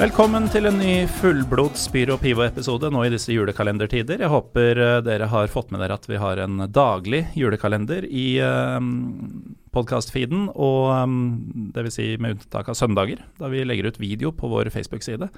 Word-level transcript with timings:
Velkommen 0.00 0.46
til 0.48 0.64
en 0.64 0.78
ny 0.80 1.02
fullblods 1.12 1.82
Spyro 1.90 2.14
Pivo-episode 2.16 2.88
nå 2.88 3.02
i 3.04 3.10
disse 3.12 3.34
julekalendertider. 3.34 4.22
Jeg 4.24 4.32
håper 4.32 4.78
eh, 4.80 5.00
dere 5.04 5.26
har 5.28 5.50
fått 5.52 5.74
med 5.74 5.82
dere 5.82 5.98
at 5.98 6.06
vi 6.08 6.16
har 6.16 6.38
en 6.40 6.62
daglig 6.72 7.18
julekalender 7.36 8.06
i 8.08 8.38
um, 8.40 8.86
podkast-feeden, 9.76 10.46
og 10.56 10.86
um, 11.04 11.18
dvs. 11.76 11.98
Si 11.98 12.06
med 12.16 12.38
unntak 12.38 12.70
av 12.72 12.78
søndager, 12.80 13.20
da 13.36 13.50
vi 13.52 13.60
legger 13.66 13.90
ut 13.90 14.00
video 14.00 14.32
på 14.32 14.48
vår 14.48 14.70
Facebook-side. 14.72 15.28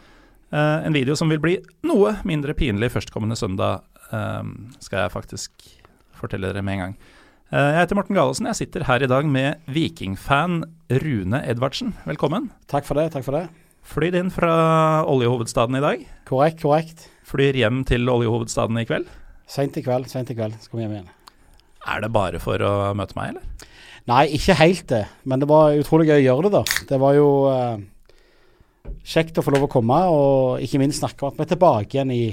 Uh, 0.54 0.78
en 0.86 0.94
video 0.94 1.16
som 1.18 1.32
vil 1.32 1.42
bli 1.42 1.56
noe 1.90 2.14
mindre 2.22 2.54
pinlig 2.54 2.92
førstkommende 2.94 3.40
søndag, 3.40 3.82
um, 4.12 4.70
skal 4.78 5.08
jeg 5.08 5.14
faktisk 5.16 5.66
fortelle 6.20 6.52
dere 6.52 6.62
med 6.62 6.76
en 6.76 6.84
gang. 6.84 6.94
Jeg 7.50 7.80
heter 7.80 7.98
Morten 7.98 8.16
Galaasen. 8.16 8.46
Jeg 8.52 8.60
sitter 8.62 8.86
her 8.86 9.02
i 9.02 9.10
dag 9.10 9.26
med 9.28 9.66
vikingfan 9.74 10.62
Rune 11.02 11.42
Edvardsen. 11.50 11.96
Velkommen. 12.06 12.52
Takk 12.70 12.86
for 12.86 13.02
det. 13.02 13.10
takk 13.16 13.26
for 13.26 13.40
det. 13.40 13.61
Flyr 13.82 14.14
inn 14.20 14.30
fra 14.32 14.52
oljehovedstaden 15.10 15.76
i 15.78 15.82
dag. 15.82 16.04
Korrekt, 16.28 16.62
korrekt. 16.62 17.08
Flyr 17.28 17.58
hjem 17.58 17.82
til 17.88 18.08
oljehovedstaden 18.08 18.78
i 18.80 18.86
kveld. 18.88 19.10
Seint 19.50 19.76
i 19.76 19.82
kveld, 19.84 20.08
seint 20.10 20.30
i 20.32 20.36
kveld 20.38 20.54
skal 20.62 20.78
vi 20.78 20.86
hjem 20.86 20.96
igjen. 20.96 21.10
Er 21.92 22.04
det 22.04 22.12
bare 22.14 22.38
for 22.42 22.62
å 22.62 22.72
møte 22.96 23.18
meg, 23.18 23.34
eller? 23.34 23.68
Nei, 24.10 24.24
ikke 24.38 24.56
helt 24.58 24.86
det. 24.90 25.04
Men 25.28 25.42
det 25.42 25.48
var 25.50 25.76
utrolig 25.78 26.08
gøy 26.08 26.20
å 26.20 26.24
gjøre 26.28 26.48
det, 26.48 26.60
da. 26.60 26.80
Det 26.88 26.98
var 27.02 27.14
jo 27.18 27.28
eh, 27.50 27.84
kjekt 29.06 29.38
å 29.38 29.44
få 29.44 29.54
lov 29.54 29.66
å 29.66 29.70
komme, 29.70 29.98
og 30.10 30.64
ikke 30.64 30.80
minst 30.82 31.02
snakke 31.02 31.26
om 31.26 31.32
at 31.32 31.38
vi 31.38 31.46
er 31.46 31.52
tilbake 31.54 31.98
igjen 31.98 32.14
i 32.14 32.24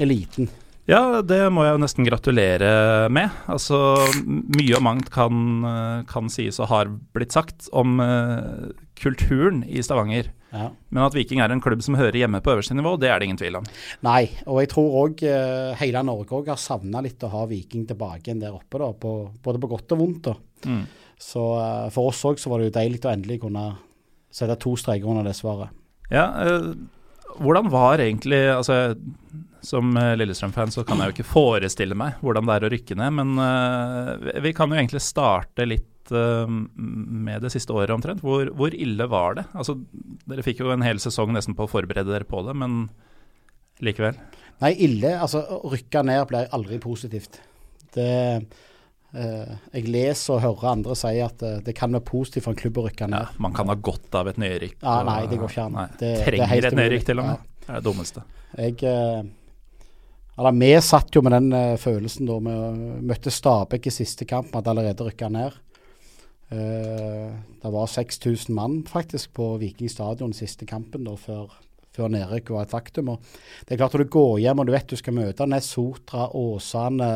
eliten. 0.00 0.48
Ja, 0.88 1.20
det 1.20 1.42
må 1.52 1.66
jeg 1.66 1.74
jo 1.74 1.80
nesten 1.82 2.06
gratulere 2.06 2.70
med. 3.12 3.34
Altså, 3.52 3.98
mye 4.24 4.78
og 4.78 4.84
mangt 4.86 5.10
kan, 5.12 5.42
eh, 5.68 6.04
kan 6.08 6.32
sies 6.32 6.60
og 6.62 6.70
har 6.72 6.92
blitt 7.16 7.36
sagt 7.36 7.68
om 7.76 8.00
uh, 8.00 8.72
kulturen 8.96 9.60
i 9.68 9.84
Stavanger. 9.84 10.30
Ja. 10.50 10.70
Men 10.88 11.04
at 11.04 11.16
Viking 11.16 11.42
er 11.44 11.52
en 11.52 11.60
klubb 11.60 11.82
som 11.84 11.96
hører 11.98 12.16
hjemme 12.16 12.40
på 12.44 12.54
øverste 12.54 12.76
nivå, 12.76 12.94
det 13.00 13.10
er 13.12 13.20
det 13.20 13.28
ingen 13.28 13.40
tvil 13.40 13.58
om. 13.60 13.66
Nei, 14.06 14.22
og 14.46 14.62
jeg 14.62 14.70
tror 14.72 14.96
òg 15.02 15.24
uh, 15.28 15.74
hele 15.80 16.04
Norge 16.08 16.38
også 16.38 16.54
har 16.54 16.62
savna 16.62 17.02
litt 17.04 17.26
å 17.26 17.32
ha 17.34 17.44
Viking 17.50 17.84
tilbake 17.88 18.30
igjen 18.30 18.40
der 18.42 18.56
oppe, 18.56 18.80
da, 18.80 18.92
på, 18.96 19.16
både 19.44 19.60
på 19.62 19.72
godt 19.74 19.96
og 19.96 20.02
vondt. 20.02 20.30
Mm. 20.64 20.86
Så 21.20 21.44
uh, 21.58 21.88
for 21.94 22.12
oss 22.12 22.24
òg 22.28 22.40
så 22.40 22.52
var 22.52 22.62
det 22.62 22.70
jo 22.70 22.78
deilig 22.78 23.02
å 23.04 23.12
endelig 23.12 23.42
kunne 23.44 23.66
sette 24.32 24.56
to 24.60 24.74
streker 24.78 25.10
under 25.10 25.26
det 25.26 25.36
svaret. 25.36 25.74
Ja, 26.12 26.30
øh, 26.44 26.72
hvordan 27.42 27.68
var 27.72 28.00
egentlig 28.00 28.40
altså 28.52 28.96
som 29.64 29.90
Lillestrøm-fan 29.92 30.70
så 30.72 30.84
kan 30.86 31.00
jeg 31.00 31.10
jo 31.10 31.14
ikke 31.16 31.26
forestille 31.32 31.96
meg 31.98 32.20
hvordan 32.22 32.46
det 32.46 32.54
er 32.54 32.66
å 32.66 32.70
rykke 32.72 32.96
ned, 33.00 33.16
men 33.18 33.40
øh, 33.42 34.42
vi 34.44 34.52
kan 34.56 34.70
jo 34.70 34.78
egentlig 34.78 35.02
starte 35.04 35.66
litt 35.66 35.97
uh, 36.14 36.46
med 36.48 37.42
det 37.44 37.50
siste 37.54 37.72
året 37.76 37.90
omtrent. 37.94 38.22
Hvor, 38.24 38.50
hvor, 38.56 38.74
ille 38.74 39.06
var 39.10 39.34
det? 39.38 39.44
Altså, 39.54 39.76
dere 40.28 40.44
fikk 40.46 40.60
jo 40.64 40.72
en 40.74 40.84
hel 40.86 41.00
sesong 41.02 41.32
nesten 41.36 41.56
på 41.58 41.66
å 41.66 41.70
forberede 41.70 42.10
dere 42.12 42.28
på 42.28 42.42
det, 42.46 42.54
men 42.58 42.88
likevel? 43.84 44.18
Nei, 44.62 44.72
ille. 44.88 45.14
Altså, 45.20 45.42
å 45.42 45.70
rykke 45.72 46.02
ned 46.08 46.24
blir 46.30 46.48
aldri 46.56 46.80
positivt. 46.82 47.40
Det 47.94 48.08
eh, 49.14 49.52
Jeg 49.72 49.84
leser 49.88 50.34
og 50.34 50.42
hører 50.42 50.72
andre 50.72 50.96
si 50.98 51.14
at 51.24 51.44
det 51.64 51.74
kan 51.78 51.94
være 51.94 52.04
positivt 52.08 52.44
for 52.48 52.52
en 52.56 52.58
klubb 52.60 52.80
å 52.82 52.86
rykke 52.88 53.08
ned. 53.08 53.28
Ja, 53.30 53.42
man 53.44 53.54
kan 53.56 53.70
ha 53.70 53.76
godt 53.78 54.14
av 54.18 54.28
et 54.32 54.40
nedrykk. 54.42 54.80
Ja, 54.82 54.98
nei, 55.06 55.20
det 55.30 55.38
går 55.40 55.52
ikke 55.52 55.66
an. 55.70 55.78
Det- 55.94 55.98
det 56.00 56.14
er 56.18 56.24
trenger 56.32 56.66
et 56.72 56.78
nedrykk 56.82 57.06
til 57.06 57.22
og 57.22 57.28
med. 57.30 57.38
Ja. 57.38 57.54
Det 57.68 57.70
er 57.70 57.80
det 57.80 57.84
dummeste. 57.86 58.24
Jeg 58.58 58.82
eh, 58.88 59.22
Eller 60.38 60.52
vi 60.54 60.72
satt 60.80 61.14
jo 61.16 61.22
med 61.22 61.32
den 61.34 61.52
eh, 61.52 61.76
følelsen 61.76 62.26
da 62.28 62.36
vi 62.38 62.58
møtte 63.10 63.30
Stabæk 63.34 63.86
i 63.90 63.94
siste 63.94 64.24
kamp, 64.28 64.52
hadde 64.54 64.70
allerede 64.70 65.06
rykka 65.08 65.28
ned. 65.34 65.56
Eh, 66.50 67.32
det 67.62 67.70
var 67.70 67.86
6000 67.86 68.54
mann 68.54 68.82
faktisk 68.88 69.34
på 69.36 69.56
Viking 69.60 69.90
stadion 69.92 70.32
siste 70.32 70.66
kampen 70.66 71.04
da 71.04 71.12
før, 71.20 71.50
før 71.92 72.08
nedrykk 72.14 72.54
var 72.54 72.64
et 72.64 72.72
faktum. 72.72 73.10
Og 73.12 73.20
det 73.66 73.74
er 73.74 73.82
klart 73.82 73.96
Når 73.96 74.06
du 74.06 74.14
går 74.16 74.38
hjem 74.46 74.62
og 74.62 74.66
du 74.66 74.72
vet 74.72 74.88
du 74.88 74.96
skal 74.96 75.18
møte 75.18 75.46
Ness 75.46 75.68
Sotra, 75.74 76.30
Åsane, 76.32 77.12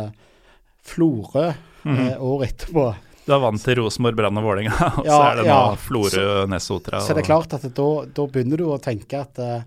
Florø 0.82 1.52
mm 1.82 1.98
eh, 1.98 2.22
året 2.22 2.52
etterpå, 2.52 2.84
Du 3.26 3.32
er 3.34 3.40
vant 3.42 3.62
til 3.62 3.78
Rosenborg, 3.78 4.16
Brann 4.18 4.38
og 4.38 4.44
Vålerenga, 4.44 4.76
og 5.00 5.06
så 5.06 5.18
er 5.24 5.40
det 5.40 5.46
nå 5.46 5.56
ja. 5.56 5.74
Florø, 5.78 6.46
Nessotra. 6.50 7.00
så 7.00 7.14
det 7.14 7.22
er 7.24 7.30
klart 7.30 7.54
at 7.56 7.64
da, 7.74 7.88
da 8.06 8.26
begynner 8.26 8.58
du 8.58 8.68
å 8.70 8.78
tenke 8.82 9.18
at 9.18 9.38
uh, 9.38 9.62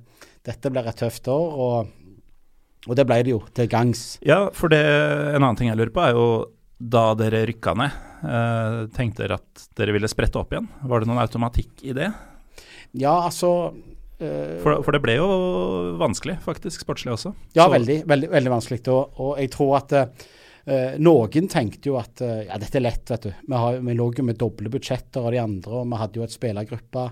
dette 0.46 0.72
blir 0.72 0.88
et 0.88 1.00
tøft 1.00 1.28
år. 1.32 1.56
Og, 1.66 1.94
og 2.86 2.98
det 3.00 3.06
ble 3.08 3.22
det 3.26 3.34
jo 3.34 3.42
til 3.56 3.70
gangs. 3.72 4.04
Ja, 4.24 4.46
for 4.54 4.72
det, 4.72 4.84
en 4.84 5.42
annen 5.42 5.60
ting 5.60 5.72
jeg 5.72 5.80
lurer 5.80 5.94
på 5.96 6.04
er 6.04 6.16
jo 6.16 6.28
da 6.80 7.14
dere 7.16 7.46
rykka 7.48 7.74
ned, 7.80 7.92
eh, 8.28 8.80
tenkte 8.96 9.24
dere 9.24 9.38
at 9.40 9.68
dere 9.80 9.94
ville 9.96 10.10
sprette 10.12 10.40
opp 10.42 10.52
igjen? 10.56 10.68
Var 10.84 11.00
det 11.04 11.08
noen 11.10 11.22
automatikk 11.24 11.84
i 11.88 11.94
det? 11.96 12.10
Ja, 12.96 13.14
altså 13.28 13.74
eh, 14.20 14.58
For, 14.64 14.82
for 14.84 14.92
det 14.96 15.02
ble 15.04 15.16
jo 15.18 15.28
vanskelig, 16.02 16.38
faktisk, 16.44 16.84
sportslig 16.84 17.14
også. 17.16 17.34
Ja, 17.58 17.68
veldig, 17.72 18.02
veldig, 18.08 18.30
veldig 18.34 18.52
vanskelig. 18.58 18.82
Og, 18.92 19.16
og 19.24 19.40
jeg 19.40 19.52
tror 19.56 19.78
at 19.80 19.96
uh, 20.02 20.94
noen 21.00 21.48
tenkte 21.52 21.92
jo 21.92 21.98
at 22.00 22.22
uh, 22.26 22.44
ja, 22.48 22.60
dette 22.62 22.80
er 22.80 22.86
lett, 22.88 23.08
vet 23.12 23.28
du. 23.30 23.32
Vi, 23.48 23.56
har, 23.56 23.80
vi 23.84 23.96
lå 23.98 24.10
jo 24.18 24.28
med 24.28 24.40
doble 24.42 24.72
budsjetter 24.74 25.24
av 25.28 25.32
de 25.36 25.42
andre, 25.44 25.82
og 25.82 25.90
vi 25.92 26.00
hadde 26.04 26.20
jo 26.22 26.28
et 26.28 26.36
spillergruppe. 26.36 27.08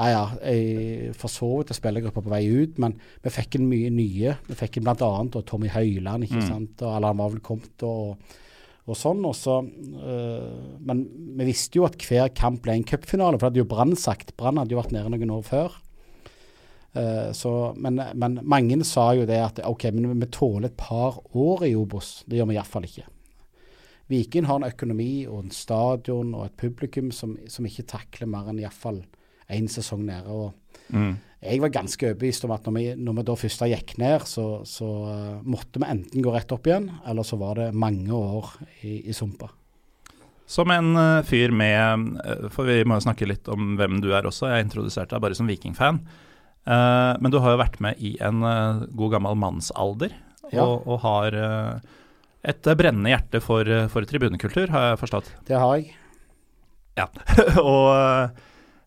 Ja 0.00 0.06
ja, 0.08 0.20
jeg 0.48 1.10
for 1.18 1.28
så 1.28 1.48
vidt 1.58 1.72
en 1.74 1.76
spillergruppe 1.76 2.22
på 2.24 2.30
vei 2.32 2.44
ut, 2.48 2.78
men 2.80 2.94
vi 3.24 3.32
fikk 3.34 3.58
inn 3.58 3.66
mye 3.68 3.90
nye. 3.92 4.36
Vi 4.46 4.56
fikk 4.56 4.78
inn 4.80 4.86
bl.a. 4.86 5.10
Tommy 5.44 5.68
Høiland, 5.72 6.24
ikke 6.24 6.40
Mm. 6.40 6.46
sant. 6.48 6.84
Og, 6.86 6.94
eller 6.94 7.12
han 7.12 7.20
var 7.20 7.34
vel 7.34 7.42
kommet 7.44 7.84
og, 7.84 8.14
og 8.90 8.98
sånn. 8.98 9.22
Og 9.26 9.36
så, 9.38 9.60
eh, 9.64 10.80
men 10.86 11.04
vi 11.38 11.46
visste 11.48 11.80
jo 11.80 11.86
at 11.88 11.98
hver 12.06 12.32
kamp 12.36 12.62
ble 12.64 12.78
en 12.78 12.86
cupfinale, 12.86 13.38
for 13.38 13.46
det 13.46 13.52
hadde 13.52 13.62
jo 13.62 13.70
Brann 13.70 13.94
sagt. 13.98 14.34
Brann 14.40 14.60
hadde 14.60 14.74
jo 14.76 14.80
vært 14.82 14.94
nede 14.96 15.12
noen 15.14 15.36
år 15.38 15.46
før. 15.46 15.78
Eh, 16.98 17.30
så, 17.36 17.54
men, 17.78 18.02
men 18.18 18.40
mange 18.42 18.80
sa 18.88 19.12
jo 19.14 19.28
det 19.28 19.38
at 19.38 19.62
OK, 19.66 19.88
men 19.94 20.18
vi 20.18 20.30
tåler 20.34 20.70
et 20.70 20.78
par 20.80 21.20
år 21.34 21.66
i 21.68 21.74
Obos. 21.78 22.20
Det 22.26 22.40
gjør 22.40 22.50
vi 22.50 22.58
iallfall 22.58 22.88
ikke. 22.88 23.06
Viking 24.10 24.48
har 24.50 24.58
en 24.58 24.66
økonomi 24.66 25.12
og 25.30 25.44
en 25.44 25.54
stadion 25.54 26.34
og 26.34 26.48
et 26.48 26.56
publikum 26.58 27.12
som, 27.14 27.36
som 27.46 27.66
ikke 27.68 27.86
takler 27.92 28.26
mer 28.30 28.50
enn 28.50 28.58
iallfall 28.58 29.04
én 29.50 29.70
sesong 29.70 30.02
nede. 30.06 30.26
og 30.26 30.56
Mm. 30.90 31.18
Jeg 31.40 31.60
var 31.62 31.72
ganske 31.72 32.04
overbevist 32.04 32.44
om 32.44 32.52
at 32.52 32.66
når 32.68 32.74
vi, 32.76 32.82
når 33.00 33.14
vi 33.16 33.22
da 33.30 33.34
først 33.40 33.62
gikk 33.70 33.94
ned, 34.00 34.26
så, 34.28 34.44
så 34.68 34.88
eh, 35.08 35.36
måtte 35.48 35.80
vi 35.80 35.88
enten 35.88 36.24
gå 36.24 36.34
rett 36.34 36.52
opp 36.52 36.68
igjen, 36.68 36.90
eller 37.08 37.24
så 37.24 37.38
var 37.40 37.56
det 37.56 37.70
mange 37.72 38.12
år 38.12 38.50
i, 38.84 38.98
i 39.08 39.14
sumpa. 39.16 39.48
Som 40.50 40.72
en 40.74 40.90
eh, 41.00 41.22
fyr 41.24 41.54
med 41.56 42.18
eh, 42.26 42.42
For 42.52 42.68
vi 42.68 42.82
må 42.84 42.98
jo 42.98 43.06
snakke 43.06 43.28
litt 43.30 43.48
om 43.48 43.72
hvem 43.80 44.02
du 44.04 44.10
er 44.12 44.28
også. 44.28 44.50
Jeg 44.52 44.66
introduserte 44.66 45.14
deg 45.14 45.24
bare 45.24 45.38
som 45.38 45.48
Viking-fan. 45.48 46.02
Men 46.70 47.32
du 47.32 47.38
har 47.40 47.54
jo 47.54 47.58
vært 47.62 47.78
med 47.80 47.96
i 48.04 48.10
en 48.22 48.42
god 48.92 49.14
gammel 49.14 49.38
mannsalder, 49.40 50.12
Ja. 50.52 50.66
og, 50.66 50.84
og 50.84 50.98
har 51.02 51.34
et 52.44 52.68
brennende 52.76 53.10
hjerte 53.14 53.40
for, 53.42 53.64
for 53.90 54.04
tribunekultur, 54.06 54.68
har 54.70 54.90
jeg 54.90 55.00
forstått. 55.00 55.30
Det 55.48 55.56
har 55.56 55.78
jeg. 55.80 55.94
Ja. 57.00 57.08
og 57.64 58.36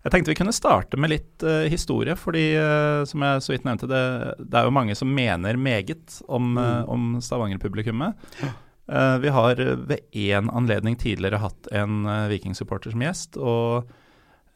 jeg 0.03 0.11
tenkte 0.11 0.33
vi 0.33 0.39
kunne 0.39 0.55
starte 0.55 0.99
med 0.99 1.13
litt 1.13 1.45
uh, 1.47 1.63
historie, 1.71 2.17
fordi 2.19 2.49
uh, 2.59 3.05
som 3.07 3.23
jeg 3.23 3.45
så 3.45 3.53
vidt 3.53 3.67
nevnte, 3.67 3.87
det, 3.87 4.03
det 4.43 4.59
er 4.59 4.67
jo 4.67 4.75
mange 4.75 4.97
som 4.99 5.11
mener 5.15 5.55
meget 5.55 6.19
om, 6.27 6.53
mm. 6.57 6.59
uh, 6.59 6.91
om 6.91 7.15
Stavanger-publikummet. 7.23 8.19
Eh, 8.87 9.17
vi 9.17 9.29
har 9.29 9.59
eh, 9.59 9.75
ved 9.75 9.99
én 10.11 10.49
anledning 10.51 10.95
tidligere 10.95 11.39
hatt 11.39 11.67
en 11.71 12.03
vikingsupporter 12.27 12.91
som 12.91 13.03
gjest, 13.03 13.37
og 13.39 13.87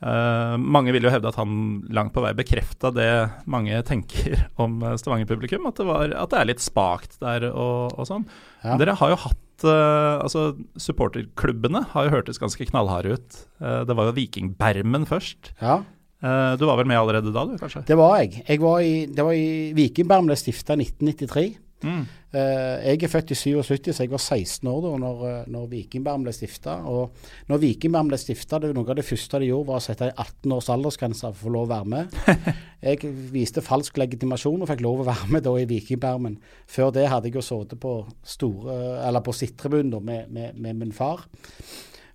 eh, 0.04 0.56
mange 0.60 0.92
vil 0.92 1.08
jo 1.08 1.14
hevde 1.14 1.32
at 1.32 1.40
han 1.40 1.54
langt 1.96 2.12
på 2.16 2.24
vei 2.26 2.34
bekrefta 2.36 2.92
det 2.92 3.10
mange 3.48 3.80
tenker 3.92 4.50
om 4.60 4.82
eh, 4.84 4.98
Stavanger-publikum, 5.00 5.70
at, 5.72 5.80
det 5.80 6.16
at 6.20 6.34
det 6.34 6.42
er 6.42 6.52
litt 6.52 6.64
spakt 6.64 7.20
der 7.24 7.50
og, 7.54 7.96
og 7.96 8.10
sånn. 8.10 8.28
Ja. 8.66 8.76
Dere 8.82 8.98
har 9.00 9.16
jo 9.16 9.22
hatt 9.30 9.44
eh, 9.66 10.22
Altså, 10.22 10.52
supporterklubbene 10.78 11.86
har 11.94 12.08
jo 12.08 12.16
hørtes 12.18 12.42
ganske 12.42 12.68
knallharde 12.70 13.18
ut. 13.18 13.38
Uh, 13.62 13.82
det 13.88 13.96
var 13.98 14.10
jo 14.10 14.18
Vikingbermen 14.18 15.08
først. 15.10 15.54
Ja, 15.62 15.84
Uh, 16.18 16.58
du 16.58 16.64
var 16.66 16.80
vel 16.80 16.88
med 16.90 16.98
allerede 16.98 17.30
da, 17.30 17.44
du, 17.46 17.60
kanskje? 17.62 17.84
det 17.86 17.94
var 17.94 18.16
jeg. 18.18 18.40
jeg 18.48 18.58
var 18.64 18.80
i, 18.82 19.06
det 19.06 19.22
var 19.22 19.36
i 19.38 19.70
Vikingbermen, 19.78 20.32
ble 20.32 20.38
stifta 20.40 20.74
i 20.74 20.82
1993. 20.82 21.44
Mm. 21.86 22.06
Jeg 22.34 23.04
er 23.04 23.10
født 23.10 23.32
i 23.32 23.36
77, 23.38 23.94
så 23.94 24.04
jeg 24.04 24.12
var 24.12 24.22
16 24.22 24.68
år 24.68 24.80
da 24.84 24.90
når, 25.02 25.20
eh, 25.28 25.50
når 25.54 25.68
Vikingberg 25.72 26.24
ble 26.26 26.34
stifta. 26.34 26.76
Og 26.90 27.14
når 27.50 27.62
Vikingberg 27.62 28.10
ble 28.10 28.20
stifta, 28.20 28.60
noe 28.60 28.90
av 28.90 28.98
det 28.98 29.06
første 29.06 29.40
de 29.40 29.50
gjorde, 29.52 29.68
var 29.70 29.80
å 29.80 29.86
sette 29.86 30.10
en 30.10 30.18
18 30.18 30.56
års 30.58 30.70
aldersgrense 30.74 31.22
for 31.22 31.38
å 31.38 31.44
få 31.46 31.54
lov 31.54 31.68
å 31.68 31.72
være 31.76 31.92
med. 31.94 32.18
Jeg 32.88 33.14
viste 33.34 33.64
falsk 33.66 33.98
legitimasjon 33.98 34.62
og 34.62 34.70
fikk 34.70 34.84
lov 34.86 35.02
å 35.02 35.08
være 35.08 35.30
med 35.34 35.46
da 35.46 35.56
i 35.58 35.70
Vikingbergen. 35.70 36.38
Før 36.70 36.92
det 36.94 37.08
hadde 37.10 37.32
jeg 37.32 37.40
jo 37.40 37.46
sittet 37.46 37.80
på 37.82 37.94
store, 38.22 38.76
eller 39.08 39.24
på 39.26 39.34
sittribunen 39.34 40.04
med, 40.06 40.30
med, 40.30 40.60
med 40.62 40.78
min 40.84 40.94
far. 40.94 41.26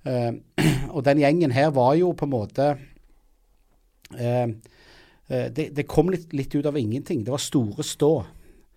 Eh, 0.07 0.31
og 0.95 1.03
den 1.07 1.23
gjengen 1.23 1.55
her 1.55 1.73
var 1.75 1.97
jo 1.99 2.13
på 2.15 2.29
en 2.29 2.35
måte 2.35 2.73
det, 4.13 5.71
det 5.73 5.87
kom 5.89 6.11
litt, 6.13 6.35
litt 6.37 6.53
ut 6.53 6.67
av 6.69 6.77
ingenting. 6.77 7.23
Det 7.25 7.33
var 7.33 7.41
store 7.41 7.87
stå. 7.87 8.11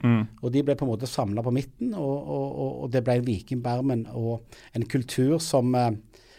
Mm. 0.04 0.26
Og 0.44 0.52
de 0.52 0.64
ble 0.66 0.76
på 0.76 0.86
en 0.86 0.92
måte 0.92 1.08
samla 1.10 1.42
på 1.46 1.54
midten, 1.56 1.94
og, 1.96 2.16
og, 2.28 2.50
og, 2.84 2.90
det 2.94 3.02
ble 3.06 3.16
en 3.20 3.26
Vikingbermen 3.26 4.04
og 4.12 4.44
en 4.76 4.86
kultur 4.92 5.40
som 5.40 5.72
eh, 5.76 5.94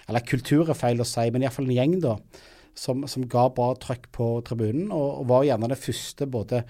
Eller 0.06 0.22
kultur 0.22 0.68
er 0.70 0.78
feil 0.78 1.00
å 1.02 1.06
si, 1.08 1.24
men 1.34 1.42
iallfall 1.42 1.66
en 1.66 1.74
gjeng, 1.74 1.94
da. 2.04 2.12
som, 2.78 3.00
som 3.10 3.24
ga 3.26 3.48
bra 3.50 3.72
trøkk 3.74 4.04
på 4.14 4.26
tribunen, 4.46 4.92
og, 4.94 5.22
og 5.22 5.26
var 5.32 5.46
gjerne 5.48 5.70
det 5.72 5.80
første 5.82 6.28
både 6.30 6.60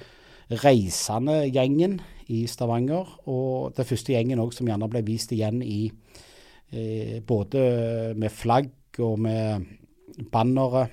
reisende 0.62 1.42
gjengen 1.50 1.98
i 2.32 2.46
Stavanger, 2.48 3.10
og 3.28 3.74
den 3.76 3.88
første 3.88 4.14
gjengen 4.14 4.40
òg 4.40 4.54
som 4.56 4.70
gjerne 4.70 4.88
ble 4.88 5.02
vist 5.04 5.34
igjen 5.36 5.60
i 5.60 5.90
eh, 6.72 7.18
både 7.26 8.14
med 8.16 8.32
flagg 8.32 9.02
og 9.04 9.18
med 9.20 9.66
bannere, 10.32 10.86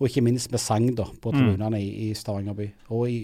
og 0.00 0.08
ikke 0.08 0.24
minst 0.26 0.50
med 0.50 0.58
sang 0.58 0.88
da, 0.98 1.06
på 1.06 1.30
Mm. 1.30 1.38
tribunene 1.38 1.78
i, 1.78 2.10
i 2.10 2.14
Stavanger 2.14 2.58
by, 2.58 2.68
og 2.90 3.06
i, 3.10 3.20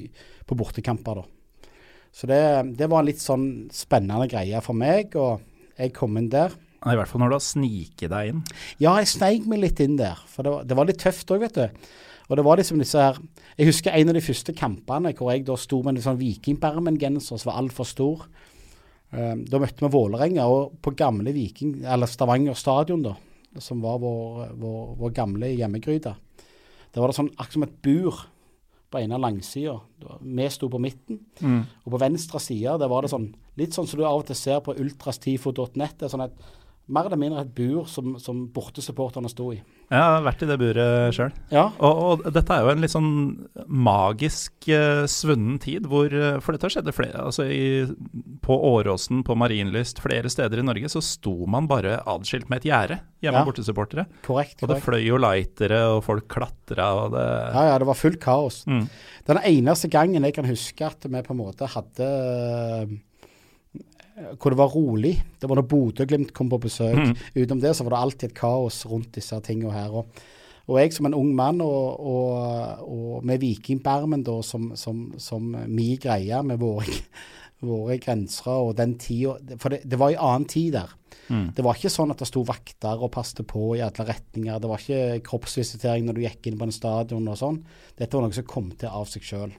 på 0.50 0.58
bortekamper. 0.58 1.22
da. 1.22 1.70
Så 2.10 2.26
det, 2.26 2.40
det 2.78 2.90
var 2.90 3.04
en 3.04 3.10
litt 3.10 3.22
sånn 3.22 3.46
spennende 3.74 4.26
greie 4.30 4.58
for 4.64 4.76
meg, 4.76 5.14
og 5.14 5.44
jeg 5.78 5.94
kom 5.96 6.18
inn 6.18 6.30
der. 6.32 6.56
I 6.80 6.96
hvert 6.96 7.10
fall 7.10 7.20
når 7.22 7.32
du 7.32 7.36
har 7.36 7.44
sniket 7.44 8.12
deg 8.12 8.30
inn. 8.32 8.44
Ja, 8.80 8.94
jeg 8.98 9.10
sneik 9.12 9.48
meg 9.48 9.60
litt 9.62 9.82
inn 9.84 9.98
der, 10.00 10.20
for 10.30 10.46
det 10.46 10.54
var, 10.54 10.64
det 10.66 10.78
var 10.78 10.88
litt 10.88 11.02
tøft 11.02 11.30
òg, 11.30 11.44
vet 11.44 11.58
du. 11.58 11.88
Og 12.30 12.38
det 12.38 12.44
var 12.46 12.60
liksom 12.60 12.78
disse 12.78 13.00
her 13.02 13.16
Jeg 13.58 13.66
husker 13.66 13.90
en 13.90 14.12
av 14.12 14.14
de 14.14 14.22
første 14.22 14.52
kampene 14.54 15.10
hvor 15.18 15.32
jeg 15.32 15.42
da 15.48 15.56
sto 15.58 15.80
med 15.82 15.96
en 15.96 16.04
sånn 16.04 16.20
Vikingbermen-genser 16.20 17.40
som 17.40 17.50
var 17.50 17.58
altfor 17.60 17.88
stor. 17.88 18.22
Eh, 19.10 19.34
da 19.50 19.60
møtte 19.60 19.84
vi 19.84 19.90
Vålerenga, 19.92 20.46
og 20.46 20.78
på 20.82 20.94
gamle 20.96 21.34
Viking, 21.36 21.80
eller 21.84 22.10
Stavanger 22.10 22.58
stadion, 22.58 23.02
da, 23.04 23.16
som 23.58 23.82
var 23.82 23.98
vår, 24.02 24.54
vår, 24.62 24.82
vår 25.02 25.14
gamle 25.16 25.50
hjemmegryte, 25.52 26.14
der 26.90 27.02
var 27.02 27.10
det 27.10 27.18
sånn 27.18 27.32
akkurat 27.34 27.58
som 27.58 27.66
et 27.66 27.76
bur 27.84 28.22
på 28.90 28.98
ene 28.98 29.18
langsida. 29.20 29.76
Vi 30.20 30.48
sto 30.50 30.68
på 30.68 30.80
midten, 30.82 31.20
Mm. 31.40 31.60
og 31.86 31.92
på 31.92 31.98
venstre 32.00 32.40
side 32.40 32.78
der 32.78 32.88
var 32.88 33.02
det 33.02 33.10
sånn 33.10 33.34
litt 33.56 33.70
sånn 33.76 33.86
som 33.86 33.98
du 33.98 34.04
av 34.04 34.18
og 34.18 34.26
til 34.26 34.36
ser 34.36 34.60
på 34.60 34.74
er 36.06 36.08
sånn 36.08 36.24
et, 36.24 36.32
mer 36.90 37.06
eller 37.06 37.16
mindre 37.20 37.42
et 37.44 37.54
bur 37.54 37.84
som, 37.86 38.16
som 38.18 38.48
bortesupporterne 38.50 39.28
sto 39.30 39.52
i. 39.52 39.60
Jeg 39.90 39.98
har 40.02 40.22
vært 40.22 40.42
i 40.42 40.46
det 40.46 40.56
buret 40.58 41.14
sjøl. 41.14 41.30
Ja, 41.50 41.68
Og, 41.78 42.00
og 42.24 42.32
dette 42.34 42.50
er 42.54 42.62
jo 42.64 42.70
en 42.72 42.80
litt 42.82 42.90
sånn 42.90 43.10
magisk 43.70 44.66
eh, 44.70 45.04
svunnen 45.10 45.58
tid, 45.62 45.86
hvor 45.90 46.10
eh, 46.14 46.38
For 46.42 46.54
dette 46.56 46.70
skjedde 46.70 46.94
flere 46.94 47.22
altså 47.26 47.46
i, 47.50 47.86
På 48.42 48.56
Åråsen, 48.72 49.22
på 49.26 49.36
Marienlyst, 49.38 50.02
flere 50.02 50.30
steder 50.30 50.62
i 50.62 50.66
Norge, 50.66 50.90
så 50.90 51.02
sto 51.04 51.34
man 51.50 51.68
bare 51.70 52.00
adskilt 52.10 52.50
med 52.50 52.62
et 52.64 52.70
gjerde 52.70 53.00
hjemme 53.22 53.42
Ja. 53.42 53.44
bortesupportere. 53.46 54.06
korrekt. 54.26 54.58
Og 54.62 54.68
det 54.70 54.80
korrekt. 54.80 54.86
fløy 54.88 55.06
jo 55.06 55.18
lightere, 55.22 55.80
og 55.94 56.02
folk 56.06 56.26
klatra, 56.32 56.90
og 57.04 57.12
det 57.14 57.26
Ja, 57.54 57.64
ja, 57.70 57.78
det 57.78 57.86
var 57.86 57.94
fullt 57.98 58.20
kaos. 58.22 58.64
mm. 58.66 58.88
Den 59.30 59.38
eneste 59.46 59.90
gangen 59.92 60.22
jeg 60.26 60.34
kan 60.34 60.44
huske 60.48 60.86
at 60.86 61.04
vi 61.06 61.22
på 61.22 61.30
en 61.36 61.42
måte 61.44 61.66
hadde 61.70 62.10
Hvor 64.36 64.52
det 64.52 64.60
var 64.60 64.74
rolig, 64.74 65.14
det 65.40 65.48
var 65.48 65.60
når 65.60 65.68
Bodø-Glimt 65.70 66.34
kom 66.36 66.50
på 66.52 66.60
besøk. 66.62 66.98
Mm. 66.98 67.14
Utenom 67.34 67.62
det 67.62 67.74
så 67.76 67.86
var 67.86 67.96
det 67.96 68.02
alltid 68.04 68.28
et 68.30 68.38
kaos 68.38 68.84
rundt 68.90 69.14
disse 69.16 69.40
tingene 69.46 69.74
her. 69.74 69.94
Og, 70.02 70.22
og 70.68 70.78
jeg 70.80 70.94
som 70.94 71.08
en 71.08 71.16
ung 71.18 71.32
mann, 71.36 71.60
og, 71.64 72.00
og, 72.00 72.86
og 72.86 73.26
med 73.26 73.42
Vikingbermen 73.42 74.24
da 74.26 74.38
som, 74.46 74.72
som, 74.78 75.08
som 75.18 75.52
min 75.66 75.98
greie 76.00 76.42
med 76.46 76.60
våre, 76.60 77.00
våre 77.70 77.98
grenser 78.00 78.52
og 78.52 78.76
den 78.78 78.96
tida 79.00 79.36
For 79.60 79.74
det, 79.74 79.82
det 79.84 79.98
var 80.00 80.14
en 80.14 80.26
annen 80.30 80.48
tid 80.48 80.74
der. 80.78 80.96
Mm. 81.30 81.50
Det 81.54 81.62
var 81.62 81.78
ikke 81.78 81.92
sånn 81.92 82.10
at 82.10 82.22
det 82.22 82.26
sto 82.26 82.42
vakter 82.46 83.02
og 83.02 83.12
passte 83.14 83.44
på 83.46 83.74
i 83.78 83.82
alle 83.84 84.06
retninger. 84.06 84.58
Det 84.58 84.70
var 84.70 84.82
ikke 84.82 85.24
kroppsvisitering 85.28 86.06
når 86.06 86.16
du 86.16 86.24
gikk 86.24 86.50
inn 86.50 86.58
på 86.58 86.66
en 86.66 86.74
stadion 86.74 87.28
og 87.30 87.38
sånn. 87.38 87.60
Dette 87.98 88.16
var 88.16 88.26
noe 88.26 88.34
som 88.34 88.48
kom 88.50 88.72
til 88.78 88.90
av 88.90 89.06
seg 89.10 89.26
sjøl. 89.26 89.52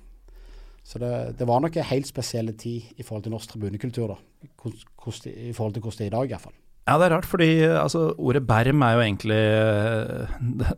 Så 0.91 0.99
det, 0.99 1.11
det 1.39 1.47
var 1.47 1.61
nok 1.63 1.77
en 1.79 1.87
helt 1.87 2.09
spesiell 2.09 2.51
tid 2.59 2.89
i 2.99 3.05
forhold 3.05 3.23
til 3.23 3.31
norsk 3.31 3.53
tribunekultur, 3.53 4.11
da. 4.11 4.17
I 4.43 5.53
forhold 5.55 5.77
til 5.77 5.85
hvordan 5.85 6.01
det 6.01 6.07
er 6.07 6.11
i 6.11 6.15
dag, 6.17 6.33
iallfall. 6.33 6.57
Ja, 6.89 6.95
det 6.97 7.05
er 7.05 7.13
rart, 7.13 7.27
fordi 7.29 7.49
altså, 7.63 8.07
ordet 8.17 8.41
berm 8.49 8.81
er 8.81 8.95
jo 8.97 9.03
egentlig 9.03 9.37
eh, 9.37 10.31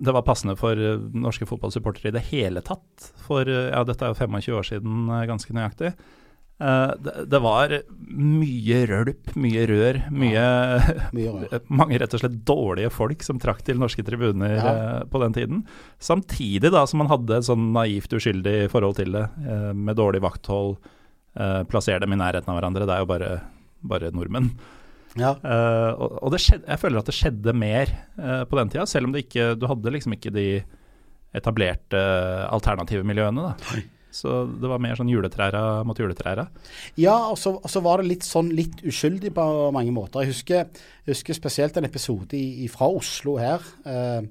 Det 0.03 0.13
var 0.13 0.25
passende 0.27 0.57
for 0.59 0.75
eh, 0.75 0.99
norske 1.15 1.47
fotballsupportere 1.47 2.11
i 2.11 2.17
det 2.17 2.25
hele 2.27 2.61
tatt. 2.61 3.07
For 3.23 3.47
eh, 3.47 3.71
ja, 3.71 3.85
dette 3.87 4.05
er 4.05 4.11
jo 4.11 4.19
25 4.19 4.57
år 4.59 4.67
siden, 4.67 5.07
ganske 5.31 5.55
nøyaktig. 5.55 5.93
Eh, 6.63 6.91
det, 7.27 7.39
var 7.43 7.73
mye 8.07 8.77
rølp, 8.87 9.33
mye 9.35 9.63
rør, 9.67 9.97
mye 10.15 10.43
Mye 11.17 11.31
rør. 11.41 11.63
Mange 11.67 11.97
rett 11.99 12.13
og 12.15 12.21
slett 12.21 12.37
dårlige 12.47 12.91
folk 12.93 13.25
som 13.25 13.41
trakk 13.41 13.63
til 13.67 13.81
norske 13.81 14.05
tribuner 14.07 14.53
Ja. 14.55 14.73
eh, 14.73 14.99
på 15.11 15.19
den 15.23 15.35
tiden. 15.35 15.63
Samtidig 15.99 16.71
da 16.71 16.85
som 16.87 17.01
man 17.03 17.11
hadde 17.11 17.41
et 17.41 17.47
sånn 17.49 17.71
naivt 17.75 18.13
uskyldig 18.15 18.69
forhold 18.71 18.95
til 19.01 19.11
det, 19.17 19.25
eh, 19.43 19.71
med 19.73 19.99
dårlig 19.99 20.23
vakthold. 20.23 20.77
Plasser 21.67 21.97
dem 21.99 22.11
i 22.13 22.17
nærheten 22.19 22.45
av 22.53 22.59
hverandre. 22.59 22.85
Det 22.85 22.93
er 22.93 22.99
jo 23.01 23.07
bare, 23.09 23.29
bare 23.81 24.11
nordmenn. 24.13 24.51
Ja. 25.17 25.31
Og 25.97 26.19
og 26.21 26.31
det 26.35 26.39
skjedde, 26.43 26.67
jeg 26.69 26.81
føler 26.83 27.01
at 27.01 27.09
det 27.09 27.15
skjedde 27.17 27.55
mer 27.57 27.89
på 28.45 28.59
den 28.59 28.69
tida, 28.69 28.85
selv 28.85 29.09
om 29.09 29.15
det 29.15 29.23
ikke, 29.25 29.47
du 29.57 29.65
hadde 29.65 29.93
liksom 29.95 30.13
ikke 30.13 30.29
de 30.35 30.45
etablerte 31.33 32.03
alternative 32.53 33.01
miljøene. 33.09 33.47
da. 33.49 33.81
Så 34.13 34.43
det 34.61 34.69
var 34.69 34.77
mer 34.83 34.95
sånn 34.99 35.09
juletræra 35.09 35.83
mot 35.89 35.97
juletræra. 35.97 36.45
Ja, 37.01 37.15
og 37.31 37.37
så, 37.41 37.55
og 37.57 37.69
så 37.71 37.81
var 37.81 38.01
det 38.03 38.11
litt 38.11 38.27
sånn 38.27 38.51
litt 38.53 38.83
uskyldig 38.85 39.31
på 39.33 39.45
mange 39.73 39.91
måter. 39.95 40.21
Jeg 40.21 40.35
husker, 40.35 40.67
husker 41.09 41.33
spesielt 41.37 41.77
en 41.81 41.87
episode 41.89 42.37
i, 42.37 42.63
i, 42.63 42.67
fra 42.69 42.85
Oslo 42.93 43.39
her, 43.41 43.65
eh, 43.89 44.21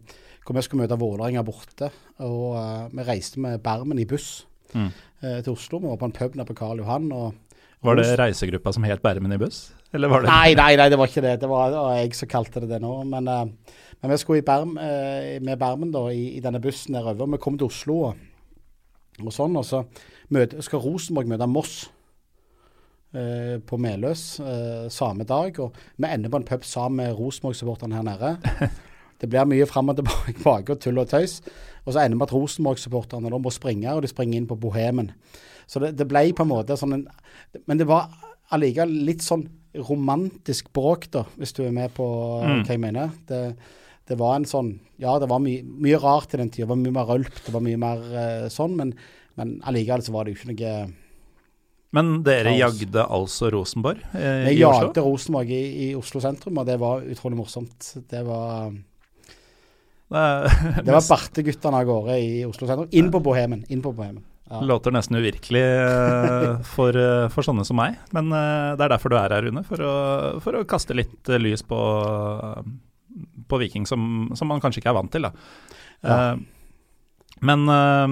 hvor 0.46 0.54
vi 0.58 0.62
skulle 0.62 0.84
møte 0.86 0.98
Vålerenga 1.02 1.42
borte. 1.46 1.90
Og 2.22 2.54
eh, 2.60 2.88
vi 2.94 3.06
reiste 3.10 3.42
med 3.42 3.60
Bermen 3.66 3.98
i 4.02 4.08
buss 4.08 4.46
Mm. 4.72 4.86
eh, 5.20 5.42
til 5.44 5.52
Oslo. 5.52 5.82
Vi 5.82 5.88
var 5.90 5.98
på 6.00 6.06
en 6.08 6.14
pub 6.16 6.34
nede 6.38 6.46
på 6.48 6.54
Karl 6.56 6.78
Johan. 6.80 7.10
og 7.12 7.34
Var 7.84 7.98
det 7.98 8.06
reisegruppa 8.18 8.72
som 8.72 8.86
het 8.88 9.02
Bermen 9.04 9.34
i 9.34 9.36
buss? 9.36 9.72
Eller 9.92 10.08
var 10.08 10.22
det 10.22 10.30
Nei, 10.30 10.54
nei, 10.56 10.76
nei, 10.80 10.86
det 10.88 10.96
var 10.96 11.10
ikke 11.10 11.20
det. 11.26 11.34
Det 11.42 11.48
var, 11.50 11.66
det 11.74 11.76
var 11.82 11.96
jeg 11.98 12.14
som 12.16 12.28
kalte 12.32 12.62
det 12.64 12.70
det 12.70 12.78
nå. 12.80 12.92
Men, 13.04 13.28
eh, 13.28 13.74
men 14.00 14.10
vi 14.14 14.16
skulle 14.22 14.40
i 14.40 14.46
Berm, 14.46 14.78
eh, 14.80 15.36
med 15.44 15.58
Bermen 15.60 15.92
da, 15.92 16.06
i, 16.08 16.38
i 16.38 16.40
denne 16.40 16.60
bussen 16.64 16.94
der 16.96 17.04
over. 17.12 17.28
Vi 17.34 17.42
kom 17.44 17.58
til 17.60 17.66
Oslo 17.68 17.98
og, 18.06 18.16
og 19.28 19.34
sånn, 19.36 19.56
og 19.58 19.66
så 19.68 19.82
møte, 20.32 20.62
skal 20.64 20.82
Rosenborg 20.84 21.28
møte 21.30 21.48
Moss 21.50 21.74
eh, 23.14 23.58
på 23.66 23.78
Meløs 23.80 24.24
eh, 24.40 24.86
samme 24.92 25.26
dag. 25.28 25.58
Og 25.62 25.76
vi 25.96 26.08
ender 26.08 26.32
på 26.32 26.40
en 26.40 26.48
pub 26.48 26.64
sammen 26.66 27.02
med 27.02 27.18
Rosenborg-supporterne 27.18 28.00
her 28.00 28.08
nede. 28.08 28.70
Det 29.22 29.28
blir 29.30 29.46
mye 29.46 29.66
fram 29.70 29.92
og 29.92 30.00
tilbake 30.00 30.72
og 30.74 30.80
tull 30.82 30.98
og 30.98 31.10
tøys. 31.12 31.38
Og 31.86 31.94
så 31.94 32.02
ender 32.02 32.18
vi 32.18 32.26
at 32.26 32.34
Rosenborg-supporterne 32.34 33.30
da 33.30 33.38
må 33.38 33.52
springe, 33.54 33.92
og 33.94 34.02
de 34.02 34.10
springer 34.10 34.40
inn 34.40 34.48
på 34.50 34.58
Bohemen. 34.58 35.12
Så 35.70 35.78
det, 35.82 35.92
det 36.00 36.08
ble 36.10 36.24
på 36.34 36.42
en 36.42 36.50
måte 36.50 36.74
sånn 36.76 36.96
en 36.96 37.04
Men 37.68 37.78
det 37.78 37.86
var 37.86 38.10
allikevel 38.52 38.90
litt 39.06 39.22
sånn 39.24 39.46
romantisk 39.86 40.66
bråk, 40.74 41.06
da, 41.14 41.22
hvis 41.40 41.54
du 41.56 41.62
er 41.64 41.72
med 41.72 41.94
på 41.96 42.04
Mm. 42.42 42.64
hva 42.66 42.74
jeg 42.74 42.80
mener. 42.82 43.12
Det, 43.28 43.38
det 44.10 44.18
var 44.18 44.34
en 44.36 44.44
sånn 44.48 44.74
Ja, 45.00 45.14
det 45.22 45.28
var 45.30 45.38
my, 45.40 45.54
mye 45.62 45.98
rart 46.02 46.34
i 46.34 46.40
den 46.40 46.50
tida. 46.50 46.66
Det 46.66 46.72
var 46.74 46.80
mye 46.82 46.96
mer 46.98 47.08
rølp, 47.08 47.38
det 47.46 47.54
var 47.54 47.62
mye 47.64 47.78
mer 47.80 48.02
uh, 48.12 48.48
sånn, 48.52 48.74
men, 48.76 48.92
men 49.40 49.54
allikevel 49.68 50.02
så 50.04 50.12
var 50.14 50.24
det 50.26 50.34
jo 50.34 50.40
ikke 50.40 50.52
noe 50.52 50.72
Men 51.92 52.10
dere 52.24 52.52
Kaos. 52.54 52.80
jagde 52.80 53.04
altså 53.04 53.50
Rosenborg 53.52 54.00
eh, 54.16 54.48
i 54.52 54.62
Oslo? 54.64 54.88
jagde 54.88 55.04
Rosenborg 55.04 55.50
i, 55.52 55.62
i 55.86 55.94
Oslo 55.98 56.22
sentrum, 56.24 56.58
og 56.62 56.66
det 56.68 56.78
var 56.80 57.04
utrolig 57.04 57.36
morsomt. 57.36 57.92
Det 58.08 58.22
var, 58.24 58.72
Det 60.12 60.84
det 60.84 60.92
var 60.92 61.04
Barte-guttene 61.08 61.80
av 61.80 61.88
gårde 61.88 62.18
i 62.20 62.44
Oslo 62.48 62.68
sentrum. 62.68 62.88
Inn 62.92 63.10
på 63.12 63.20
Bohemen. 63.24 63.64
Inn 63.72 63.82
på 63.84 63.92
Bohemen. 63.96 64.24
Ja. 64.52 64.60
Låter 64.68 64.92
nesten 64.92 65.16
uvirkelig 65.16 65.62
eh, 65.64 66.58
for, 66.74 66.96
eh, 66.96 67.28
for 67.32 67.46
sånne 67.46 67.64
som 67.64 67.78
meg, 67.80 67.96
men 68.12 68.28
eh, 68.36 68.72
det 68.76 68.84
er 68.84 68.92
derfor 68.92 69.12
du 69.12 69.16
er 69.16 69.32
her, 69.32 69.46
Rune. 69.46 69.62
For 69.64 69.80
å, 69.80 69.92
for 70.44 70.58
å 70.58 70.64
kaste 70.68 70.96
litt 70.96 71.30
lys 71.40 71.64
på, 71.64 71.78
på 73.48 73.60
Viking, 73.62 73.86
som, 73.88 74.30
som 74.36 74.52
man 74.52 74.60
kanskje 74.60 74.82
ikke 74.82 74.92
er 74.92 74.98
vant 74.98 75.12
til. 75.14 75.24
Da. 75.28 75.32
Ja. 76.04 76.18
Eh, 77.42 77.46
men 77.46 77.68
uh, 77.68 78.06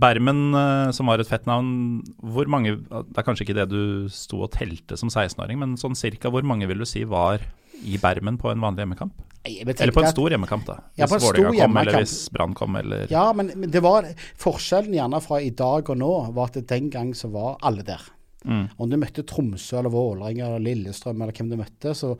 Bermen, 0.00 0.54
uh, 0.54 0.90
som 0.92 1.08
var 1.08 1.18
et 1.18 1.28
fett 1.28 1.46
navn, 1.48 2.02
hvor 2.20 2.48
mange 2.48 2.76
Det 2.76 3.16
er 3.16 3.26
kanskje 3.26 3.46
ikke 3.46 3.56
det 3.56 3.70
du 3.72 4.08
sto 4.12 4.42
og 4.44 4.52
telte 4.52 4.96
som 4.96 5.08
16-åring, 5.08 5.58
men 5.58 5.78
sånn 5.80 5.96
cirka 5.96 6.30
hvor 6.30 6.44
mange 6.46 6.68
vil 6.68 6.78
du 6.78 6.86
si 6.88 7.04
var 7.08 7.42
i 7.78 7.98
Bermen 7.98 8.38
på 8.38 8.50
en 8.50 8.60
vanlig 8.60 8.84
hjemmekamp? 8.84 9.24
Eller 9.48 9.92
på 9.94 10.02
en 10.02 10.10
stor 10.10 10.34
hjemmekamp, 10.34 10.64
da. 10.66 10.76
Ja, 10.98 11.06
Hvis 11.06 11.12
på 11.12 11.14
en 11.14 11.22
stor 11.22 11.36
Vålerenga 11.38 11.64
kom, 11.64 11.76
eller 11.80 11.98
hvis 12.00 12.16
Brann 12.34 12.54
kom, 12.58 12.76
eller 12.76 13.12
Ja, 13.12 13.24
men, 13.32 13.52
det 13.70 13.80
var 13.84 14.08
forskjellen 14.36 14.96
gjerne 14.98 15.20
fra 15.24 15.40
i 15.40 15.52
dag 15.56 15.88
og 15.88 16.00
nå, 16.00 16.12
var 16.36 16.50
at 16.50 16.58
den 16.68 16.90
gang 16.90 17.14
så 17.16 17.30
var 17.32 17.56
alle 17.62 17.86
der. 17.86 18.02
mm. 18.44 18.66
Om 18.76 18.90
du 18.90 18.98
møtte 18.98 19.22
Tromsø 19.22 19.78
eller 19.78 19.94
Vålerenga 19.94 20.50
eller 20.50 20.66
Lillestrøm 20.66 21.22
eller 21.22 21.38
hvem 21.38 21.54
du 21.54 21.56
møtte, 21.60 21.94
så, 21.94 22.12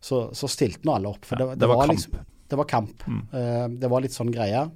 så, 0.00 0.26
så 0.36 0.50
stilte 0.52 0.86
nå 0.86 0.98
alle 1.00 1.14
opp. 1.16 1.24
For 1.24 1.40
Ja, 1.40 1.54
det, 1.54 1.62
det 1.64 1.72
var 1.72 1.86
kamp. 1.86 1.96
Liksom, 1.96 2.26
det 2.46 2.60
var 2.60 2.68
kamp. 2.70 3.06
Mm. 3.08 3.22
Uh, 3.32 3.66
det 3.80 3.90
var 3.90 4.04
litt 4.04 4.14
sånn 4.14 4.30
greie. 4.34 4.66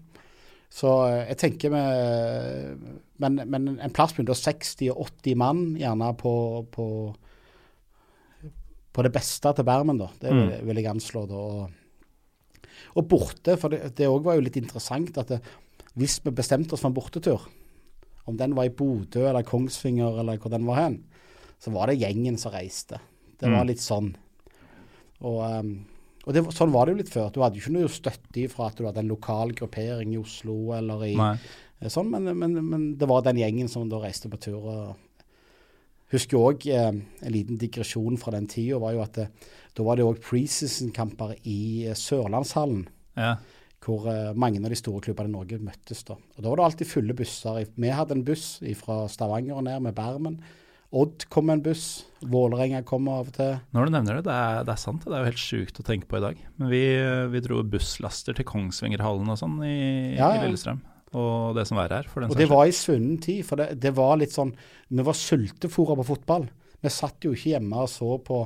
Så 0.70 0.90
eh, 1.08 1.24
jeg 1.32 1.36
tenker 1.42 1.72
med 1.74 2.78
men, 3.20 3.40
men 3.50 3.64
en 3.82 3.90
plass 3.92 4.14
mellom 4.16 4.34
60 4.38 4.90
og 4.94 5.08
80 5.22 5.34
mann, 5.36 5.64
gjerne 5.76 6.12
på, 6.16 6.32
på, 6.72 6.86
på 8.94 9.04
det 9.06 9.12
beste 9.14 9.52
til 9.56 9.66
Bermen, 9.66 9.98
da. 10.00 10.08
Det 10.20 10.30
vil, 10.32 10.46
Mm. 10.50 10.66
vil 10.66 10.76
jeg 10.80 10.86
anslå. 10.90 11.26
da. 11.28 11.34
Og, 11.34 11.70
og 12.96 13.08
borte, 13.08 13.56
for 13.60 13.68
det, 13.70 14.06
òg 14.08 14.22
var 14.24 14.34
jo 14.38 14.46
litt 14.46 14.56
interessant 14.56 15.18
at 15.18 15.28
det, 15.28 15.40
hvis 15.98 16.20
vi 16.24 16.30
bestemte 16.30 16.72
oss 16.74 16.80
for 16.80 16.88
en 16.90 16.94
bortetur, 16.96 17.44
om 18.26 18.36
den 18.38 18.54
var 18.54 18.64
i 18.68 18.74
Bodø 18.74 19.26
eller 19.28 19.42
Kongsvinger 19.42 20.20
eller 20.22 20.38
hvor 20.38 20.50
den 20.50 20.66
var 20.66 20.76
hen, 20.84 21.00
så 21.60 21.70
var 21.74 21.86
det 21.90 21.98
gjengen 22.00 22.38
som 22.38 22.52
reiste. 22.54 22.98
Det 23.40 23.50
var 23.50 23.64
Mm. 23.64 23.66
litt 23.68 23.80
sånn. 23.82 24.14
Og, 25.20 25.40
um, 25.60 25.84
og 26.30 26.36
det, 26.36 26.44
sånn 26.54 26.70
var 26.70 26.86
det 26.86 26.92
jo 26.94 27.00
litt 27.00 27.10
før. 27.10 27.32
Du 27.34 27.40
hadde 27.42 27.58
jo 27.58 27.64
ikke 27.64 27.74
noe 27.74 27.90
støtte 27.90 28.46
fra 28.52 28.68
at 28.70 28.78
du 28.78 28.84
hadde 28.86 29.02
en 29.02 29.10
lokal 29.10 29.50
gruppering 29.58 30.12
i 30.14 30.20
Oslo 30.20 30.70
eller 30.76 31.02
i 31.08 31.14
Nei. 31.18 31.32
sånn, 31.90 32.12
men, 32.12 32.30
men, 32.38 32.54
men 32.62 32.84
det 33.00 33.08
var 33.10 33.24
den 33.26 33.40
gjengen 33.40 33.70
som 33.72 33.88
da 33.90 33.98
reiste 33.98 34.30
på 34.30 34.38
tur. 34.38 34.60
og 34.62 35.10
Husker 36.14 36.38
òg 36.38 36.68
eh, 36.70 36.90
en 36.90 37.34
liten 37.34 37.58
digresjon 37.58 38.18
fra 38.18 38.34
den 38.36 38.46
tida, 38.50 38.78
var 38.82 38.94
jo 38.94 39.02
at 39.02 39.18
det, 39.18 39.26
da 39.74 39.86
var 39.86 39.98
det 39.98 40.06
òg 40.06 40.22
preseason-kamper 40.22 41.36
i 41.50 41.60
eh, 41.88 41.98
Sørlandshallen. 41.98 42.84
Ja. 43.18 43.36
Hvor 43.82 44.06
eh, 44.10 44.30
mange 44.38 44.62
av 44.62 44.70
de 44.70 44.78
store 44.78 45.02
klubbene 45.06 45.30
i 45.30 45.34
Norge 45.34 45.58
møttes. 45.62 46.02
da. 46.06 46.14
Og 46.14 46.42
Da 46.42 46.48
var 46.48 46.62
det 46.62 46.66
alltid 46.68 46.92
fulle 46.94 47.18
busser. 47.18 47.62
Vi 47.74 47.94
hadde 47.94 48.18
en 48.18 48.26
buss 48.26 48.60
fra 48.82 49.02
Stavanger 49.10 49.58
og 49.58 49.66
ned 49.66 49.86
med 49.86 49.98
Bermen. 49.98 50.38
Odd 50.92 51.24
kom 51.30 51.46
med 51.46 51.60
en 51.60 51.64
buss. 51.68 51.84
Vålerenga 52.26 52.82
kom 52.84 53.06
av 53.08 53.28
og 53.30 53.34
til. 53.36 53.52
Når 53.76 53.86
du 53.86 53.92
nevner 53.94 54.16
det, 54.18 54.24
det 54.26 54.34
er, 54.34 54.64
det 54.66 54.72
er 54.74 54.80
sant. 54.82 55.04
Det 55.06 55.14
er 55.14 55.22
jo 55.22 55.28
helt 55.30 55.42
sjukt 55.42 55.78
å 55.80 55.84
tenke 55.86 56.08
på 56.10 56.18
i 56.18 56.24
dag. 56.24 56.40
Men 56.58 56.72
vi, 56.72 56.80
vi 57.30 57.42
dro 57.44 57.60
busslaster 57.62 58.34
til 58.36 58.48
Kongsvingerhallen 58.48 59.30
og 59.30 59.38
sånn 59.38 59.60
i, 59.62 59.76
Ja, 60.18 60.32
i. 60.34 60.40
Lillestrøm. 60.44 60.80
Og 61.14 61.54
det 61.56 61.64
som 61.66 61.78
verre 61.78 62.02
er, 62.02 62.08
for 62.10 62.22
den 62.22 62.30
Og 62.30 62.38
det 62.38 62.48
var 62.50 62.66
i 62.70 62.74
svunnen 62.74 63.20
tid. 63.22 63.44
For 63.46 63.58
det, 63.58 63.72
det 63.82 63.90
var 63.96 64.18
litt 64.20 64.34
sånn 64.34 64.52
Vi 64.90 65.06
var 65.06 65.16
sultefòra 65.18 65.96
på 65.98 66.08
fotball. 66.12 66.44
Vi 66.80 66.92
satt 66.94 67.26
jo 67.26 67.32
ikke 67.34 67.54
hjemme 67.54 67.86
og 67.86 67.90
så 67.90 68.18
på 68.26 68.44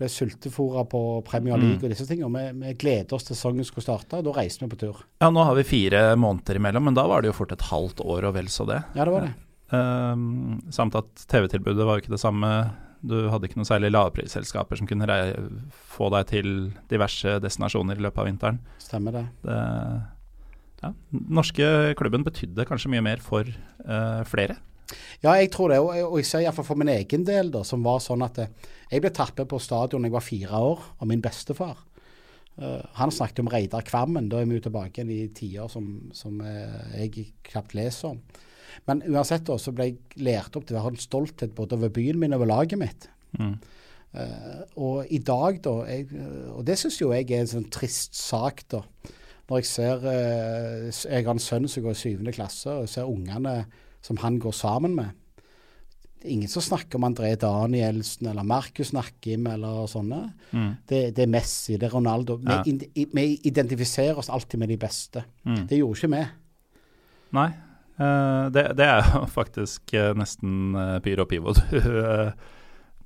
ble 0.00 0.08
sultefòra 0.08 0.86
på 0.88 1.00
Premier 1.28 1.58
Mm. 1.60 1.66
League 1.66 1.84
og 1.84 1.92
disse 1.92 2.06
tingene. 2.08 2.30
Vi, 2.54 2.64
vi 2.70 2.74
gleder 2.80 3.12
oss 3.18 3.26
til 3.28 3.36
sesongen 3.36 3.66
skulle 3.68 3.84
starte, 3.84 4.16
og 4.22 4.24
da 4.30 4.32
reiste 4.38 4.64
vi 4.64 4.70
på 4.72 4.78
tur. 4.80 5.02
Ja, 5.20 5.28
nå 5.28 5.42
har 5.44 5.58
vi 5.58 5.66
fire 5.68 6.14
måneder 6.16 6.56
imellom, 6.56 6.86
men 6.88 6.96
da 6.96 7.04
var 7.10 7.20
det 7.20 7.28
jo 7.28 7.36
fort 7.36 7.52
et 7.52 7.66
halvt 7.68 8.00
år 8.00 8.30
og 8.30 8.34
vel 8.38 8.48
så 8.48 8.64
det. 8.70 8.78
Ja, 8.96 9.04
det 9.04 9.12
var 9.12 9.26
det. 9.28 9.34
Ehm, 9.70 10.60
samt 10.74 10.96
at 10.98 11.26
TV-tilbudet 11.30 11.86
var 11.86 11.98
jo 11.98 12.04
ikke 12.04 12.14
det 12.14 12.22
samme. 12.22 12.50
Du 13.00 13.16
hadde 13.32 13.46
ikke 13.48 13.60
noen 13.60 13.68
særlig 13.68 13.92
lavprisselskaper 13.94 14.80
som 14.80 14.88
kunne 14.88 15.18
få 15.88 16.10
deg 16.12 16.26
til 16.32 16.48
diverse 16.90 17.38
destinasjoner 17.42 18.00
i 18.00 18.04
løpet 18.04 18.22
av 18.22 18.28
vinteren. 18.28 18.58
Stemmer 18.82 19.14
det. 19.16 19.22
Det, 19.46 19.60
ja, 20.80 20.90
den 21.12 21.22
norske 21.38 21.70
klubben 22.00 22.26
betydde 22.26 22.66
kanskje 22.68 22.90
mye 22.92 23.04
mer 23.04 23.22
for 23.24 23.46
uh, 23.46 24.20
flere. 24.28 24.58
Ja, 25.22 25.36
jeg 25.38 25.52
tror 25.54 25.70
det. 25.72 25.78
Og, 25.80 25.94
og 26.10 26.18
jeg 26.18 26.28
ser 26.28 26.44
iallfall 26.44 26.66
for 26.66 26.80
min 26.80 26.90
egen 26.92 27.24
del, 27.28 27.52
da, 27.54 27.62
som 27.64 27.84
var 27.86 28.02
sånn 28.02 28.24
at 28.26 28.40
eh, 28.42 28.50
jeg 28.90 29.04
ble 29.04 29.12
tatt 29.14 29.38
med 29.38 29.48
på 29.48 29.60
stadion 29.62 30.02
da 30.02 30.10
jeg 30.10 30.16
var 30.16 30.26
fire 30.26 30.62
år, 30.72 30.84
av 30.98 31.08
min 31.08 31.22
bestefar. 31.24 31.78
Uh, 32.60 32.82
han 32.98 33.14
snakket 33.14 33.44
om 33.44 33.52
Reidar 33.52 33.86
Kvammen. 33.86 34.28
Da 34.32 34.42
er 34.42 34.50
vi 34.50 34.58
jo 34.58 34.66
tilbake 34.66 35.00
igjen 35.00 35.14
i 35.14 35.32
tider 35.36 35.70
som, 35.72 35.86
som 36.16 36.42
jeg 36.42 37.30
knapt 37.52 37.76
leser 37.78 38.16
om. 38.16 38.20
Men 38.88 39.02
uansett 39.08 39.46
da, 39.48 39.58
så 39.60 39.74
ble 39.74 39.90
jeg 39.90 40.24
lært 40.24 40.56
opp 40.58 40.66
til 40.68 40.78
å 40.78 40.84
ha 40.84 40.92
en 40.92 41.00
stolthet 41.00 41.54
både 41.56 41.78
over 41.78 41.92
byen 41.94 42.20
min 42.20 42.34
og 42.34 42.42
over 42.42 42.52
laget 42.52 42.80
mitt. 42.80 43.08
Mm. 43.38 43.54
Uh, 44.10 44.62
og 44.82 45.12
i 45.14 45.20
dag, 45.22 45.60
da 45.62 45.72
jeg, 45.86 46.08
eh, 46.18 46.48
Og 46.50 46.64
det 46.66 46.74
syns 46.80 46.96
jo 46.98 47.12
jeg 47.14 47.28
er 47.30 47.44
en 47.44 47.52
sånn 47.52 47.68
trist 47.70 48.16
sak, 48.18 48.64
da. 48.72 48.80
Når 49.46 49.60
jeg 49.60 49.68
ser 49.70 50.02
uh, 50.02 50.88
Jeg 50.90 51.26
har 51.28 51.30
en 51.30 51.42
sønn 51.42 51.68
som 51.70 51.84
går 51.84 51.94
i 51.94 52.00
syvende 52.00 52.34
klasse, 52.34 52.72
og 52.72 52.88
jeg 52.88 52.94
ser 52.96 53.10
ungene 53.10 53.54
som 54.02 54.18
han 54.24 54.40
går 54.42 54.56
sammen 54.56 54.96
med. 54.98 55.14
Ingen 56.26 56.50
som 56.52 56.64
snakker 56.64 56.98
om 56.98 57.06
André 57.06 57.30
Danielsen 57.38 58.26
eller 58.32 58.44
Markus 58.44 58.90
Nakkim 58.92 59.46
eller 59.48 59.86
sånne. 59.88 60.20
Mm. 60.50 60.70
Det, 60.90 61.00
det 61.16 61.24
er 61.24 61.32
Messi, 61.32 61.78
det 61.78 61.86
er 61.88 61.94
Ronaldo. 61.94 62.40
Ja. 62.44 62.60
Vi, 62.66 63.06
vi 63.14 63.26
identifiserer 63.48 64.18
oss 64.20 64.28
alltid 64.32 64.60
med 64.60 64.72
de 64.72 64.80
beste. 64.80 65.22
Mm. 65.46 65.64
Det 65.70 65.78
gjorde 65.78 66.00
ikke 66.00 66.12
vi. 66.16 66.24
Nei, 67.38 67.48
det, 68.54 68.64
det 68.78 68.86
er 68.86 69.04
jo 69.14 69.26
faktisk 69.40 69.92
eh, 69.96 70.12
nesten 70.16 70.74
uh, 70.76 70.98
pyro 71.04 71.26
pivo 71.28 71.52
du, 71.58 71.76
eh, 72.00 72.32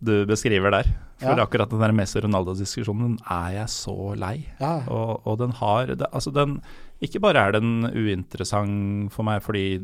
du 0.05 0.15
beskriver 0.29 0.71
der. 0.71 0.91
For 1.23 1.33
Ja. 1.39 1.45
akkurat 1.47 1.71
den 1.71 1.81
der 1.81 1.93
Messi-Ronaldo-diskusjonen 1.95 3.15
er 3.31 3.53
jeg 3.55 3.69
så 3.73 4.15
lei. 4.19 4.49
Ja, 4.61 4.83
Og, 4.91 5.23
og 5.27 5.39
den 5.39 5.53
har 5.61 5.95
Altså, 6.13 6.31
den 6.35 6.59
Ikke 7.01 7.21
bare 7.23 7.39
er 7.49 7.53
den 7.53 7.87
uinteressant 7.87 9.13
for 9.13 9.25
meg 9.25 9.43
fordi 9.43 9.81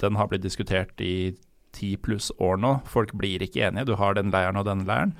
den 0.00 0.16
har 0.16 0.26
blitt 0.30 0.42
diskutert 0.42 0.98
i 1.00 1.34
ti 1.72 1.96
pluss 1.96 2.32
år 2.40 2.56
nå. 2.58 2.80
Folk 2.88 3.12
blir 3.14 3.42
ikke 3.44 3.68
enige. 3.68 3.86
Du 3.86 3.94
har 3.96 4.14
den 4.14 4.30
leiren 4.32 4.56
og 4.56 4.64
denne 4.66 4.84
leiren. 4.88 5.12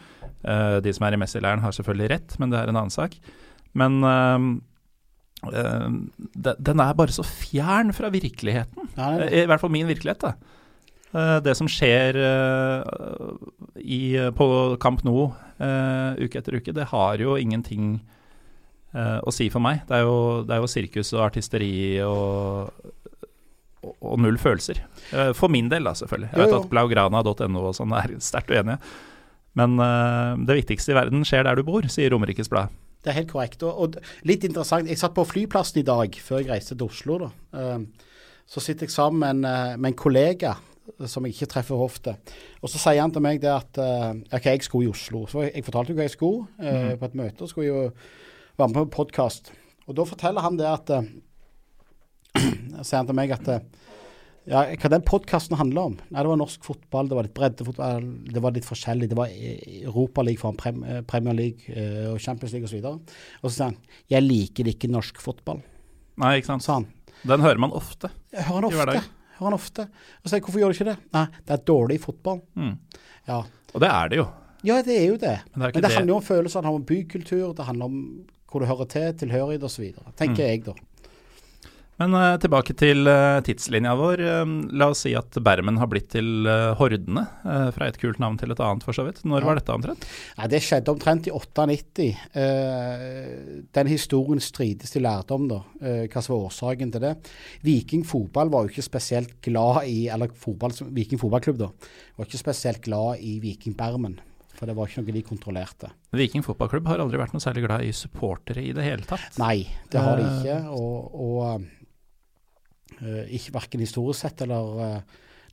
Eh, 0.42 0.80
de 0.80 0.92
som 0.92 1.06
er 1.06 1.14
i 1.14 1.20
Messi-leiren 1.20 1.60
har 1.62 1.70
selvfølgelig 1.76 2.10
rett, 2.10 2.38
men 2.40 2.50
det 2.50 2.58
er 2.58 2.68
en 2.72 2.76
annen 2.80 2.90
sak. 2.90 3.14
Men 3.74 4.00
eh, 4.02 4.36
eh, 4.40 4.48
den 5.40 6.80
er 6.84 6.94
bare 6.98 7.14
så 7.14 7.24
fjern 7.24 7.92
fra 7.96 8.10
virkeligheten. 8.12 8.90
ja. 8.96 9.10
Eh, 9.24 9.42
I 9.42 9.46
hvert 9.48 9.60
fall 9.62 9.72
min 9.72 9.88
virkelighet, 9.88 10.20
da. 10.20 10.34
Eh, 11.14 11.40
Det 11.42 11.56
som 11.56 11.66
skjer 11.70 12.18
eh, 12.20 12.82
i, 13.80 14.00
på 14.36 14.48
Camp 14.82 15.02
Nou 15.06 15.30
eh, 15.58 16.20
uke 16.24 16.38
etter 16.42 16.58
uke, 16.60 16.74
det 16.76 16.88
har 16.92 17.16
jo 17.22 17.36
ingenting 17.40 18.00
eh, 18.94 19.18
å 19.24 19.32
si 19.34 19.48
for 19.50 19.60
meg. 19.64 19.82
Det 19.88 19.96
er 20.00 20.04
jo, 20.06 20.42
det 20.46 20.54
er 20.56 20.60
jo 20.64 20.70
sirkus 20.70 21.12
og 21.16 21.24
artisteri 21.30 21.72
og, 22.04 22.70
og, 23.82 24.18
null 24.20 24.36
følelser. 24.38 24.82
Eh, 25.12 25.32
For 25.32 25.48
min 25.48 25.68
del, 25.72 25.84
da, 25.88 25.94
selvfølgelig. 25.96 26.30
Jeg 26.34 26.42
vet 26.44 26.54
jo. 26.54 26.60
at 26.62 26.70
blaugrana.no 26.74 27.64
og 27.70 27.74
sånn 27.80 27.96
er 27.96 28.18
sterkt 28.20 28.52
uenige. 28.52 28.78
Men 29.58 29.80
eh, 29.82 30.36
det 30.46 30.60
viktigste 30.62 30.92
i 30.92 31.00
verden 31.00 31.24
skjer 31.26 31.48
der 31.48 31.58
du 31.58 31.64
bor, 31.66 31.82
sier 31.90 32.12
Romerikes 32.14 32.52
Blad. 32.52 32.70
Det 33.00 33.10
er 33.10 33.16
helt 33.22 33.32
korrekt. 33.32 33.62
Og, 33.64 33.78
og 33.80 34.28
litt 34.28 34.44
interessant, 34.44 34.88
jeg 34.88 35.00
satt 35.00 35.16
på 35.16 35.24
flyplassen 35.24 35.80
i 35.80 35.86
dag 35.88 36.16
før 36.20 36.42
jeg 36.42 36.50
reiste 36.50 36.76
til 36.76 36.90
Oslo. 36.90 37.18
da. 37.24 37.30
Eh, 37.56 38.08
så 38.50 38.62
sitter 38.62 38.88
jeg 38.88 38.94
sammen 38.94 39.20
med 39.20 39.30
en, 39.30 39.44
eh, 39.44 39.78
med 39.78 39.92
en 39.92 39.96
kollega 39.96 40.56
eh, 40.98 41.06
som 41.06 41.24
jeg 41.24 41.36
ikke 41.36 41.52
treffer 41.52 41.78
ofte. 41.78 42.16
Og 42.60 42.70
så 42.70 42.80
sier 42.82 43.00
han 43.00 43.12
til 43.14 43.22
meg 43.22 43.38
det 43.42 43.52
at 43.52 43.78
eh, 43.78 44.10
OK, 44.34 44.46
jeg 44.50 44.66
skulle 44.66 44.88
i 44.88 44.90
Oslo. 44.90 45.26
Så 45.30 45.44
jeg, 45.46 45.64
fortalte 45.64 45.94
jo 45.94 46.00
hva 46.00 46.08
jeg 46.08 46.16
skulle 46.16 46.46
mm. 46.58 46.98
på 46.98 47.06
et 47.06 47.18
møte. 47.22 47.42
og 47.46 47.52
skulle 47.52 47.68
jo 47.68 47.82
være 48.58 48.68
med 48.68 48.78
på 48.80 48.86
en 48.88 48.96
podkast. 48.96 49.52
Og 49.86 49.96
da 49.96 50.06
forteller 50.08 50.42
han 50.42 50.58
det 50.58 50.66
at 50.70 50.94
Sier 52.86 53.00
han 53.00 53.08
til 53.08 53.16
meg 53.18 53.32
at 53.34 53.48
ja, 54.48 54.62
hva 54.74 54.88
den 54.90 55.02
podkasten 55.06 55.56
handler 55.60 55.82
om? 55.90 55.96
Nei, 56.10 56.22
Det 56.22 56.28
var 56.30 56.36
norsk 56.40 56.64
fotball, 56.64 57.08
det 57.08 57.14
var 57.18 57.22
litt 57.26 57.34
breddefotball, 57.34 58.06
det 58.32 58.42
var 58.42 58.52
litt 58.56 58.64
forskjellig. 58.64 59.08
Det 59.10 59.16
var 59.18 59.28
Europaliga 59.30 60.40
foran 60.40 60.56
prem, 60.56 60.82
eh, 60.84 61.00
Premier 61.02 61.34
League 61.36 61.68
eh, 61.74 62.08
og 62.12 62.18
Champions 62.20 62.52
League 62.52 62.64
osv. 62.66 62.84
Og, 62.84 63.12
og 63.42 63.50
så 63.50 63.54
sa 63.56 63.64
han 63.70 63.76
jeg 64.08 64.22
liker 64.26 64.64
ikke 64.72 64.90
norsk 64.90 65.20
fotball, 65.20 65.60
Nei, 66.20 66.36
ikke 66.40 66.46
sant. 66.52 66.62
sa 66.66 66.74
han. 66.80 66.86
Den 67.26 67.40
hører 67.44 67.58
man 67.60 67.72
ofte. 67.76 68.10
Hører 68.32 68.60
han 68.60 68.64
ofte. 68.70 69.00
Hører 69.38 69.46
han 69.50 69.54
ofte. 69.56 69.86
Og 70.22 70.28
så 70.28 70.36
jeg 70.36 70.42
hvorfor 70.44 70.60
gjør 70.60 70.72
du 70.72 70.78
ikke 70.78 70.88
det? 70.90 70.98
Nei, 71.16 71.26
det 71.46 71.54
er 71.56 71.62
dårlig 71.68 72.00
fotball. 72.02 72.40
Mm. 72.56 72.74
Ja. 73.28 73.38
Og 73.74 73.80
det 73.80 73.88
er 73.92 74.08
det 74.12 74.18
jo. 74.20 74.26
ja, 74.64 74.82
det 74.84 74.96
er 74.98 75.06
jo 75.08 75.16
det. 75.16 75.36
Men 75.54 75.66
det 75.68 75.74
Men 75.74 75.82
det. 75.86 75.92
handler 75.94 76.12
jo 76.14 76.16
om 76.20 76.26
følelser, 76.26 76.60
det 76.60 76.68
handler 76.68 76.80
om 76.82 76.88
bykultur, 76.90 77.54
det 77.56 77.64
handler 77.68 77.84
om 77.84 78.26
hvor 78.50 78.60
du 78.60 78.66
hører 78.66 78.88
til, 78.90 79.12
tilhørighet 79.14 79.62
osv. 79.62 79.84
Tenker 80.18 80.42
Mm. 80.42 80.48
jeg, 80.48 80.64
da. 80.66 80.72
Men 82.00 82.14
eh, 82.16 82.34
tilbake 82.40 82.72
til 82.80 83.04
eh, 83.10 83.38
tidslinja 83.44 83.90
vår. 83.98 84.20
Eh, 84.24 84.52
la 84.80 84.86
oss 84.88 85.02
si 85.04 85.10
at 85.18 85.36
Bermen 85.44 85.76
har 85.82 85.88
blitt 85.92 86.06
til 86.14 86.46
Hordene, 86.78 87.26
fra 87.76 87.88
et 87.90 87.98
kult 88.00 88.16
navn 88.22 88.38
til 88.40 88.54
et 88.54 88.62
annet 88.64 88.84
for 88.86 88.96
så 88.96 89.04
vidt. 89.04 89.20
Når 89.28 89.42
Ja. 89.42 89.46
var 89.50 89.58
dette 89.60 89.74
omtrent? 89.74 90.06
Ja, 90.38 90.46
Det 90.48 90.62
skjedde 90.64 90.88
omtrent 90.94 91.28
i 91.28 91.34
98. 91.36 92.08
Eh, 92.32 93.62
den 93.76 93.86
historien 93.92 94.40
strides 94.40 94.90
til 94.94 95.02
lærdom, 95.04 95.46
da. 95.50 95.60
Hva 95.80 96.22
som 96.24 96.36
var 96.38 96.48
årsaken 96.48 96.92
til 96.92 97.00
det. 97.04 97.12
Viking 97.62 98.04
fotball 98.08 98.48
var 98.48 98.64
jo 98.64 98.72
ikke 98.72 98.86
spesielt 98.88 99.36
glad 99.42 99.84
i 99.84 100.08
Eller 100.08 100.28
fotball, 100.32 100.72
Viking 100.90 101.20
fotballklubb, 101.20 101.58
da. 101.58 101.68
Var 102.16 102.26
ikke 102.26 102.40
spesielt 102.40 102.80
glad 102.82 103.20
i 103.20 103.38
Viking 103.44 103.76
Bermen. 103.76 104.18
For 104.56 104.66
det 104.68 104.74
var 104.76 104.88
ikke 104.88 105.00
noe 105.04 105.12
de 105.12 105.22
kontrollerte. 105.24 105.88
Viking 106.12 106.42
fotballklubb 106.44 106.86
har 106.90 106.98
aldri 107.00 107.16
vært 107.20 107.32
noe 107.32 107.40
særlig 107.44 107.66
glad 107.66 107.84
i 107.86 107.92
supportere 107.96 108.60
i 108.64 108.72
det 108.76 108.84
hele 108.84 109.06
tatt. 109.08 109.38
Nei, 109.40 109.66
det 109.92 110.00
har 110.00 110.16
de 110.20 110.24
ikke. 110.24 110.56
Og, 110.68 111.14
og 111.14 111.64
ikke 113.02 113.52
verken 113.56 113.80
historisk 113.80 114.20
sett 114.26 114.42
eller 114.46 114.80
eh, 114.86 115.00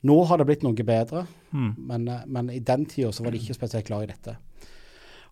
Nå 0.06 0.14
har 0.30 0.38
det 0.38 0.44
blitt 0.46 0.62
noe 0.62 0.84
bedre, 0.86 1.24
Mm. 1.50 1.74
men, 1.88 2.08
eh, 2.08 2.20
men 2.26 2.50
i 2.54 2.60
den 2.60 2.84
tida 2.86 3.08
så 3.10 3.24
var 3.24 3.32
de 3.32 3.38
ikke 3.40 3.54
spesielt 3.56 3.86
glad 3.88 4.02
i 4.04 4.12
dette. 4.12 4.36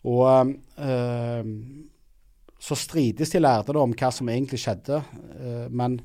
Og 0.05 0.55
eh, 0.79 1.45
så 2.59 2.75
strides 2.79 3.31
de 3.31 3.39
lærde 3.41 3.77
om 3.79 3.93
hva 3.95 4.11
som 4.11 4.27
egentlig 4.33 4.59
skjedde, 4.63 5.03
eh, 5.39 5.69
men 5.71 6.01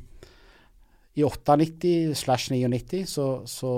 i 1.15 1.23
98 1.25 2.13
slash 2.15 2.51
99 2.53 3.01
så, 3.09 3.25
så 3.49 3.71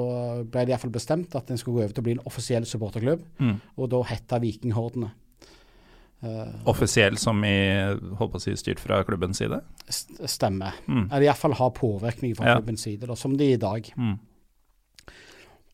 ble 0.46 0.66
det 0.68 0.74
iallfall 0.75 0.92
bestemt 0.94 1.34
at 1.36 1.50
en 1.50 1.58
skulle 1.58 1.80
gå 1.80 1.84
over 1.86 1.94
til 1.96 2.04
å 2.04 2.08
bli 2.10 2.16
en 2.18 2.25
offisiell 2.30 2.66
supporterklubb, 2.68 3.24
Mm. 3.40 3.56
og 3.78 3.90
da 3.90 4.02
heta 4.12 4.40
Vikinghordene. 4.44 5.12
Eh, 6.24 6.53
Offisiell 6.72 7.18
som 7.20 7.44
i 7.44 7.51
holdt 8.15 8.32
på 8.32 8.39
å 8.39 8.42
si 8.42 8.51
styrt 8.56 8.80
fra 8.80 9.01
klubbens 9.03 9.38
side? 9.42 9.58
st- 9.89 10.24
stemmer. 10.32 10.74
Mm. 10.88 11.10
Eller 11.12 11.25
iallfall 11.27 11.53
har 11.60 11.72
påvirkning 11.72 12.36
fra 12.38 12.46
Ja. 12.48 12.56
klubbens 12.62 12.82
side, 12.86 13.06
da, 13.08 13.15
som 13.15 13.36
de 13.36 13.44
er 13.51 13.53
i 13.58 13.58
dag. 13.58 13.92
Mm. 13.98 14.20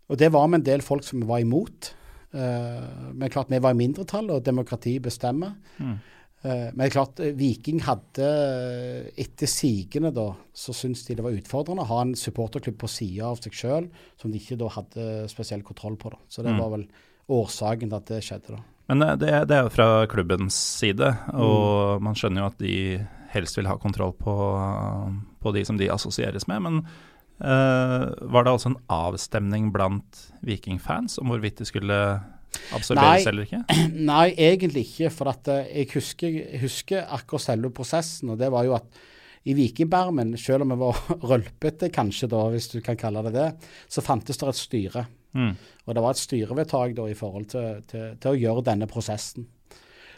Og 0.10 0.18
det 0.18 0.32
var 0.34 0.48
med 0.50 0.62
en 0.62 0.66
del 0.72 0.82
folk 0.82 1.04
som 1.06 1.22
var 1.30 1.40
imot. 1.44 1.94
Uh, 2.34 3.12
men 3.14 3.30
klart 3.30 3.50
vi 3.50 3.60
var 3.62 3.72
i 3.74 3.78
mindretall, 3.78 4.30
og 4.32 4.44
demokrati 4.46 5.00
bestemmer. 5.02 5.54
Mm. 5.80 6.00
Uh, 6.46 6.70
men 6.78 6.90
klart, 6.94 7.20
Viking 7.36 7.82
hadde 7.84 8.28
etter 9.20 9.50
sigende 9.50 10.12
da, 10.16 10.32
så 10.56 10.74
syntes 10.74 11.06
de 11.08 11.16
det 11.20 11.26
var 11.26 11.36
utfordrende 11.36 11.84
å 11.84 11.90
ha 11.90 12.02
en 12.06 12.14
supporterklubb 12.16 12.78
på 12.80 12.90
sida 12.90 13.26
av 13.30 13.42
seg 13.44 13.52
sjøl, 13.54 13.90
som 14.18 14.32
de 14.32 14.40
ikke 14.40 14.58
da 14.62 14.70
hadde 14.70 15.28
spesiell 15.30 15.62
kontroll 15.68 15.98
på. 16.00 16.10
da. 16.12 16.18
Så 16.30 16.44
det 16.44 16.54
Mm. 16.54 16.60
var 16.60 16.70
vel 16.78 16.88
årsaken 17.30 17.90
til 17.90 17.98
at 17.98 18.06
det 18.06 18.24
skjedde. 18.24 18.56
da. 18.56 18.64
Men 18.90 19.06
eh, 19.06 19.16
det, 19.22 19.32
det 19.50 19.58
er 19.58 19.68
jo 19.68 19.74
fra 19.74 19.90
klubbens 20.10 20.58
side, 20.80 21.14
og 21.38 22.02
man 22.06 22.18
skjønner 22.18 22.44
jo 22.44 22.50
at 22.50 22.60
de 22.64 22.76
helst 23.30 23.60
vil 23.60 23.70
ha 23.70 23.78
kontroll 23.78 24.16
på, 24.18 24.34
på 25.40 25.54
de 25.54 25.64
som 25.68 25.78
de 25.78 25.92
assosieres 25.94 26.48
med. 26.50 26.66
Men 26.66 26.82
uh, 27.46 28.10
var 28.34 28.46
det 28.46 28.56
altså 28.56 28.72
en 28.72 28.80
avstemning 28.90 29.70
blant 29.76 30.24
Viking-fans 30.46 31.20
om 31.22 31.30
hvorvidt 31.30 31.62
de 31.62 31.70
skulle 31.70 32.00
absorberes 32.74 33.26
Nei. 33.26 33.30
eller 33.30 33.46
ikke? 33.46 33.62
Nei, 34.12 34.26
egentlig 34.34 34.88
ikke. 34.88 35.14
For 35.14 35.30
eh, 35.34 35.70
jeg 35.70 35.92
husker, 35.94 36.42
husker 36.64 37.06
akkurat 37.06 37.46
selve 37.46 37.74
prosessen, 37.76 38.34
og 38.34 38.42
det 38.42 38.50
var 38.54 38.66
jo 38.66 38.76
at 38.80 39.06
i 39.48 39.54
Vikingbermen, 39.56 40.34
selv 40.38 40.66
om 40.66 40.74
vi 40.74 40.80
var 40.82 40.98
rølpete 41.30 41.92
kanskje 41.94 42.32
da, 42.34 42.42
hvis 42.52 42.72
du 42.74 42.80
kan 42.86 42.98
kalle 43.00 43.24
det 43.30 43.38
det, 43.38 43.50
så 43.92 44.04
fantes 44.04 44.42
det 44.42 44.50
et 44.50 44.60
styre. 44.66 45.06
Mm. 45.36 45.56
Og 45.88 45.96
det 45.96 46.02
var 46.04 46.12
et 46.16 46.18
styrevedtak 46.24 46.96
da 46.98 47.04
i 47.06 47.14
forhold 47.14 47.50
til, 47.52 47.82
til, 47.88 48.16
til 48.20 48.32
å 48.32 48.40
gjøre 48.40 48.64
denne 48.66 48.88
prosessen. 48.90 49.46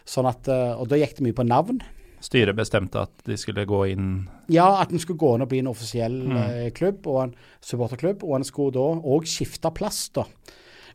Sånn 0.07 0.25
at, 0.29 0.47
eh, 0.47 0.73
Og 0.79 0.87
da 0.87 0.95
gikk 0.95 1.17
det 1.17 1.25
mye 1.27 1.33
på 1.37 1.45
navn. 1.47 1.81
Styret 2.21 2.55
bestemte 2.55 3.01
at 3.01 3.23
de 3.25 3.35
skulle 3.37 3.65
gå 3.65 3.81
inn 3.91 4.27
Ja, 4.47 4.81
at 4.81 4.91
en 4.91 4.99
skulle 4.99 5.17
gå 5.19 5.35
inn 5.35 5.41
og 5.41 5.49
bli 5.49 5.59
en 5.59 5.67
offisiell 5.71 6.19
Mm. 6.29 6.37
eh, 6.37 6.69
klubb 6.71 7.07
og 7.07 7.23
en 7.23 7.35
supporterklubb, 7.61 8.23
og 8.23 8.35
en 8.35 8.43
skulle 8.43 8.71
da 8.73 8.79
òg 9.01 9.25
skifte 9.25 9.73
plass. 9.73 10.09
da. 10.09 10.23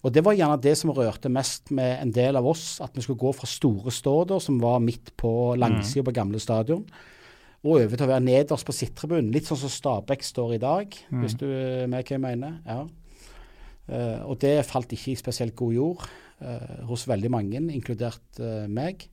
Og 0.04 0.12
Det 0.12 0.23
var 0.23 0.35
gjerne 0.35 0.61
det 0.61 0.76
som 0.78 0.90
rørte 0.92 1.28
mest 1.28 1.70
med 1.70 2.00
en 2.02 2.12
del 2.12 2.37
av 2.37 2.46
oss, 2.46 2.80
at 2.80 2.92
vi 2.94 3.00
skulle 3.02 3.18
gå 3.18 3.35
fra 3.35 3.46
Store 3.46 3.90
Stå, 3.90 4.40
som 4.40 4.58
var 4.61 4.78
midt 4.78 5.16
på 5.16 5.56
langsida 5.58 6.04
på 6.04 6.12
gamle 6.14 6.38
stadion, 6.38 6.85
og 7.64 7.80
over 7.80 7.96
til 7.96 8.06
å 8.06 8.11
være 8.11 8.23
nederst 8.23 8.64
på 8.66 8.73
sittribunen. 8.73 9.32
Litt 9.32 9.44
sånn 9.46 9.56
som 9.58 9.68
Stabæk 9.68 10.23
står 10.23 10.54
i 10.54 10.58
dag, 10.58 10.87
hvis 11.11 11.35
du 11.37 11.46
er 11.46 11.87
med 11.88 12.04
hva 12.04 12.08
jeg 12.11 12.20
mener. 12.20 12.58
Ja. 12.66 12.87
Eh, 13.87 14.23
og 14.26 14.38
det 14.43 14.66
falt 14.66 14.93
ikke 14.95 15.12
i 15.12 15.19
spesielt 15.19 15.55
god 15.59 15.75
jord 15.76 16.07
eh, 16.43 16.87
hos 16.88 17.07
veldig 17.09 17.31
mange, 17.33 17.62
inkludert 17.75 18.40
eh, 18.43 18.66
meg. 18.71 19.09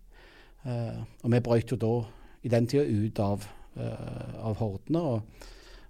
Og 0.63 1.27
vi 1.27 1.39
brøt 1.43 1.73
jo 1.73 1.75
da 1.75 1.95
i 2.47 2.49
den 2.51 2.69
tida 2.71 2.85
ut 2.87 3.17
av, 3.19 3.41
av 3.75 4.53
hordene. 4.61 5.01
Og, 5.01 5.49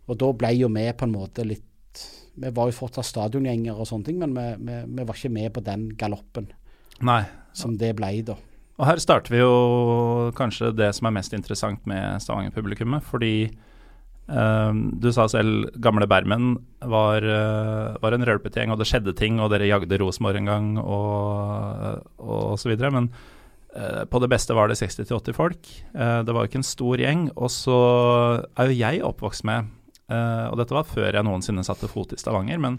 og 0.09 0.17
da 0.17 0.29
ble 0.33 0.49
jo 0.57 0.69
vi 0.73 0.87
på 0.97 1.05
en 1.05 1.13
måte 1.13 1.45
litt 1.45 2.01
Vi 2.33 2.49
var 2.49 2.71
jo 2.71 2.73
fortsatt 2.73 3.05
stadiongjengere 3.05 3.77
og 3.77 3.85
sånne 3.85 4.07
ting, 4.07 4.17
men 4.17 4.33
vi, 4.33 4.47
vi, 4.65 4.79
vi 4.97 5.05
var 5.05 5.19
ikke 5.19 5.29
med 5.35 5.53
på 5.53 5.61
den 5.61 5.83
galoppen 5.93 6.47
Nei. 7.05 7.19
som 7.53 7.77
det 7.77 7.91
ble 7.99 8.09
da. 8.25 8.39
Og 8.81 8.87
her 8.89 8.97
starter 8.97 9.35
vi 9.35 9.43
jo 9.43 10.31
kanskje 10.33 10.71
det 10.73 10.89
som 10.97 11.05
er 11.05 11.13
mest 11.19 11.37
interessant 11.37 11.85
med 11.85 12.17
Stavanger-publikummet, 12.25 13.05
fordi 13.05 13.51
du 14.23 15.09
sa 15.11 15.25
selv 15.27 15.67
gamle 15.83 16.07
Bermen 16.07 16.55
var, 16.79 17.23
eh, 17.23 17.97
var 17.99 18.15
en 18.15 18.25
rølpete 18.25 18.61
gjeng, 18.61 18.71
og 18.71 18.79
det 18.79 18.87
skjedde 18.87 19.15
ting, 19.19 19.39
og 19.39 19.51
dere 19.51 19.67
jagde 19.67 19.99
Rosenborg 19.99 20.39
en 20.39 20.47
gang, 20.47 20.67
og, 20.79 22.07
og 22.19 22.59
så 22.59 22.71
videre. 22.71 22.91
Men 22.91 23.09
eh, 23.75 24.03
på 24.07 24.21
det 24.23 24.29
beste 24.31 24.55
var 24.55 24.71
det 24.71 24.79
60-80 24.79 25.35
folk. 25.35 25.71
Eh, 25.93 26.19
det 26.23 26.35
var 26.35 26.47
ikke 26.47 26.61
en 26.61 26.67
stor 26.67 27.03
gjeng. 27.03 27.29
Og 27.35 27.51
så 27.51 27.79
er 28.55 28.71
jo 28.71 28.79
jeg 28.79 29.03
oppvokst 29.03 29.47
med, 29.49 29.71
og 30.13 30.59
dette 30.59 30.75
var 30.75 30.85
før 30.85 31.15
jeg 31.15 31.25
noensinne 31.25 31.63
satte 31.65 31.87
fot 31.89 32.11
i 32.13 32.17
Stavanger, 32.19 32.59
men 32.61 32.75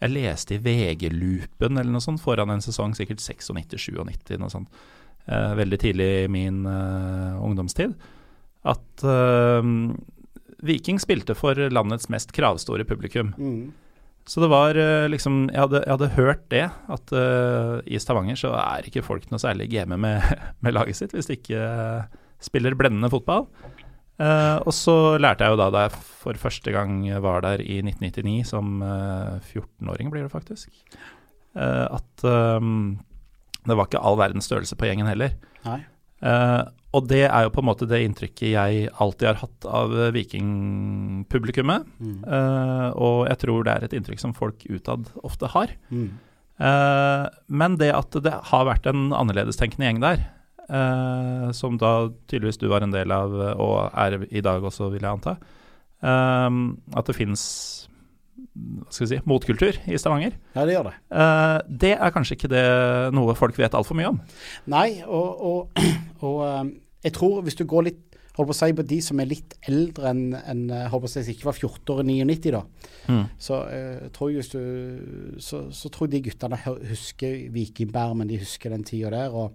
jeg 0.00 0.12
leste 0.14 0.54
i 0.56 0.60
VG-loopen 0.62 1.76
eller 1.76 1.90
noe 1.92 2.00
sånt 2.00 2.22
foran 2.22 2.50
en 2.54 2.62
sesong, 2.64 2.94
sikkert 2.96 3.20
96-97, 3.20 4.38
noe 4.40 4.48
sånt 4.50 4.70
veldig 5.26 5.78
tidlig 5.82 6.06
i 6.22 6.30
min 6.32 6.62
ungdomstid, 6.64 7.92
at 8.72 9.04
Viking 10.62 11.00
spilte 11.02 11.34
for 11.38 11.58
landets 11.74 12.08
mest 12.12 12.32
kravstore 12.34 12.86
publikum. 12.88 13.32
Mm. 13.38 13.72
Så 14.28 14.38
det 14.38 14.52
var 14.52 14.78
eh, 14.78 15.08
liksom 15.10 15.48
Jeg 15.50 15.58
hadde, 15.58 15.80
jeg 15.82 15.94
hadde 15.96 16.14
hørt 16.14 16.42
det, 16.52 16.64
at 16.70 17.14
uh, 17.16 17.80
i 17.82 17.98
Stavanger 17.98 18.38
så 18.38 18.52
er 18.54 18.86
ikke 18.86 19.02
folk 19.02 19.26
noe 19.32 19.42
særlig 19.42 19.66
game 19.72 19.98
med, 19.98 20.22
med 20.62 20.76
laget 20.76 21.00
sitt 21.00 21.16
hvis 21.16 21.30
de 21.30 21.38
ikke 21.40 21.58
eh, 21.58 22.18
spiller 22.42 22.78
blendende 22.78 23.10
fotball. 23.10 23.48
Uh, 24.22 24.62
og 24.62 24.70
så 24.76 24.94
lærte 25.18 25.42
jeg 25.42 25.54
jo 25.54 25.58
da 25.58 25.70
da 25.74 25.86
jeg 25.88 25.96
for 26.22 26.38
første 26.38 26.74
gang 26.74 27.00
var 27.24 27.42
der 27.42 27.64
i 27.64 27.80
1999, 27.82 28.52
som 28.52 28.76
uh, 28.84 29.40
14-åring 29.50 30.12
blir 30.12 30.28
det 30.28 30.34
faktisk, 30.34 30.70
at 31.52 32.22
um, 32.24 32.94
det 33.68 33.74
var 33.76 33.88
ikke 33.88 34.00
all 34.00 34.16
verdens 34.16 34.46
størrelse 34.48 34.78
på 34.78 34.86
gjengen 34.88 35.10
heller. 35.10 35.34
Nei. 35.66 35.82
Eh, 36.22 36.62
og 36.92 37.06
det 37.08 37.22
er 37.24 37.46
jo 37.46 37.52
på 37.54 37.62
en 37.62 37.68
måte 37.70 37.88
det 37.88 38.02
inntrykket 38.04 38.52
jeg 38.52 38.90
alltid 39.00 39.30
har 39.30 39.40
hatt 39.40 39.66
av 39.68 39.94
eh, 39.96 40.10
vikingpublikummet. 40.12 41.88
Mm. 42.02 42.18
Uh, 42.26 42.88
og 42.92 43.16
jeg 43.30 43.40
tror 43.46 43.64
det 43.64 43.72
er 43.74 43.86
et 43.86 43.96
inntrykk 43.96 44.20
som 44.20 44.36
folk 44.36 44.66
utad 44.68 45.08
ofte 45.24 45.48
har. 45.54 45.72
Mm. 45.88 46.10
Uh, 46.60 47.24
men 47.48 47.78
det 47.80 47.94
at 47.96 48.20
det 48.24 48.34
har 48.52 48.68
vært 48.68 48.90
en 48.90 49.08
annerledestenkende 49.16 49.88
gjeng 49.88 50.02
der, 50.04 50.26
uh, 50.68 51.48
som 51.56 51.80
da 51.80 52.10
tydeligvis 52.28 52.60
du 52.60 52.68
var 52.72 52.84
en 52.84 52.92
del 52.92 53.14
av, 53.14 53.38
og 53.56 53.76
er 53.88 54.20
i 54.28 54.44
dag 54.44 54.60
også, 54.60 54.92
vil 54.92 55.02
jeg 55.02 55.16
anta, 55.16 55.38
at 56.02 57.06
det 57.06 57.14
vi 58.52 59.06
si, 59.08 59.18
motkultur 59.28 59.76
i 59.88 59.98
Stavanger. 59.98 60.34
Ja, 60.54 60.64
det 60.66 60.76
gjør 60.76 60.90
det. 60.90 60.94
Eh, 61.10 61.58
det 61.84 61.92
er 61.96 62.14
kanskje 62.14 62.36
ikke 62.36 62.50
det 62.52 62.64
noe 63.16 63.34
folk 63.38 63.56
vet 63.58 63.74
altfor 63.76 63.96
mye 63.98 64.12
om. 64.12 64.20
Nei, 64.72 65.02
og, 65.06 65.44
og, 65.48 65.84
og 66.22 66.40
eh, 66.46 66.72
jeg 67.04 67.16
tror 67.18 67.42
hvis 67.42 67.58
du 67.58 67.64
går 67.68 67.88
litt 67.90 68.00
holdt 68.32 68.48
på 68.48 68.54
å 68.54 68.56
si 68.56 68.72
på 68.72 68.84
de 68.88 68.98
som 69.04 69.20
er 69.20 69.28
litt 69.28 69.54
eldre 69.68 70.08
enn 70.08 70.22
enn, 70.38 70.62
eh, 70.72 70.86
holdt 70.88 71.04
på 71.04 71.10
å 71.10 71.12
si, 71.12 71.20
som 71.26 71.34
ikke 71.34 71.48
var 71.50 71.58
14 71.58 71.92
år 71.94 72.00
i 72.00 72.24
99, 72.24 72.52
da, 72.54 72.62
Mm. 73.08 73.24
så, 73.38 73.58
eh, 73.68 74.08
tror 74.14 74.30
jeg 74.30 74.44
så, 75.42 75.58
så 75.74 75.90
tror 75.90 76.08
jeg 76.08 76.22
de 76.22 76.30
guttene 76.30 76.56
husker 76.88 77.50
Vikingbermen, 77.52 78.28
de 78.28 78.38
husker 78.38 78.70
den 78.70 78.84
tida 78.84 79.10
der, 79.10 79.34
og 79.34 79.52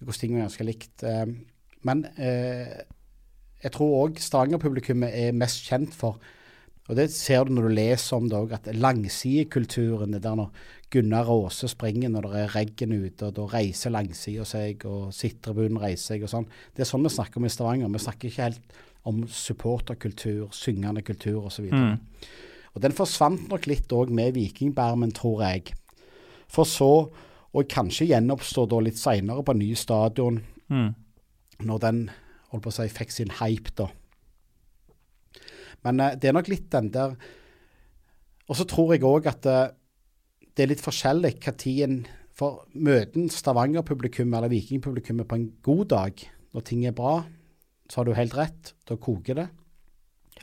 hvordan 0.00 0.20
ting 0.20 0.34
var 0.36 0.46
ganske 0.46 0.64
likt. 0.64 1.02
Eh, 1.02 1.26
men 1.82 2.04
eh, 2.16 2.82
jeg 3.62 3.72
tror 3.72 4.08
òg 4.08 4.18
Stavanger-publikummet 4.22 5.12
er 5.12 5.32
mest 5.36 5.66
kjent 5.68 5.92
for 5.92 6.18
og 6.88 6.94
det 6.94 7.08
ser 7.10 7.42
du 7.44 7.50
når 7.50 7.64
du 7.66 7.74
leser 7.74 8.16
om 8.16 8.28
det 8.30 8.38
òg, 8.38 8.52
at 8.54 8.68
langsidekulturen 8.72 10.12
det 10.14 10.22
der 10.22 10.36
når 10.38 10.52
Gunnar 10.90 11.28
Aase 11.32 11.68
springer 11.68 12.12
når 12.12 12.28
det 12.30 12.40
er 12.44 12.52
regn 12.54 12.92
ute, 12.94 13.26
og 13.26 13.34
da 13.34 13.46
reiser 13.50 13.90
langsida 13.90 14.44
seg, 14.46 14.84
og 14.86 15.12
sitrebunnen 15.14 15.80
reiser 15.82 16.14
seg 16.14 16.26
og 16.26 16.30
sånn. 16.30 16.46
Det 16.76 16.84
er 16.84 16.90
sånn 16.90 17.06
vi 17.06 17.10
snakker 17.14 17.40
om 17.40 17.48
i 17.48 17.50
Stavanger. 17.52 17.90
Vi 17.90 18.02
snakker 18.04 18.30
ikke 18.30 18.46
helt 18.46 18.76
om 19.06 19.24
supporterkultur, 19.30 20.48
syngende 20.54 21.02
kultur 21.06 21.48
osv. 21.50 21.66
Mm. 21.72 21.98
Og 22.74 22.82
den 22.84 22.94
forsvant 22.94 23.48
nok 23.50 23.66
litt 23.70 23.92
òg 23.94 24.10
med 24.14 24.34
Vikingbermen, 24.36 25.14
tror 25.16 25.42
jeg. 25.46 25.74
For 26.50 26.68
så 26.68 26.90
å 27.56 27.62
kanskje 27.66 28.10
gjenoppstå 28.10 28.66
da 28.70 28.80
litt 28.84 28.98
seinere 29.00 29.44
på 29.46 29.56
ny 29.56 29.72
stadion, 29.78 30.42
Mm. 30.68 30.94
når 31.62 31.78
den 31.78 32.10
holdt 32.50 32.64
på 32.64 32.70
å 32.72 32.74
si, 32.74 32.88
fikk 32.90 33.12
sin 33.14 33.30
hype, 33.38 33.70
da. 33.78 33.86
Men 35.84 36.00
eh, 36.00 36.16
det 36.18 36.28
er 36.28 36.32
nok 36.34 36.48
litt 36.50 36.70
den 36.72 36.90
der 36.90 37.16
Og 38.48 38.56
så 38.56 38.64
tror 38.66 38.92
jeg 38.94 39.02
òg 39.06 39.26
at 39.30 39.46
eh, 39.46 39.68
det 40.56 40.64
er 40.64 40.70
litt 40.72 40.84
forskjellig 40.84 41.34
hva 41.44 41.52
tiden 41.60 42.00
For 42.36 42.66
møten 42.76 43.30
Stavanger-publikummet 43.32 44.36
eller 44.36 44.52
Viking-publikummet 44.52 45.28
på 45.28 45.38
en 45.38 45.46
god 45.64 45.86
dag, 45.88 46.24
når 46.52 46.64
ting 46.68 46.82
er 46.84 46.92
bra, 46.96 47.22
så 47.88 48.00
har 48.02 48.04
du 48.08 48.12
helt 48.12 48.34
rett, 48.36 48.74
da 48.88 48.96
koker 49.00 49.38
det. 49.38 49.46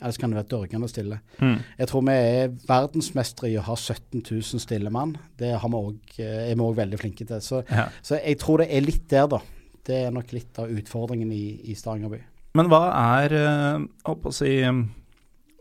Ellers 0.00 0.18
kan 0.18 0.32
det 0.32 0.40
være 0.40 0.50
dørgende 0.50 0.88
stille. 0.90 1.20
Mm. 1.38 1.60
Jeg 1.78 1.86
tror 1.90 2.02
vi 2.08 2.16
er 2.18 2.54
verdensmestere 2.66 3.52
i 3.52 3.58
å 3.60 3.62
ha 3.68 3.76
17 3.78 4.24
000 4.26 4.62
stille 4.64 4.90
mann. 4.90 5.14
Det 5.38 5.52
også, 5.54 6.18
eh, 6.18 6.50
er 6.50 6.56
vi 6.58 6.66
òg 6.66 6.74
veldig 6.80 6.98
flinke 6.98 7.26
til. 7.30 7.38
Så, 7.40 7.62
Ja. 7.70 7.86
så 8.02 8.18
jeg 8.18 8.38
tror 8.42 8.58
det 8.58 8.68
er 8.74 8.80
litt 8.82 9.06
der, 9.08 9.28
da. 9.28 9.38
Det 9.86 9.94
er 10.06 10.10
nok 10.10 10.32
litt 10.32 10.58
av 10.58 10.66
utfordringen 10.68 11.30
i, 11.30 11.60
i 11.70 11.74
Stavanger 11.78 12.10
by. 12.10 12.20
Men 12.58 12.66
hva 12.72 12.82
er 13.22 13.32
eh, 13.38 13.86
holdt 14.04 14.22
på 14.24 14.32
å 14.32 14.34
si 14.34 14.50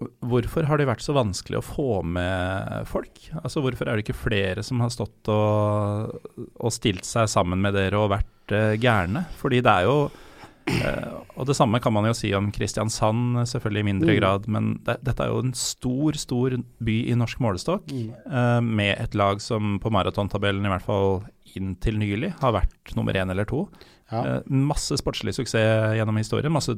Hvorfor 0.01 0.65
har 0.67 0.79
det 0.81 0.87
vært 0.89 1.03
så 1.05 1.13
vanskelig 1.15 1.59
å 1.61 1.63
få 1.63 1.87
med 2.03 2.87
folk? 2.89 3.21
Altså 3.39 3.61
Hvorfor 3.63 3.87
er 3.87 3.95
det 3.99 4.03
ikke 4.07 4.17
flere 4.25 4.63
som 4.65 4.81
har 4.83 4.89
stått 4.91 5.29
og, 5.31 6.17
og 6.59 6.73
stilt 6.75 7.05
seg 7.07 7.29
sammen 7.31 7.61
med 7.63 7.75
dere 7.77 8.01
og 8.01 8.09
vært 8.11 8.51
uh, 8.55 8.73
gærne? 8.81 9.21
Fordi 9.39 9.61
det 9.63 9.71
er 9.71 9.85
jo 9.87 9.95
uh, 10.09 11.21
Og 11.37 11.47
det 11.47 11.55
samme 11.55 11.79
kan 11.83 11.93
man 11.95 12.09
jo 12.09 12.15
si 12.17 12.33
om 12.35 12.49
Kristiansand, 12.55 13.45
selvfølgelig 13.53 13.83
i 13.85 13.87
mindre 13.91 14.11
Mm. 14.11 14.19
grad. 14.19 14.49
Men 14.51 14.73
det, 14.83 14.97
dette 15.07 15.23
er 15.23 15.31
jo 15.31 15.43
en 15.45 15.53
stor, 15.55 16.17
stor 16.19 16.57
by 16.83 16.97
i 17.13 17.15
norsk 17.19 17.39
målestokk. 17.45 17.87
eh, 17.93 18.59
med 18.61 18.97
et 18.99 19.15
lag 19.15 19.39
som 19.41 19.77
på 19.79 19.91
maratontabellen, 19.93 20.65
i 20.65 20.73
hvert 20.73 20.85
fall 20.89 21.23
inntil 21.55 21.99
nylig, 22.01 22.33
har 22.41 22.53
vært 22.57 22.95
nummer 22.97 23.13
én 23.13 23.29
eller 23.31 23.45
to. 23.45 23.67
Ja. 24.11 24.41
Masse 24.49 24.97
sportslig 24.99 25.33
suksess 25.37 25.95
gjennom 25.97 26.17
historien. 26.17 26.51
Masse 26.53 26.75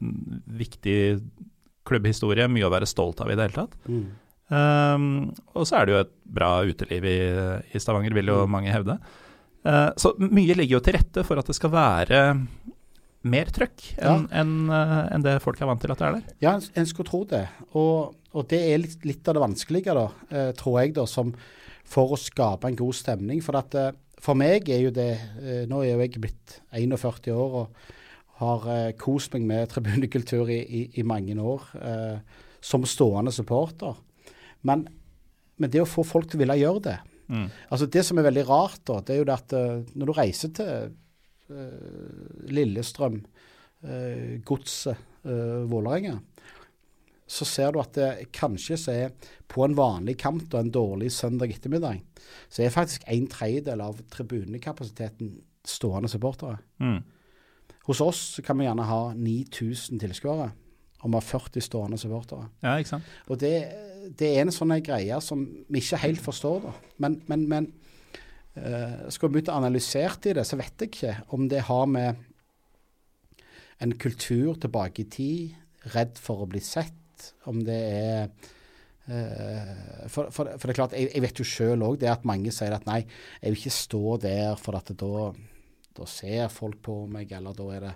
mm, 0.00 0.42
viktig 0.46 0.98
klubbhistorie. 1.88 2.48
Mye 2.50 2.68
å 2.68 2.72
være 2.72 2.88
stolt 2.88 3.20
av 3.24 3.30
i 3.30 3.36
det 3.38 3.48
hele 3.48 3.56
tatt. 3.62 3.76
Mm. 3.88 4.04
Um, 4.50 5.04
og 5.54 5.66
så 5.68 5.78
er 5.78 5.86
det 5.86 5.92
jo 5.94 6.00
et 6.02 6.14
bra 6.40 6.50
uteliv 6.66 7.04
i, 7.06 7.18
i 7.70 7.82
Stavanger, 7.82 8.14
vil 8.18 8.32
jo 8.32 8.40
Mm. 8.42 8.50
mange 8.50 8.72
hevde. 8.74 8.96
Uh, 9.62 9.90
så 10.00 10.14
mye 10.18 10.56
ligger 10.56 10.78
jo 10.78 10.84
til 10.84 10.96
rette 10.96 11.24
for 11.26 11.38
at 11.38 11.46
det 11.46 11.54
skal 11.54 11.70
være 11.70 12.20
mer 13.28 13.50
trøkk 13.52 13.82
enn 14.00 14.22
ja. 14.24 14.40
en, 14.40 14.52
uh, 14.72 15.04
en 15.12 15.22
det 15.22 15.34
folk 15.44 15.60
er 15.60 15.68
vant 15.68 15.82
til 15.82 15.92
at 15.92 16.00
det 16.00 16.06
er 16.08 16.16
der. 16.16 16.34
Ja, 16.40 16.54
en, 16.56 16.88
skulle 16.88 17.10
tro 17.10 17.22
det. 17.28 17.44
Og, 17.76 18.16
og 18.32 18.48
det 18.48 18.60
er 18.72 18.80
litt, 18.80 18.98
litt 19.04 19.28
av 19.28 19.36
det 19.36 19.44
vanskelige, 19.44 19.94
da, 19.94 20.06
uh, 20.32 20.50
tror 20.56 20.80
jeg, 20.80 20.94
da, 20.96 21.06
som 21.06 21.34
for 21.90 22.14
å 22.14 22.18
skape 22.20 22.70
en 22.70 22.78
god 22.78 22.96
stemning. 22.96 23.42
For 23.42 23.58
at 23.58 23.74
eh, 23.74 23.92
for 24.22 24.38
meg 24.38 24.68
er 24.70 24.84
jo 24.84 24.90
det 24.94 25.08
Nå 25.66 25.80
er 25.82 25.94
jo 25.94 26.02
jeg 26.04 26.20
blitt 26.22 26.60
41 26.76 27.32
år 27.34 27.56
og 27.64 27.80
har 28.40 28.68
eh, 28.72 28.92
kost 29.00 29.34
meg 29.36 29.44
med 29.48 29.68
tribunekultur 29.72 30.50
i, 30.52 30.60
i, 30.60 30.82
i 31.00 31.04
mange 31.06 31.36
år 31.36 31.66
eh, 31.80 32.38
som 32.64 32.86
stående 32.88 33.32
supporter. 33.34 33.98
Men, 34.66 34.86
men, 35.56 35.72
det 35.72 35.82
å 35.82 35.88
få 35.88 36.04
folk 36.04 36.28
til 36.28 36.40
å 36.40 36.42
ville 36.42 36.58
gjøre 36.60 36.82
det 36.84 36.96
mm. 37.32 37.46
altså 37.72 37.86
Det 37.88 38.02
som 38.04 38.18
er 38.20 38.26
veldig 38.26 38.42
rart, 38.48 38.82
da, 38.88 38.98
det 39.00 39.14
er 39.14 39.22
jo 39.22 39.28
det 39.28 39.36
at 39.38 39.54
uh, 39.56 39.94
når 39.96 40.10
du 40.10 40.16
reiser 40.18 40.52
til 40.56 40.90
uh, 41.48 42.50
Lillestrøm, 42.52 43.22
uh, 43.88 44.34
Godset, 44.44 45.00
uh, 45.24 45.62
Vålerenga, 45.70 46.18
så 47.30 47.46
ser 47.46 47.72
du 47.72 47.80
at 47.80 47.94
det 47.96 48.10
kanskje 48.34 48.76
så 48.80 48.96
er 49.06 49.30
på 49.48 49.62
en 49.64 49.76
vanlig 49.78 50.16
kamp 50.20 50.50
og 50.50 50.58
en 50.60 50.72
dårlig 50.74 51.12
søndag 51.14 51.54
ettermiddag, 51.54 52.02
så 52.50 52.64
er 52.66 52.74
faktisk 52.74 53.06
en 53.08 53.28
tredjedel 53.30 53.80
av 53.84 54.02
tribunekapasiteten 54.12 55.38
stående 55.64 56.10
supportere. 56.10 56.58
Mm. 56.82 57.00
Hos 57.88 58.00
oss 58.04 58.22
kan 58.44 58.58
vi 58.60 58.66
gjerne 58.66 58.86
ha 58.86 59.00
9000 59.16 60.00
tilskuere, 60.02 60.50
og 61.00 61.06
vi 61.08 61.16
har 61.16 61.24
40 61.24 61.64
stående 61.64 61.98
supportere. 62.00 62.50
Ja, 62.64 62.76
ikke 62.76 62.92
sant? 62.92 63.12
Og 63.32 63.40
det, 63.40 63.54
det, 64.18 64.34
er 64.34 64.44
en 64.44 64.54
sånn 64.54 64.76
greie 64.84 65.20
som 65.24 65.46
vi 65.68 65.80
ikke 65.80 66.02
helt 66.04 66.22
forstår, 66.24 66.66
da. 66.66 66.74
Men, 67.00 67.18
men, 67.30 67.46
men 67.48 67.70
uh, 68.58 69.08
skal 69.08 69.30
vi 69.30 69.38
begynne 69.38 69.56
å 69.56 69.62
analysere 69.62 70.20
i 70.28 70.36
det, 70.36 70.44
så 70.46 70.60
vet 70.60 70.76
jeg 70.76 70.92
ikke 70.92 71.16
om 71.36 71.48
det 71.50 71.64
har 71.70 71.88
med 71.88 72.26
en 73.80 73.96
kultur 73.96 74.58
tilbake 74.60 75.06
i 75.06 75.10
tid, 75.10 75.58
redd 75.94 76.18
for 76.20 76.44
å 76.44 76.48
bli 76.50 76.60
sett, 76.60 76.96
om 77.48 77.62
det 77.64 77.78
er 77.80 78.26
uh, 79.08 80.04
for, 80.12 80.28
for, 80.28 80.52
for, 80.52 80.66
det 80.66 80.74
er 80.74 80.78
klart, 80.82 80.98
jeg, 81.00 81.08
jeg 81.14 81.24
vet 81.24 81.40
jo 81.40 81.48
sjøl 81.48 81.86
òg 81.88 81.96
det 82.02 82.12
at 82.12 82.28
mange 82.28 82.52
sier 82.52 82.76
at 82.76 82.84
nei, 82.88 83.06
jeg 83.40 83.54
vil 83.54 83.62
ikke 83.62 83.78
stå 83.80 84.18
der, 84.20 84.52
for 84.60 84.76
at 84.76 84.92
da, 85.00 85.30
da 85.96 86.06
ser 86.08 86.48
folk 86.52 86.80
på 86.84 87.02
meg, 87.10 87.32
eller 87.36 87.56
da 87.56 87.68
er 87.74 87.86
det 87.88 87.94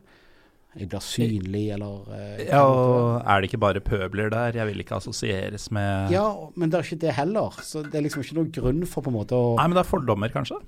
jeg 0.75 0.89
blir 0.91 1.03
synlig, 1.07 1.65
eller 1.77 2.15
eh, 2.17 2.47
Ja, 2.49 2.65
og 2.67 3.21
er 3.23 3.41
det 3.41 3.51
ikke 3.51 3.61
bare 3.63 3.83
pøbler 3.85 4.31
der? 4.33 4.57
Jeg 4.59 4.67
vil 4.67 4.83
ikke 4.83 4.97
assosieres 4.99 5.69
med 5.75 6.11
Ja, 6.11 6.27
men 6.59 6.71
det 6.71 6.81
er 6.81 6.89
ikke 6.89 7.03
det 7.07 7.13
heller. 7.15 7.55
Så 7.63 7.85
det 7.85 7.95
er 7.95 8.03
liksom 8.03 8.25
ikke 8.25 8.39
noen 8.41 8.51
grunn 8.55 8.81
for 8.91 9.07
på 9.07 9.13
en 9.13 9.19
måte 9.21 9.39
å 9.39 9.53
Nei, 9.55 9.69
men 9.69 9.79
det 9.79 9.85
er 9.85 9.91
fordommer, 9.93 10.33
kanskje? 10.35 10.59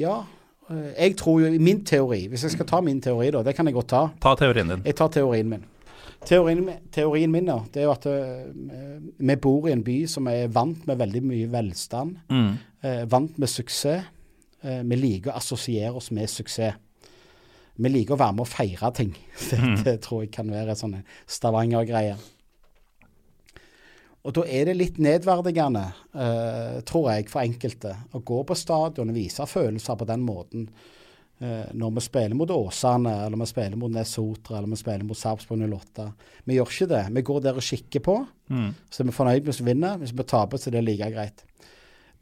Ja. 0.00 0.22
Uh, 0.70 0.88
jeg 0.94 1.18
tror 1.20 1.42
jo, 1.42 1.50
min 1.60 1.84
teori, 1.84 2.24
hvis 2.32 2.46
jeg 2.46 2.54
skal 2.56 2.70
ta 2.70 2.80
min 2.80 3.02
teori, 3.04 3.28
da, 3.34 3.44
det 3.44 3.52
kan 3.58 3.68
jeg 3.68 3.76
godt 3.76 3.90
ta. 3.92 4.02
Ta 4.22 4.32
teorien 4.40 4.72
din. 4.72 4.86
Jeg 4.88 4.96
tar 4.96 5.12
teorien 5.12 5.52
min. 5.52 5.68
Teorien, 6.22 6.70
teorien, 6.94 7.32
min 7.34 7.50
da, 7.50 7.58
det 7.74 7.82
er 7.82 7.88
jo 7.90 7.92
at 7.92 8.08
uh, 8.08 8.96
vi 9.20 9.36
bor 9.44 9.68
i 9.68 9.76
en 9.76 9.84
by 9.84 9.98
som 10.08 10.32
er 10.32 10.48
vant 10.54 10.88
med 10.88 11.04
veldig 11.04 11.24
mye 11.28 11.52
velstand. 11.52 12.16
Mm. 12.32 12.52
Vant 13.12 13.36
med 13.38 13.50
suksess. 13.50 14.08
Uh, 14.62 14.80
vi 14.88 14.98
liker 14.98 15.32
å 15.32 15.40
assosiere 15.40 15.94
oss 15.98 16.10
med 16.14 16.30
suksess. 16.30 16.78
Vi 17.82 17.88
liker 17.88 18.14
å 18.14 18.20
være 18.20 18.36
med 18.36 18.44
å 18.44 18.50
feire 18.50 18.92
ting. 18.94 19.12
Det, 19.50 19.58
mm. 19.58 19.76
det 19.82 19.96
tror 20.04 20.22
jeg 20.24 20.32
kan 20.34 20.50
være 20.52 20.76
sånne 20.76 21.02
sånn 21.02 21.36
Stavanger-greier. 21.38 22.20
Og 24.22 24.34
da 24.36 24.44
er 24.46 24.68
det 24.68 24.76
litt 24.76 24.98
nedverdigende, 25.02 25.80
tror 26.86 27.08
jeg, 27.10 27.24
for 27.32 27.42
enkelte 27.42 27.96
å 28.14 28.20
gå 28.22 28.36
på 28.46 28.54
stadion 28.54 29.10
og 29.10 29.16
vise 29.18 29.46
følelser 29.50 29.98
på 29.98 30.06
den 30.06 30.22
måten. 30.22 30.68
Uh, 31.42 31.66
når 31.74 31.90
vi 31.96 32.02
spiller 32.04 32.38
mot 32.38 32.50
Åsane, 32.54 33.12
eller 33.24 33.40
vi 33.40 33.46
spiller 33.50 33.78
mot 33.80 33.90
Nesotra, 33.90 34.58
eller 34.58 34.70
vi 34.70 34.76
spiller 34.78 35.06
mot 35.08 35.18
Sarpsborg 35.18 35.64
08. 35.72 36.04
Vi 36.46 36.54
gjør 36.54 36.70
ikke 36.70 36.86
det. 36.92 37.00
Vi 37.16 37.24
går 37.26 37.40
der 37.42 37.58
og 37.58 37.66
kikker 37.66 38.04
på. 38.06 38.14
Mm. 38.52 38.68
Så 38.86 39.02
er 39.02 39.08
vi 39.08 39.14
fornøyd 39.16 39.48
med 39.48 39.58
å 39.58 39.66
vinne. 39.66 39.90
Hvis 39.98 40.12
vi 40.14 40.26
taper, 40.30 40.60
så 40.60 40.70
er 40.70 40.76
det 40.76 40.84
like 40.86 41.08
greit. 41.16 41.42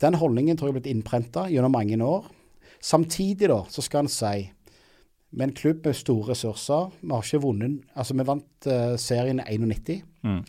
Den 0.00 0.16
holdningen 0.16 0.56
tror 0.56 0.70
jeg 0.70 0.74
er 0.74 0.80
blitt 0.80 0.92
innprenta 0.94 1.46
gjennom 1.52 1.74
mange 1.76 1.98
år. 2.00 2.30
Samtidig 2.80 3.50
da, 3.52 3.60
så 3.68 3.84
skal 3.84 4.06
en 4.06 4.12
si 4.12 4.48
med 5.30 5.48
en 5.48 5.54
klubb 5.54 5.84
med 5.86 5.94
store 5.94 6.32
ressurser 6.32 6.88
Vi 6.98 7.12
har 7.12 7.22
ikke 7.22 7.38
vunnet 7.44 7.84
Altså, 7.94 8.16
vi 8.18 8.24
vant 8.26 8.66
uh, 8.66 8.96
serien 8.98 9.38
i 9.44 9.58
91. 9.60 10.00
Mm. 10.26 10.40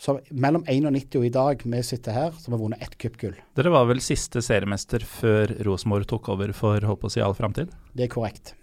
Så 0.00 0.14
mellom 0.32 0.64
91 0.64 1.18
og 1.20 1.26
i 1.26 1.32
dag 1.34 1.60
vi 1.60 1.82
sitter 1.84 2.16
her, 2.16 2.30
så 2.32 2.48
har 2.48 2.56
vi 2.56 2.62
vunnet 2.62 2.80
ett 2.80 2.96
cupgull. 2.96 3.34
Dere 3.58 3.72
var 3.74 3.84
vel 3.90 4.00
siste 4.00 4.40
seriemester 4.40 5.04
før 5.04 5.52
Rosenborg 5.66 6.08
tok 6.08 6.30
over 6.32 6.54
for 6.56 6.80
holdt 6.88 7.02
på 7.02 7.10
å 7.10 7.12
si 7.12 7.20
all 7.20 7.36
framtid? 7.36 7.74
Det 7.92 8.06
er 8.06 8.12
korrekt. 8.14 8.54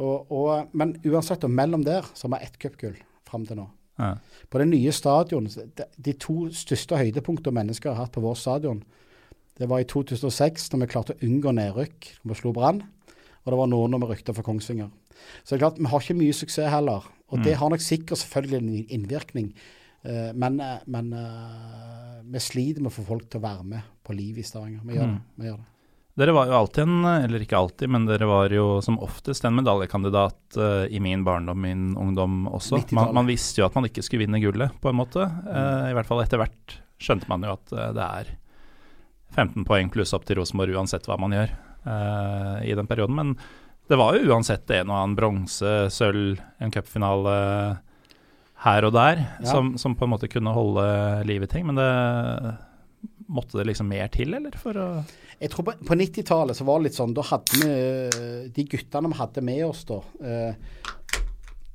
Og, 0.00 0.32
og, 0.32 0.72
men 0.76 0.94
uansett, 1.04 1.44
og 1.44 1.52
mellom 1.52 1.84
der 1.84 2.08
så 2.14 2.26
har 2.26 2.38
vi 2.38 2.48
ett 2.48 2.56
cupgull 2.62 2.96
fram 3.28 3.44
til 3.48 3.60
nå. 3.60 3.66
Ja. 4.00 4.14
På 4.48 4.60
det 4.60 4.70
nye 4.70 4.92
stadion, 4.92 5.50
de, 5.52 5.84
de 6.08 6.16
to 6.20 6.46
største 6.56 6.96
høydepunktene 7.00 7.60
mennesker 7.60 7.92
har 7.92 8.06
hatt 8.06 8.16
på 8.16 8.24
vår 8.24 8.40
stadion, 8.40 8.80
det 9.56 9.70
var 9.70 9.80
i 9.80 9.88
2006, 9.88 10.68
når 10.72 10.82
vi 10.82 10.90
klarte 10.92 11.16
å 11.16 11.22
unngå 11.24 11.54
nedrykk. 11.56 12.10
Vi 12.22 12.36
slo 12.38 12.52
Brann. 12.56 12.82
Og 13.44 13.52
det 13.52 13.58
var 13.60 13.70
nå 13.70 13.80
når 13.88 14.02
vi 14.02 14.10
rykte 14.10 14.34
for 14.36 14.46
Kongsvinger. 14.46 14.90
Så 15.42 15.54
det 15.54 15.58
er 15.58 15.64
klart, 15.64 15.80
vi 15.80 15.88
har 15.90 16.02
ikke 16.02 16.18
mye 16.18 16.36
suksess 16.36 16.70
heller. 16.72 17.06
Og 17.30 17.40
mm. 17.40 17.44
det 17.46 17.56
har 17.58 17.72
nok 17.72 17.82
sikkert 17.82 18.20
selvfølgelig 18.20 18.58
en 18.60 18.94
innvirkning 18.98 19.50
Eh, 20.06 20.34
men, 20.34 20.60
eh, 20.60 20.82
men 20.84 21.12
eh, 21.12 22.20
vi 22.22 22.42
sliter 22.42 22.82
med 22.82 22.92
å 22.92 22.96
få 22.96 23.06
folk 23.06 23.30
til 23.30 23.40
å 23.40 23.46
være 23.46 23.64
med 23.66 23.96
på 24.06 24.14
livet 24.14 24.44
i 24.44 24.46
Stavanger. 24.46 24.84
Vi 24.86 24.98
gjør, 24.98 25.08
mm. 25.10 25.16
det, 25.16 25.42
vi 25.42 25.50
gjør 25.50 25.58
det. 25.62 25.72
Dere 26.16 26.32
var 26.32 26.48
jo 26.48 26.54
alltid 26.56 26.86
en, 26.86 27.08
eller 27.10 27.42
ikke 27.44 27.58
alltid, 27.58 27.90
men 27.92 28.06
dere 28.08 28.28
var 28.30 28.52
jo 28.54 28.78
som 28.84 28.96
oftest 29.04 29.44
en 29.44 29.58
medaljekandidat 29.58 30.56
uh, 30.56 30.86
i 30.88 30.96
min 31.04 31.26
barndom, 31.26 31.58
min 31.60 31.90
ungdom 32.00 32.46
også. 32.48 32.78
Man, 32.96 33.10
man, 33.18 33.28
visste 33.28 33.60
jo 33.60 33.66
at 33.66 33.76
man 33.76 33.84
ikke 33.84 34.00
skulle 34.00 34.22
vinne 34.24 34.40
gullet, 34.40 34.72
på 34.80 34.88
en 34.88 34.96
måte. 34.96 35.26
Uh, 35.44 35.90
I 35.90 35.92
hvert 35.98 36.08
fall 36.08 36.22
etter 36.22 36.40
hvert 36.40 36.78
skjønte 36.96 37.28
man 37.28 37.44
jo 37.44 37.52
at 37.52 37.74
uh, 37.76 37.90
det 37.98 38.06
er 38.06 38.32
15 39.36 39.66
poeng 39.68 39.92
pluss 39.92 40.14
opp 40.16 40.26
til 40.26 40.40
Rosenborg 40.40 40.74
uansett 40.76 41.06
hva 41.08 41.18
man 41.20 41.36
gjør 41.36 41.54
i 42.66 42.74
den 42.74 42.88
perioden. 42.90 43.14
Men 43.14 43.34
det 43.86 43.98
var 44.00 44.16
jo 44.16 44.32
uansett 44.32 44.70
en 44.74 44.90
og 44.90 44.96
annen 44.96 45.14
bronse, 45.14 45.74
sølv, 45.94 46.40
en 46.58 46.72
cupfinale 46.74 47.34
her 48.64 48.86
og 48.88 48.94
der 48.96 49.20
ja. 49.20 49.46
som, 49.46 49.74
som, 49.78 49.94
på 49.94 50.06
en 50.06 50.14
måte 50.14 50.30
kunne 50.32 50.54
holde 50.56 50.86
liv 51.28 51.44
i 51.44 51.50
ting. 51.50 51.68
Men 51.68 51.78
det 51.78 51.90
måtte 53.26 53.58
det 53.58 53.68
liksom 53.70 53.88
mer 53.90 54.08
til, 54.12 54.34
eller? 54.38 54.56
For 54.60 54.78
å 54.78 54.88
Jeg 55.40 55.52
tror 55.52 55.66
på, 55.68 55.76
på 55.86 55.98
90-tallet 55.98 56.56
så 56.56 56.66
var 56.66 56.80
det 56.80 56.88
litt 56.88 56.98
sånn 56.98 57.14
Da 57.16 57.24
hadde 57.26 57.58
vi 57.60 58.50
De 58.54 58.64
guttene 58.70 59.10
vi 59.12 59.18
hadde 59.18 59.42
med 59.44 59.64
oss 59.66 59.82
da 59.88 59.98
uh, 60.00 60.54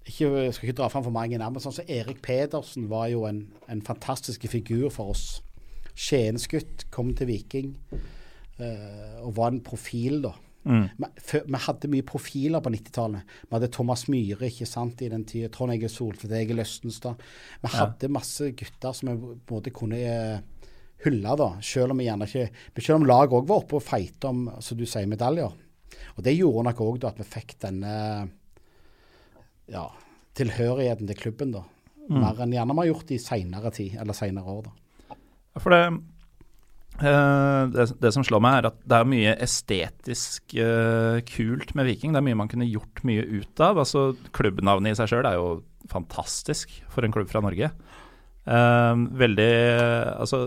ikke, 0.07 0.29
Jeg 0.47 0.55
skal 0.55 0.69
ikke 0.69 0.77
dra 0.79 0.89
fram 0.89 1.05
for 1.05 1.13
mange 1.13 1.37
navn, 1.37 1.57
men 1.57 1.63
sånn 1.63 1.75
som 1.75 1.91
Erik 1.91 2.23
Pedersen 2.25 2.87
var 2.91 3.11
jo 3.11 3.25
en, 3.29 3.45
en 3.71 3.83
fantastisk 3.85 4.47
figur 4.49 4.89
for 4.91 5.13
oss. 5.13 5.25
Skiensgutt, 5.97 6.87
kom 6.93 7.11
til 7.17 7.29
Viking 7.31 7.75
uh, 7.91 9.19
og 9.25 9.35
var 9.37 9.51
en 9.51 9.61
profil, 9.65 10.21
da. 10.27 10.35
Mm. 10.61 10.83
Vi, 11.01 11.59
hadde 11.65 11.89
mye 11.89 12.05
profiler 12.05 12.61
på 12.61 12.69
90-tallet. 12.69 13.37
Vi 13.47 13.55
hadde 13.55 13.71
Thomas 13.73 14.05
Myhre 14.11 14.49
ikke 14.51 14.67
sant, 14.69 15.01
i 15.01 15.09
den 15.09 15.25
tida. 15.25 15.49
Trond 15.53 15.73
Egil 15.73 15.89
Soltvedt, 15.89 16.35
Egil 16.37 16.61
Østenstad. 16.61 17.21
Vi 17.63 17.71
hadde 17.73 18.09
ja. 18.09 18.13
masse 18.13 18.51
gutter 18.57 18.93
som 18.97 19.09
vi 19.09 19.17
på 19.17 19.55
en 19.55 19.57
måte 19.57 19.73
kunne 19.73 20.01
uh, 20.01 20.67
hylle, 21.05 21.35
da. 21.39 21.49
Selv 21.65 21.95
om 21.95 22.01
vi 22.01 22.07
gjerne 22.07 22.29
ikke 22.29 22.47
men 22.51 22.85
Selv 22.85 22.99
om 22.99 23.09
laget 23.09 23.35
òg 23.39 23.49
var 23.49 23.63
oppe 23.63 23.79
og 23.79 23.85
feite 23.85 24.29
om 24.29 24.45
som 24.61 24.79
du 24.79 24.85
sier, 24.85 25.09
medaljer. 25.09 25.57
Og 26.15 26.23
det 26.25 26.37
gjorde 26.37 26.67
nok 26.69 26.85
òg 26.85 27.09
at 27.09 27.19
vi 27.19 27.27
fikk 27.27 27.57
denne 27.65 27.95
ja, 29.71 29.85
tilhørigheten 30.37 31.09
til 31.09 31.19
klubben, 31.19 31.55
da. 31.55 31.65
Mm. 32.09 32.19
Mer 32.19 32.39
enn 32.43 32.53
gjerne 32.55 32.75
vi 32.75 32.83
har 32.83 32.91
gjort 32.91 33.13
i 33.13 33.19
seinere 33.21 33.71
tid, 33.75 33.97
eller 34.01 34.17
seinere 34.17 34.55
år, 34.55 34.69
da. 34.69 34.77
For 35.59 35.73
det 35.75 35.83
Uh, 37.01 37.65
det, 37.73 37.87
det, 37.97 38.11
som 38.13 38.23
slår 38.25 38.41
meg, 38.43 38.59
er 38.59 38.67
at 38.69 38.77
det 38.85 38.97
er 38.97 39.09
mye 39.09 39.33
estetisk 39.41 40.53
uh, 40.59 41.17
kult 41.25 41.73
med 41.77 41.87
Viking. 41.89 42.13
Det 42.13 42.21
er 42.21 42.27
mye 42.27 42.37
man 42.43 42.51
kunne 42.51 42.69
gjort 42.69 43.01
mye 43.07 43.23
ut 43.25 43.63
av. 43.63 43.79
Altså, 43.81 44.11
klubbnavnet 44.35 44.93
i 44.93 44.99
seg 44.99 45.09
sjøl 45.09 45.25
er 45.25 45.39
jo 45.39 45.47
fantastisk 45.91 46.75
for 46.93 47.05
en 47.05 47.13
klubb 47.15 47.31
fra 47.31 47.41
Norge. 47.43 47.71
Uh, 48.45 49.07
veldig 49.17 49.53
Altså, 50.21 50.43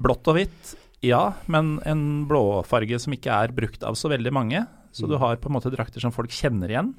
blått 0.00 0.30
og 0.32 0.38
hvitt, 0.38 0.74
ja, 1.04 1.22
men 1.50 1.76
en 1.88 2.04
blåfarge 2.28 2.98
som 3.02 3.14
ikke 3.14 3.36
er 3.44 3.54
brukt 3.54 3.84
av 3.86 3.98
så 3.98 4.10
veldig 4.10 4.32
mange. 4.34 4.64
Så 4.90 5.06
mm. 5.06 5.12
du 5.12 5.16
har 5.22 5.38
på 5.38 5.50
en 5.50 5.54
måte 5.54 5.72
drakter 5.72 6.02
som 6.02 6.14
folk 6.14 6.34
kjenner 6.34 6.72
igjen 6.72 6.92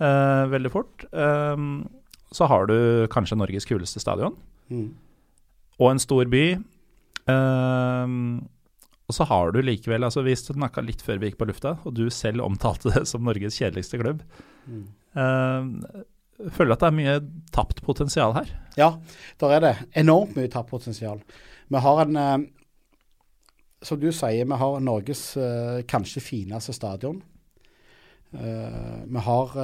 veldig 0.00 0.70
fort. 0.72 1.02
så 2.32 2.46
har 2.48 2.62
du 2.70 3.04
kanskje 3.12 3.36
Norges 3.36 3.66
kuleste 3.68 4.00
stadion. 4.00 4.32
Mm. 4.72 4.86
Og 5.80 5.94
en 5.94 6.02
stor 6.02 6.28
by 6.30 6.44
Uh, 7.28 8.40
og 9.10 9.16
så 9.16 9.26
har 9.26 9.50
du 9.50 9.58
likevel 9.64 10.06
altså 10.06 10.22
Vi 10.22 10.36
snakka 10.38 10.84
litt 10.86 11.02
før 11.02 11.18
vi 11.20 11.30
gikk 11.30 11.40
på 11.40 11.48
lufta, 11.50 11.74
og 11.84 11.96
du 11.98 12.06
selv 12.14 12.44
omtalte 12.46 12.92
det 12.94 13.04
som 13.10 13.26
Norges 13.26 13.58
kjedeligste 13.58 13.98
klubb. 14.00 14.22
Mm. 14.70 14.86
Uh, 15.16 16.50
føler 16.54 16.76
at 16.76 16.84
det 16.84 16.90
er 16.90 16.98
mye 16.98 17.16
tapt 17.54 17.82
potensial 17.84 18.36
her? 18.38 18.52
Ja, 18.78 18.94
der 19.42 19.56
er 19.56 19.64
det. 19.66 19.74
Enormt 19.98 20.38
mye 20.38 20.50
tapt 20.52 20.70
potensial. 20.72 21.22
Vi 21.70 21.82
har 21.86 22.04
en 22.04 22.20
uh, 22.20 22.38
Som 23.82 24.00
du 24.00 24.10
sier, 24.12 24.44
vi 24.44 24.60
har 24.60 24.80
Norges 24.84 25.24
uh, 25.40 25.80
kanskje 25.88 26.20
fineste 26.20 26.72
stadion. 26.76 27.22
vi 28.30 29.20
har 29.26 29.54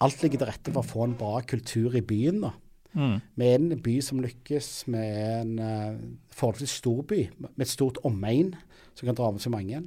Alt 0.00 0.22
ligger 0.22 0.38
til 0.38 0.48
rette 0.48 0.72
for 0.72 0.80
å 0.80 0.88
få 0.88 1.02
en 1.04 1.16
bra 1.18 1.42
kultur 1.44 1.96
i 1.98 2.00
byen. 2.00 2.40
da. 2.40 2.52
Mm. 2.96 3.16
Er 3.46 3.54
en 3.56 3.82
by 3.84 3.96
som 4.02 4.20
lykkes, 4.22 4.70
er 4.98 5.40
en 5.44 5.54
uh, 5.62 6.00
forholdsvis 6.34 6.80
stor 6.82 7.04
by 7.06 7.22
med 7.38 7.64
et 7.64 7.70
stort 7.70 8.00
omegn 8.06 8.54
som 8.98 9.06
kan 9.06 9.18
dra 9.18 9.30
med 9.30 9.42
så 9.44 9.52
mange. 9.52 9.82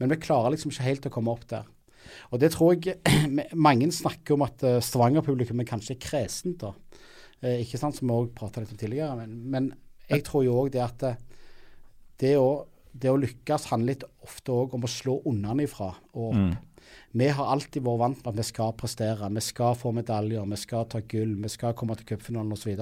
Men 0.00 0.10
vi 0.10 0.20
klarer 0.22 0.54
liksom 0.54 0.72
ikke 0.72 0.88
helt 0.88 1.06
å 1.06 1.14
komme 1.14 1.34
opp 1.34 1.44
der. 1.50 1.68
Og 2.32 2.40
det 2.42 2.50
tror 2.54 2.74
jeg 2.74 2.98
Mange 3.68 3.86
snakker 3.94 4.34
om 4.34 4.46
at 4.48 4.64
uh, 4.66 4.80
Stavanger-publikum 4.82 5.60
er 5.62 5.68
kanskje 5.68 6.00
kresent, 6.02 6.64
da. 6.64 6.72
Uh, 7.42 7.60
ikke 7.60 7.80
sant, 7.80 7.98
som 7.98 8.08
vi 8.08 8.16
òg 8.16 8.34
prata 8.36 8.62
litt 8.62 8.72
om 8.74 8.80
tidligere. 8.80 9.14
Men, 9.20 9.38
men 9.52 9.72
jeg 10.10 10.24
tror 10.26 10.44
jo 10.46 10.58
òg 10.62 10.72
det 10.74 10.82
at 10.84 11.06
eh, 11.08 11.20
det 12.22 12.34
å, 12.38 12.48
det 12.92 13.10
å, 13.10 13.18
lykkes 13.20 13.70
handler 13.72 13.94
litt 13.94 14.04
ofte 14.24 14.54
òg 14.54 14.76
om 14.76 14.84
å 14.86 14.90
slå 14.90 15.18
unnanifra 15.30 15.92
og 16.12 16.26
opp. 16.28 16.38
Mm. 16.38 16.52
Vi 17.12 17.28
har 17.28 17.52
alltid 17.52 17.84
vært 17.84 18.00
vant 18.00 18.20
med 18.22 18.32
at 18.32 18.40
vi 18.40 18.48
skal 18.48 18.74
prestere. 18.78 19.30
Vi 19.36 19.44
skal 19.44 19.76
få 19.78 19.92
medaljer, 19.96 20.44
vi 20.48 20.58
skal 20.60 20.88
ta 20.90 21.02
gull, 21.04 21.36
vi 21.42 21.52
skal 21.52 21.76
komme 21.78 21.96
til 21.98 22.08
cupfinalen 22.12 22.54
osv. 22.56 22.72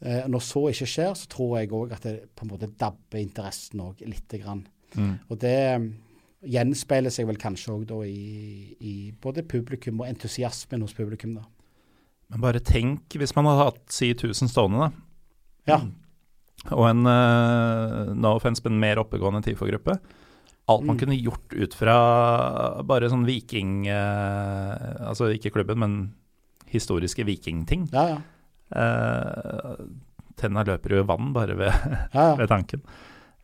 Eh, 0.00 0.26
når 0.32 0.44
så 0.44 0.66
ikke 0.70 0.88
skjer, 0.88 1.10
så 1.18 1.28
tror 1.28 1.58
jeg 1.58 1.72
òg 1.76 1.92
at 1.96 2.06
det 2.06 2.14
på 2.36 2.46
en 2.46 2.54
måte 2.54 2.70
dabber 2.80 3.20
interessen 3.20 3.82
òg 3.84 4.00
lite 4.08 4.40
grann. 4.40 4.64
Mm. 4.96 5.18
Og 5.28 5.40
det 5.42 5.58
gjenspeiler 6.40 7.12
seg 7.12 7.28
vel 7.28 7.40
kanskje 7.40 7.74
òg 7.74 7.92
i, 8.08 8.76
i, 8.80 8.94
både 9.20 9.44
publikum 9.44 10.00
og 10.00 10.08
entusiasmen 10.08 10.86
hos 10.86 10.96
publikum. 10.96 11.36
da. 11.36 11.44
Men 12.32 12.44
bare 12.46 12.62
tenk 12.64 13.18
hvis 13.18 13.34
man 13.36 13.48
hadde 13.50 13.68
hatt 13.72 13.84
si 13.92 14.12
1000 14.14 14.48
stående, 14.52 14.88
da. 14.88 15.06
Ja. 15.68 15.80
Og 16.76 16.86
en 16.88 17.04
uh, 17.08 18.12
no 18.16 18.34
offense, 18.36 18.62
men 18.64 18.80
mer 18.80 19.00
oppegående 19.00 19.42
TIFO-gruppe. 19.44 19.96
Alt 20.70 20.84
man 20.84 20.96
mm. 20.96 21.00
kunne 21.00 21.18
gjort 21.18 21.54
ut 21.56 21.74
fra 21.74 21.96
bare 22.86 23.08
sånn 23.10 23.24
viking 23.26 23.88
eh, 23.90 25.06
Altså 25.08 25.30
ikke 25.34 25.52
klubben, 25.54 25.80
men 25.82 25.94
historiske 26.70 27.24
vikingting. 27.26 27.88
Ja, 27.94 28.04
ja. 28.12 28.20
Eh, 28.70 29.80
tenna 30.38 30.62
løper 30.66 30.94
jo 30.94 31.00
i 31.02 31.08
vann 31.08 31.32
bare 31.34 31.56
ved, 31.58 31.72
ja, 32.14 32.28
ja. 32.30 32.36
ved 32.38 32.52
tanken. 32.52 32.84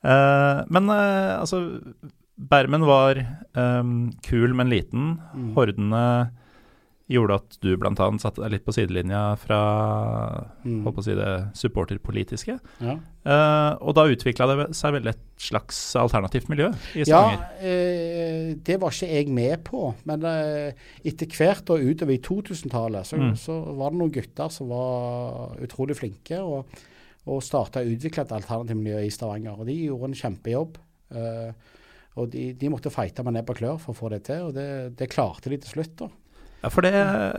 Eh, 0.07 0.61
men 0.71 0.93
altså 0.93 1.65
Bermen 2.37 2.85
var 2.85 3.19
um, 3.57 4.13
kul, 4.23 4.53
men 4.55 4.69
liten. 4.69 5.15
Mm. 5.33 5.53
Hordene 5.57 6.03
gjorde 7.11 7.37
at 7.39 7.57
du 7.63 7.69
bl.a. 7.79 8.07
satte 8.19 8.43
deg 8.43 8.57
litt 8.57 8.65
på 8.67 8.75
sidelinja 8.75 9.21
fra 9.39 9.59
mm. 10.65 10.81
holdt 10.83 10.97
på 10.97 11.03
å 11.03 11.07
si 11.07 11.15
det 11.15 11.35
supporterpolitiske. 11.59 12.57
Ja. 12.83 12.97
Uh, 13.27 13.73
og 13.83 13.95
da 13.99 14.07
utvikla 14.11 14.49
det 14.51 14.67
seg 14.79 14.97
vel 14.97 15.11
et 15.13 15.23
slags 15.43 15.79
alternativt 15.99 16.51
miljø 16.51 16.73
i 16.99 17.07
Stavanger? 17.07 17.45
Ja, 17.63 17.63
uh, 17.63 18.51
det 18.67 18.81
var 18.83 18.95
ikke 18.95 19.13
jeg 19.13 19.31
med 19.39 19.63
på. 19.69 19.93
Men 20.11 20.27
uh, 20.27 20.91
etter 21.07 21.31
hvert 21.31 21.71
og 21.75 21.87
utover 21.87 22.17
i 22.17 22.21
2000-tallet 22.27 23.13
så, 23.13 23.23
mm. 23.23 23.33
så, 23.39 23.61
var 23.79 23.95
det 23.95 24.03
noen 24.03 24.15
gutter 24.19 24.53
som 24.59 24.75
var 24.75 25.57
utrolig 25.63 25.99
flinke. 26.03 26.43
og, 26.43 26.85
og 27.27 27.43
starta 27.43 27.83
å 27.83 27.89
utvikle 27.91 28.23
et 28.23 28.35
alternativt 28.35 28.83
miljø 28.83 29.07
i 29.07 29.15
Stavanger. 29.15 29.63
Og 29.63 29.71
de 29.71 29.79
gjorde 29.87 30.11
en 30.11 30.21
kjempejobb. 30.25 30.79
og 32.17 32.31
de, 32.33 32.45
de 32.59 32.69
måtte 32.71 32.91
fighte 32.91 33.23
med 33.27 33.35
nebb 33.37 33.51
og 33.51 33.59
klør 33.59 33.81
for 33.83 33.95
å 33.95 33.99
få 33.99 34.11
det 34.11 34.25
til, 34.27 34.47
og 34.49 34.55
det, 34.57 34.69
det 34.99 35.11
klarte 35.11 35.51
de 35.51 35.59
til 35.63 35.77
slutt. 35.77 35.99
da. 36.03 36.09
Ja, 36.67 36.71
for 36.75 36.83
det 36.83 36.91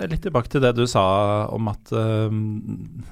litt 0.08 0.24
tilbake 0.24 0.48
til 0.48 0.64
det 0.64 0.72
du 0.78 0.86
sa 0.88 1.04
om 1.52 1.68
at 1.68 1.92
um, 1.92 3.04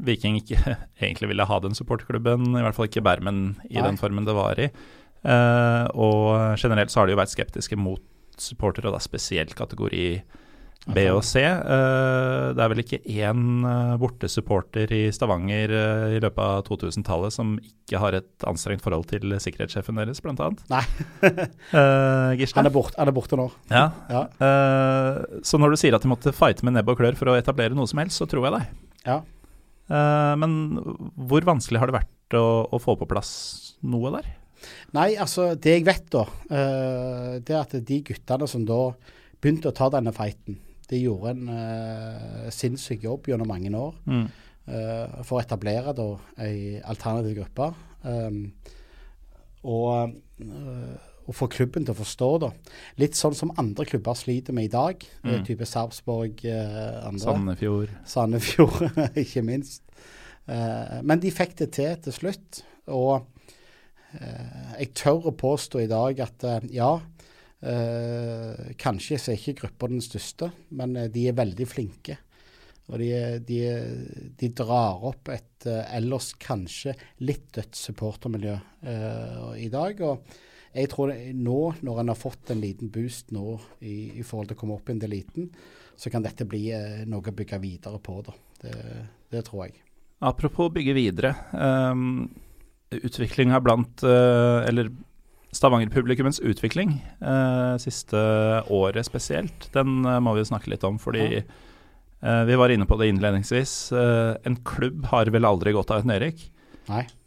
Viking 0.00 0.38
ikke 0.40 0.56
egentlig 1.04 1.28
ville 1.28 1.44
ha 1.44 1.58
den 1.60 1.76
supporterklubben, 1.76 2.54
i 2.56 2.62
hvert 2.64 2.78
fall 2.78 2.88
ikke 2.88 3.04
Bermen 3.04 3.42
i 3.68 3.76
Nei. 3.76 3.84
den 3.84 4.00
formen 4.00 4.24
det 4.24 4.36
var 4.36 4.56
i. 4.56 4.70
Uh, 5.26 5.84
og 5.92 6.56
generelt 6.56 6.92
så 6.92 7.02
har 7.02 7.10
de 7.10 7.16
jo 7.16 7.20
vært 7.20 7.34
skeptiske 7.34 7.76
mot 7.76 8.00
supportere, 8.40 8.88
og 8.88 8.96
da 8.96 9.02
spesielt 9.04 9.52
kategori 9.58 10.06
B 10.86 11.02
og 11.10 11.24
C. 11.26 11.40
Uh, 11.42 12.54
det 12.54 12.62
er 12.62 12.70
vel 12.70 12.80
ikke 12.84 13.00
én 13.02 13.64
uh, 13.66 13.96
bortesupporter 13.98 14.92
i 14.94 15.02
Stavanger 15.14 15.72
uh, 15.74 16.14
i 16.14 16.20
løpet 16.22 16.42
av 16.42 16.62
2000-tallet 16.68 17.34
som 17.34 17.56
ikke 17.58 17.98
har 18.02 18.14
et 18.20 18.46
anstrengt 18.46 18.84
forhold 18.84 19.08
til 19.10 19.34
sikkerhetssjefen 19.42 19.98
deres, 19.98 20.22
bl.a. 20.22 20.50
Nei. 20.70 20.82
Gisle? 22.38 22.60
Han 22.60 22.70
er, 22.70 22.74
bort, 22.74 22.94
han 22.94 23.10
er 23.10 23.16
borte 23.16 23.38
nå. 23.38 23.48
Ja. 23.70 23.88
ja. 24.10 24.22
så 25.46 25.58
når 25.58 25.74
du 25.74 25.78
sier 25.80 25.96
at 25.96 26.04
de 26.04 26.10
måtte 26.10 26.34
fighte 26.34 26.66
med 26.66 26.76
nebb 26.76 26.90
og 26.92 27.00
klør 27.00 27.18
for 27.18 27.30
å 27.30 27.36
etablere 27.38 27.78
noe 27.78 27.90
som 27.90 28.02
helst, 28.02 28.18
så 28.20 28.28
tror 28.30 28.46
jeg 28.46 28.56
deg. 28.56 28.82
Ja. 29.06 29.20
men 30.38 30.56
hvor 31.30 31.46
vanskelig 31.46 31.78
har 31.78 31.90
det 31.90 31.98
vært 32.00 32.38
å, 32.38 32.46
å, 32.66 32.80
få 32.82 32.96
på 32.98 33.06
plass 33.10 33.32
noe 33.86 34.10
der? 34.18 34.28
Nei, 34.98 35.12
altså 35.14 35.52
det 35.54 35.78
jeg 35.78 35.86
vet 35.86 36.06
da, 36.14 36.24
det 37.38 37.54
er 37.54 37.62
at 37.62 37.76
de 37.86 38.00
guttene 38.06 38.50
som 38.50 38.66
da 38.66 38.80
begynte 39.38 39.70
å 39.70 39.76
ta 39.76 39.90
denne 39.94 40.14
fighten 40.16 40.58
de 40.90 41.00
gjorde 41.02 41.34
en 41.34 41.48
uh, 41.50 42.48
sinnssyk 42.54 43.04
jobb 43.06 43.30
gjennom 43.30 43.48
mange 43.50 43.72
år 43.74 43.94
mm. 44.06 44.26
uh, 44.70 45.22
for 45.26 45.38
å 45.38 45.42
etablere 45.42 45.94
da 45.96 46.08
ei 46.46 46.78
alternativ 46.78 47.40
gruppe. 47.40 47.72
Um, 48.06 48.44
og, 49.66 50.12
og 51.26 51.34
få 51.34 51.48
klubben 51.50 51.82
til 51.82 51.90
å 51.90 51.98
forstå 51.98 52.28
da. 52.44 52.52
Litt 53.02 53.18
sånn 53.18 53.34
som 53.34 53.50
andre 53.58 53.82
klubber 53.88 54.14
sliter 54.14 54.54
med 54.54 54.68
i 54.68 54.70
dag. 54.70 55.02
Mm. 55.24 55.40
type 55.48 55.66
Sarpsborg, 55.66 56.44
andre. 56.46 57.22
Sandefjord. 57.24 57.96
Sandefjord, 58.06 59.00
ikke 59.24 59.42
minst. 59.42 59.82
men 60.46 61.18
de 61.18 61.34
fikk 61.34 61.56
det 61.58 61.72
til 61.74 61.98
til 62.04 62.14
slutt. 62.14 62.62
Og 62.94 63.26
jeg 64.14 64.92
tør 64.94 65.32
å 65.32 65.34
påstå 65.34 65.82
i 65.82 65.90
dag 65.90 66.22
at 66.28 66.46
ja, 66.70 66.92
Eh, 67.64 68.72
kanskje 68.76 69.18
så 69.18 69.32
er 69.32 69.40
ikke 69.40 69.62
gruppa 69.62 69.88
den 69.90 70.04
største, 70.04 70.50
men 70.76 70.96
eh, 70.96 71.10
de 71.12 71.28
er 71.30 71.38
veldig 71.38 71.66
flinke. 71.68 72.18
Og 72.86 73.00
de, 73.02 73.08
de, 73.42 73.60
de 74.38 74.50
drar 74.54 75.02
opp 75.08 75.32
et 75.34 75.66
eh, 75.66 75.94
ellers 75.98 76.32
kanskje 76.38 76.94
litt 77.26 77.48
dødt 77.56 77.78
supportermiljø 77.78 78.54
eh, 78.54 79.48
i 79.64 79.70
dag. 79.72 80.02
Og 80.06 80.76
jeg 80.76 80.92
tror 80.92 81.14
nå, 81.34 81.58
når 81.86 82.02
en 82.02 82.12
har 82.12 82.20
fått 82.20 82.52
en 82.52 82.62
liten 82.62 82.92
boost 82.92 83.32
nå 83.34 83.56
i, 83.80 84.20
i 84.20 84.22
forhold 84.22 84.52
til 84.52 84.58
å 84.58 84.60
komme 84.60 84.76
opp 84.76 84.90
i 84.90 84.94
en 84.94 85.02
deliten, 85.02 85.50
så 85.96 86.12
kan 86.12 86.22
dette 86.22 86.46
bli 86.46 86.68
eh, 86.76 87.02
noe 87.08 87.24
å 87.24 87.34
bygge 87.34 87.58
videre 87.62 87.98
på. 87.98 88.20
Da. 88.26 88.36
Det, 88.62 88.76
det 89.32 89.44
tror 89.48 89.66
jeg. 89.66 89.80
Apropos 90.24 90.70
bygge 90.72 90.94
videre. 90.96 91.34
Um, 91.52 92.28
Utviklinga 92.86 93.58
blant, 93.60 94.04
uh, 94.06 94.62
eller 94.62 94.92
Stavanger-publikummets 95.56 96.40
utvikling 96.44 96.98
eh, 97.20 97.76
siste 97.82 98.18
året 98.72 99.08
spesielt, 99.08 99.68
den 99.74 100.04
eh, 100.04 100.20
må 100.20 100.36
vi 100.36 100.44
snakke 100.46 100.70
litt 100.72 100.84
om. 100.86 100.98
Fordi 101.00 101.24
ja. 101.38 101.42
eh, 102.20 102.42
vi 102.48 102.58
var 102.60 102.72
inne 102.72 102.88
på 102.88 102.98
det 103.00 103.10
innledningsvis. 103.12 103.74
Eh, 103.96 104.32
en 104.48 104.58
klubb 104.66 105.08
har 105.12 105.32
vel 105.32 105.48
aldri 105.48 105.74
gått 105.76 105.92
av 105.94 106.02
et 106.02 106.10
nedrykk. 106.12 106.46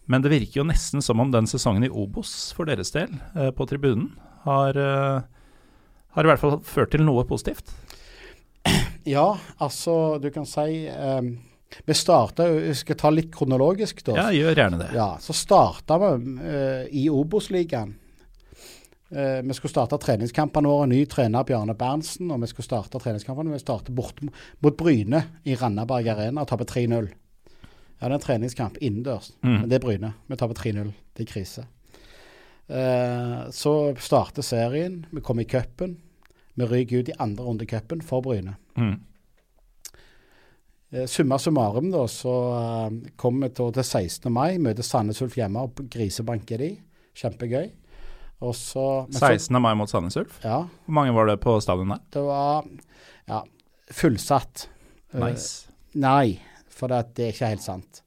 Men 0.09 0.23
det 0.25 0.31
virker 0.33 0.61
jo 0.61 0.69
nesten 0.69 1.03
som 1.05 1.21
om 1.21 1.33
den 1.33 1.49
sesongen 1.49 1.85
i 1.85 1.91
Obos 1.91 2.51
for 2.57 2.69
deres 2.69 2.93
del, 2.95 3.11
eh, 3.35 3.51
på 3.53 3.67
tribunen, 3.69 4.11
har, 4.45 4.77
eh, 4.77 5.21
har, 6.15 6.23
i 6.23 6.31
hvert 6.31 6.41
fall 6.41 6.59
ført 6.65 6.93
til 6.95 7.05
noe 7.05 7.25
positivt. 7.29 7.73
Ja, 9.09 9.39
altså 9.63 10.19
du 10.21 10.27
kan 10.29 10.43
si 10.45 10.89
vi 11.85 11.93
starta 11.95 12.45
Vi 12.51 12.73
skal 12.75 12.97
ta 12.99 13.09
litt 13.13 13.29
kronologisk, 13.33 14.03
da. 14.05 14.17
Ja, 14.17 14.25
gjør 14.35 14.59
gjerne 14.59 14.79
det. 14.81 14.89
Ja, 14.93 15.15
Så 15.23 15.33
starta 15.33 15.97
vi 16.01 16.11
uh, 16.43 16.83
i 16.91 17.07
Obos-ligaen 17.09 17.95
Eh, 19.09 19.41
vi 19.41 19.53
skulle 19.53 19.71
starte 19.71 19.97
treningskampene 19.97 20.69
våre. 20.69 20.87
Ny 20.87 21.05
trener 21.09 21.43
Bjarne 21.43 21.73
Berntsen. 21.77 22.31
Og 22.31 22.41
vi 22.41 22.51
skulle 22.51 22.67
starte 22.67 23.01
treningskampene. 23.01 23.53
Vi 23.53 23.63
starter 23.63 23.95
bort 23.95 24.21
mot 24.59 24.77
Bryne 24.77 25.23
i 25.43 25.55
Randaberg 25.55 26.11
Arena 26.13 26.45
og 26.45 26.51
taper 26.51 26.69
3-0. 26.69 27.09
Ja, 27.99 28.07
det 28.07 28.13
er 28.13 28.15
en 28.15 28.23
treningskamp 28.23 28.77
innendørs, 28.79 29.33
mm. 29.43 29.55
men 29.57 29.65
det 29.67 29.75
er 29.75 29.83
Bryne. 29.83 30.13
Vi 30.31 30.37
taper 30.39 30.55
3-0. 30.55 30.93
Det 31.17 31.25
er 31.25 31.31
krise. 31.33 31.65
Eh, 32.69 33.49
så 33.51 33.73
starter 33.99 34.45
serien. 34.45 35.01
Vi 35.11 35.21
kommer 35.25 35.43
i 35.43 35.49
cupen. 35.49 35.97
Vi 36.55 36.67
ryker 36.67 37.01
ut 37.01 37.09
i 37.09 37.17
andre 37.19 37.43
runde 37.43 37.65
i 37.65 37.67
cupen 37.67 38.01
for 38.05 38.23
Bryne. 38.23 38.55
Mm. 38.77 38.95
Eh, 40.91 41.05
summa 41.05 41.37
summarum, 41.39 41.91
da, 41.91 42.07
så 42.07 42.35
uh, 42.53 43.11
kommer 43.15 43.47
vi 43.47 43.53
til, 43.59 43.73
til 43.73 43.83
16. 43.83 44.31
mai. 44.33 44.57
Møter 44.57 44.85
Sandnes 44.85 45.21
Ulf 45.21 45.35
hjemme 45.37 45.65
og 45.67 45.83
grisebanker 45.91 46.61
de. 46.61 46.71
Kjempegøy. 47.19 47.67
Så, 48.39 49.07
16. 49.11 49.61
mai 49.61 49.73
mot 49.75 49.89
Sandnes 49.89 50.15
Ulf? 50.17 50.39
Ja. 50.43 50.61
Hvor 50.85 50.93
mange 50.95 51.11
var 51.11 51.27
det 51.27 51.37
på 51.43 51.57
stadion 51.61 51.91
der? 51.91 52.03
Det 52.09 52.21
var 52.23 52.67
ja, 53.27 53.41
fullsatt. 53.91 54.69
Eh, 55.11 55.25
nice. 55.25 55.67
Uh, 55.67 55.97
nei, 56.05 56.39
for 56.71 56.91
det, 56.91 57.01
det, 57.17 57.25
er 57.25 57.35
ikke 57.35 57.49
helt 57.51 57.65
sant. 57.65 58.01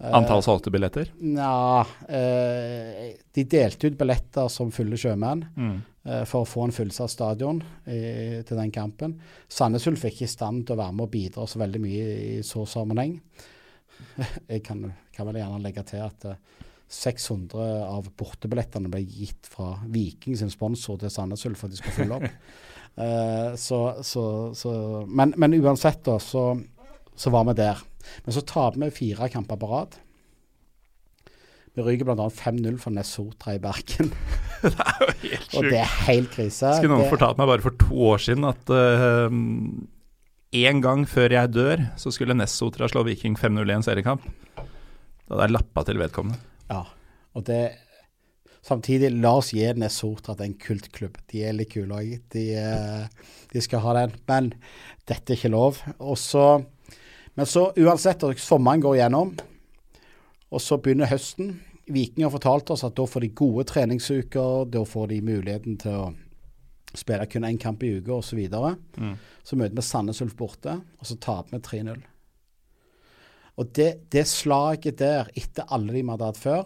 Uh, 0.00 0.14
Antall 0.16 0.40
solgte 0.44 0.72
billetter? 0.72 1.10
Nja 1.20 1.84
uh, 1.84 3.04
De 3.36 3.44
delte 3.44 3.90
ut 3.90 3.98
billetter 4.00 4.48
som 4.52 4.72
fulle 4.72 4.96
sjømenn 5.00 5.44
mm. 5.56 5.76
for 6.28 6.44
å 6.44 6.48
få 6.48 6.66
en 6.66 6.74
fullsatt 6.76 7.12
stadion 7.12 7.60
i, 7.84 8.40
til 8.48 8.56
den 8.56 8.72
kampen. 8.72 9.18
Sandnes 9.48 9.88
Ulf 9.90 10.06
er 10.06 10.14
ikke 10.14 10.28
i 10.28 10.32
stand 10.32 10.64
til 10.64 10.76
å 10.76 10.82
være 10.86 10.96
med 10.96 11.08
og 11.08 11.12
bidra 11.12 11.44
så 11.48 11.60
veldig 11.60 11.84
mye 11.84 12.08
i 12.16 12.36
så 12.46 12.64
sammenheng. 12.68 13.18
Jeg 14.52 14.64
kan, 14.64 14.86
kan 15.12 15.28
vel 15.28 15.42
gjerne 15.42 15.60
legge 15.64 15.84
til 15.88 16.04
at 16.04 16.30
600 16.88 17.58
av 17.88 18.06
bortebillettene 18.18 18.90
ble 18.92 19.00
gitt 19.02 19.48
fra 19.50 19.72
Viking 19.90 20.36
sin 20.38 20.52
sponsor 20.52 21.00
til 21.02 21.10
Sandnes 21.10 21.42
Ulf 21.48 21.58
for 21.64 21.66
at 21.66 21.74
de 21.74 21.80
skulle 21.80 21.96
fylle 21.98 22.18
opp. 22.20 22.26
uh, 23.00 23.52
så, 23.66 23.80
så, 24.06 24.24
så, 24.54 24.72
men, 25.08 25.34
men, 25.36 25.56
uansett, 25.60 26.04
da, 26.06 26.18
så, 26.22 26.48
så 27.18 27.32
var 27.34 27.48
vi 27.50 27.56
der. 27.58 27.82
Men 28.24 28.36
så 28.36 28.44
taper 28.46 28.84
vi 28.86 28.92
fire 29.00 29.28
kamper 29.32 29.58
på 29.58 29.70
rad. 29.72 29.98
Vi 31.76 31.84
ryker 31.84 32.06
bl.a. 32.08 32.28
5-0 32.32 32.78
for 32.80 32.94
Nesotra 32.96 33.56
i 33.58 33.60
Bergen. 33.60 34.08
det 34.62 34.70
er 34.72 35.02
jo 35.02 35.10
helt 35.26 35.58
Og 35.58 35.66
det 35.66 35.74
sjukt. 35.74 35.82
er 35.82 35.92
helt 36.06 36.30
krise. 36.32 36.70
Skulle 36.78 36.94
noen 36.94 37.04
Det- 37.04 37.12
fortalt 37.12 37.36
meg 37.42 37.50
bare 37.50 37.64
for 37.66 37.76
to 37.82 37.98
år 38.14 38.22
siden 38.30 38.46
at 38.48 38.72
uh, 38.72 39.28
en 40.56 40.80
gang 40.80 41.02
før 41.10 41.34
jeg 41.36 41.52
dør, 41.52 41.82
så 42.00 42.14
skulle 42.14 42.38
Nessotra 42.38 42.88
slå 42.88 43.02
Viking 43.10 43.34
5-0 43.36 43.60
i 43.68 43.74
en 43.76 43.84
seriekamp. 43.84 44.24
Da 44.56 45.34
hadde 45.34 45.48
jeg 45.50 45.56
lappa 45.58 45.82
til 45.84 45.98
vedkommende. 46.00 46.38
Ja, 46.70 46.84
og 47.36 47.44
det 47.48 47.60
Samtidig, 48.66 49.12
la 49.22 49.36
gi 49.46 49.62
Ness 49.78 50.00
Sotra 50.00 50.34
til 50.34 50.48
en 50.48 50.56
kultklubb. 50.58 51.20
De 51.30 51.44
er 51.46 51.54
litt 51.54 51.70
kule 51.70 51.94
òg. 51.94 52.16
De, 52.34 52.48
eh, 52.58 53.28
de 53.52 53.60
skal 53.62 53.78
ha 53.84 53.92
den. 53.94 54.16
Men 54.26 54.48
dette 55.06 55.30
er 55.30 55.38
ikke 55.38 55.52
lov. 55.54 55.78
Og 56.00 56.18
så, 56.18 56.64
men 57.38 57.46
så 57.46 57.68
uansett, 57.78 58.26
sommeren 58.42 58.82
går 58.82 58.96
igjennom, 58.98 59.36
og 60.50 60.64
så 60.64 60.80
begynner 60.82 61.12
høsten. 61.12 61.60
Viking 61.86 62.26
har 62.26 62.34
fortalt 62.34 62.72
oss 62.74 62.82
at 62.82 62.96
da 62.98 63.06
får 63.06 63.22
de 63.22 63.30
gode 63.38 63.68
treningsuker, 63.70 64.66
da 64.66 64.82
får 64.82 65.12
de 65.14 65.22
muligheten 65.22 65.78
til 65.78 66.00
å 66.00 66.10
spille 66.96 67.28
kun 67.30 67.46
én 67.46 67.62
kamp 67.62 67.86
i 67.86 67.92
uka 68.00 68.18
osv. 68.18 68.32
Så, 68.32 68.40
videre. 68.40 68.74
Mm. 68.98 69.14
så 69.46 69.60
møter 69.60 69.78
vi 69.78 69.86
Sandnes 69.86 70.24
Ulf 70.26 70.34
borte, 70.34 70.74
og 70.74 71.06
så 71.06 71.14
taper 71.22 71.54
vi 71.54 71.62
3-0. 71.70 72.02
Og 73.56 73.72
det, 73.76 73.90
det 74.12 74.26
slaget 74.28 74.98
der, 75.00 75.30
etter 75.36 75.68
alle 75.72 75.94
de 75.94 76.02
vi 76.02 76.12
hadde 76.12 76.28
hatt 76.28 76.40
før, 76.40 76.64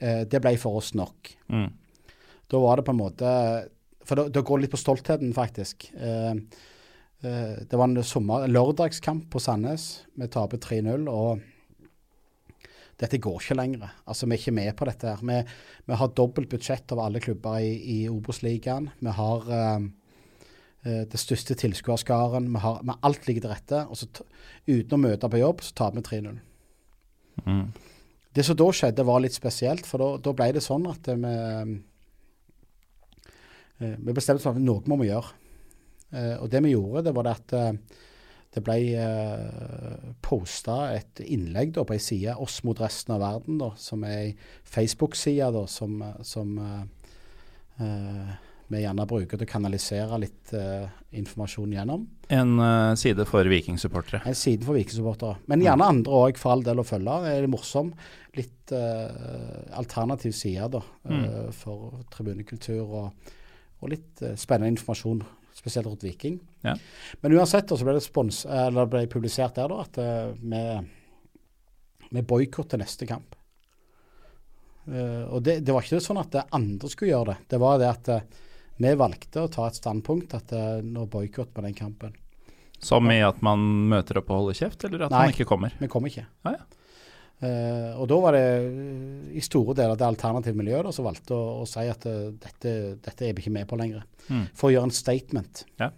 eh, 0.00 0.22
det 0.26 0.40
ble 0.42 0.56
for 0.58 0.80
oss 0.80 0.92
nok. 0.98 1.32
Mm. 1.52 1.68
Da 2.50 2.62
var 2.62 2.78
det 2.78 2.86
på 2.86 2.94
en 2.94 3.00
måte 3.00 3.30
For 4.06 4.18
da, 4.18 4.28
da 4.30 4.42
går 4.46 4.58
det 4.58 4.66
litt 4.66 4.74
på 4.76 4.78
stoltheten, 4.78 5.32
faktisk. 5.34 5.88
Eh, 5.98 6.32
eh, 7.26 7.54
det 7.66 7.74
var 7.78 7.88
en 7.88 8.02
sommer, 8.06 8.46
lørdagskamp 8.46 9.28
på 9.32 9.42
Sandnes. 9.42 9.86
Vi 10.14 10.28
taper 10.30 10.62
3-0, 10.62 11.08
og 11.10 11.42
dette 13.02 13.18
går 13.20 13.40
ikke 13.42 13.58
lenger. 13.58 13.90
Altså, 14.06 14.26
Vi 14.26 14.36
er 14.36 14.40
ikke 14.40 14.54
med 14.54 14.76
på 14.78 14.86
dette. 14.88 15.10
her. 15.10 15.22
Vi, 15.26 15.40
vi 15.86 15.98
har 16.00 16.14
dobbelt 16.14 16.48
budsjett 16.48 16.92
over 16.94 17.06
alle 17.06 17.20
klubber 17.20 17.58
i, 17.58 17.74
i 17.96 17.98
Obos-ligaen. 18.08 18.90
Vi 19.02 19.10
har 19.18 19.50
eh, 19.58 19.88
det 20.86 21.18
største 21.18 21.56
tilskuerskaren. 21.58 22.46
Vi 22.54 22.60
har, 22.62 22.80
vi- 22.86 22.98
alt 23.08 23.26
ligger 23.26 23.46
til 23.46 23.50
rette. 23.50 23.80
Og 23.90 23.98
så, 23.98 24.06
uten 24.68 24.94
å 24.94 25.00
møte 25.02 25.30
på 25.32 25.40
jobb, 25.40 25.64
så 25.66 25.74
taper 25.74 25.98
vi 25.98 26.06
3-0. 26.06 26.38
Mm. 27.46 27.66
Det 28.36 28.44
som 28.44 28.56
da 28.56 28.66
skjedde, 28.70 29.06
var 29.08 29.20
litt 29.24 29.34
spesielt, 29.34 29.86
for 29.88 29.98
da, 30.02 30.08
da 30.22 30.32
ble 30.36 30.50
det 30.54 30.62
sånn 30.64 30.86
at 30.90 31.08
vi 31.08 31.34
eh, 33.82 33.96
Vi 33.96 34.12
bestemte 34.16 34.40
oss 34.40 34.46
for 34.46 34.56
at 34.56 34.62
noe 34.62 34.84
må 34.88 35.00
vi 35.00 35.10
gjøre. 35.10 35.32
Eh, 36.12 36.36
og 36.40 36.50
det 36.52 36.62
vi 36.64 36.74
gjorde, 36.76 37.04
det 37.08 37.14
var 37.16 37.26
det 37.26 37.34
at 37.36 37.56
eh, 37.58 37.72
det 38.56 38.62
ble 38.64 38.76
uh, 38.96 40.12
posta 40.24 40.76
et 40.96 41.20
innlegg 41.20 41.74
da, 41.76 41.84
på 41.84 41.92
ei 41.92 42.00
side, 42.00 42.36
oss 42.40 42.62
mot 42.64 42.78
resten 42.80 43.12
av 43.12 43.20
verden, 43.20 43.58
da, 43.60 43.74
som 43.76 44.04
er 44.08 44.14
ei 44.22 44.30
Facebook-side 44.64 45.66
som, 45.68 45.98
som 46.24 46.54
eh, 46.64 47.10
eh, 47.84 48.30
vi 48.66 48.82
gjerne 48.82 49.06
bruker 49.06 49.38
til 49.38 49.46
å 49.46 49.50
kanalisere 49.50 50.18
litt 50.18 50.52
uh, 50.56 50.88
informasjon 51.14 51.74
gjennom. 51.76 52.02
En 52.34 52.56
uh, 52.58 52.94
side 52.98 53.22
for 53.28 53.46
vikingsupportere. 53.50 54.24
En 54.26 54.34
side 54.34 54.66
for 54.66 54.74
Viking-supportere. 54.74 55.38
Men 55.50 55.62
gjerne 55.62 55.86
andre 55.92 56.22
òg, 56.24 56.40
for 56.40 56.56
all 56.56 56.64
del 56.66 56.82
å 56.82 56.86
følge. 56.86 57.18
Det 57.22 57.34
er 57.36 57.46
morsom. 57.50 57.92
Litt 58.34 58.74
uh, 58.74 59.06
alternativ 59.78 60.34
side 60.36 60.66
da, 60.74 60.82
eh, 61.08 61.46
for 61.56 62.02
tribunekultur 62.12 62.82
og, 62.82 63.30
og 63.80 63.92
litt 63.92 64.20
spennende 64.36 64.74
informasjon, 64.74 65.22
spesielt 65.56 65.88
rundt 65.88 66.04
Viking. 66.04 66.40
Ja. 66.66 66.74
Men 67.22 67.36
uansett 67.38 67.70
så 67.70 67.86
ble 67.86 67.94
det, 67.96 68.02
spons, 68.04 68.42
eller 68.50 68.90
ble 68.90 69.06
publisert 69.12 69.56
der 69.56 69.70
da, 69.72 69.86
at 69.86 69.96
vi, 70.42 70.64
vi 72.10 72.24
boikotter 72.26 72.82
neste 72.82 73.08
kamp. 73.08 73.38
Og 74.86 75.40
det, 75.42 75.62
det 75.66 75.72
var 75.74 75.86
ikke 75.86 76.02
sånn 76.02 76.20
at 76.20 76.36
andre 76.54 76.90
skulle 76.92 77.14
gjøre 77.14 77.32
det. 77.32 77.38
Det 77.54 77.62
var 77.62 77.80
det 77.80 77.88
at 77.88 78.12
vi 78.76 78.92
valgte 78.98 79.44
å 79.44 79.50
ta 79.52 79.66
et 79.70 79.78
standpunkt 79.78 80.34
at 80.36 80.52
uh, 80.52 80.78
nå 80.84 81.06
boikotter 81.10 81.62
vi 81.62 81.70
den 81.70 81.76
kampen. 81.76 82.16
Som 82.82 83.08
i 83.08 83.22
at 83.24 83.38
man 83.44 83.62
møter 83.88 84.20
opp 84.20 84.32
og 84.32 84.42
holder 84.42 84.58
kjeft, 84.58 84.84
eller 84.84 85.06
at 85.06 85.14
Nei. 85.14 85.22
man 85.22 85.32
ikke 85.32 85.48
kommer. 85.48 85.72
Nei, 85.72 85.86
Vi 85.86 85.92
kom 85.92 86.08
ikke. 86.08 86.26
Ah, 86.44 86.58
ja. 86.58 86.66
uh, 87.40 88.02
og 88.02 88.10
da 88.12 88.18
var 88.20 88.36
det 88.36 88.42
eh, 88.44 89.38
i 89.40 89.44
store 89.44 89.76
deler 89.78 89.96
det 89.96 90.08
alternative 90.08 90.58
miljøet 90.60 90.92
som 90.94 91.08
valgte 91.08 91.36
å, 91.36 91.62
å 91.62 91.68
si 91.68 91.86
at 91.88 92.04
uh, 92.04 92.34
dette, 92.42 92.74
dette 93.00 93.24
er 93.24 93.32
vi 93.32 93.46
ikke 93.46 93.54
med 93.56 93.68
på 93.70 93.80
lenger. 93.80 94.04
Mm. 94.28 94.44
For 94.52 94.68
å 94.68 94.74
gjøre 94.74 94.90
en 94.90 94.98
statement. 94.98 95.64
Ja. 95.80 95.90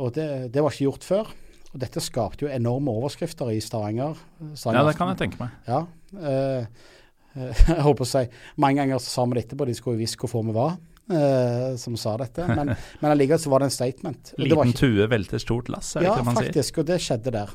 Og 0.00 0.14
det, 0.16 0.26
det 0.54 0.64
var 0.64 0.72
ikke 0.72 0.88
gjort 0.88 1.04
før. 1.04 1.34
Og 1.70 1.82
dette 1.82 2.00
skapte 2.02 2.46
jo 2.46 2.50
enorme 2.50 2.90
overskrifter 2.96 3.52
i 3.52 3.60
Stavanger. 3.62 4.16
Stavanger 4.56 4.80
Ja, 4.80 4.86
det 4.88 4.96
kan 4.98 5.12
jeg 5.12 5.20
tenke 5.20 5.42
meg. 5.42 5.52
Ja. 5.68 5.84
jeg 7.70 7.82
holdt 7.84 8.00
på 8.00 8.02
å 8.02 8.08
si 8.10 8.24
Mange 8.58 8.80
ganger 8.80 8.98
sa 9.04 9.22
vi 9.28 9.36
det 9.36 9.44
etterpå, 9.44 9.68
de 9.68 9.76
skulle 9.78 10.00
jo 10.00 10.02
visst 10.02 10.16
hvorfor 10.18 10.42
vi 10.48 10.56
var. 10.56 10.80
Eh, 11.14 11.72
som 11.80 11.96
sa 12.00 12.14
dette, 12.20 12.46
men, 12.50 12.72
men 13.00 13.10
allikevel 13.10 13.42
så 13.42 13.52
var 13.52 13.62
det 13.62 13.70
en 13.70 13.74
statement. 13.74 14.32
Og 14.36 14.46
det 14.46 14.58
var 14.58 14.70
Liten 14.70 14.78
tue 14.78 15.10
velter 15.10 15.42
stort 15.42 15.72
lass, 15.72 15.94
er 15.94 16.04
det 16.04 16.08
ja, 16.08 16.14
ikke 16.14 16.22
det 16.22 16.28
man 16.30 16.38
sier? 16.38 16.46
Ja, 16.46 16.52
faktisk, 16.54 16.80
og 16.82 16.88
det 16.90 17.02
skjedde 17.04 17.34
der. 17.36 17.52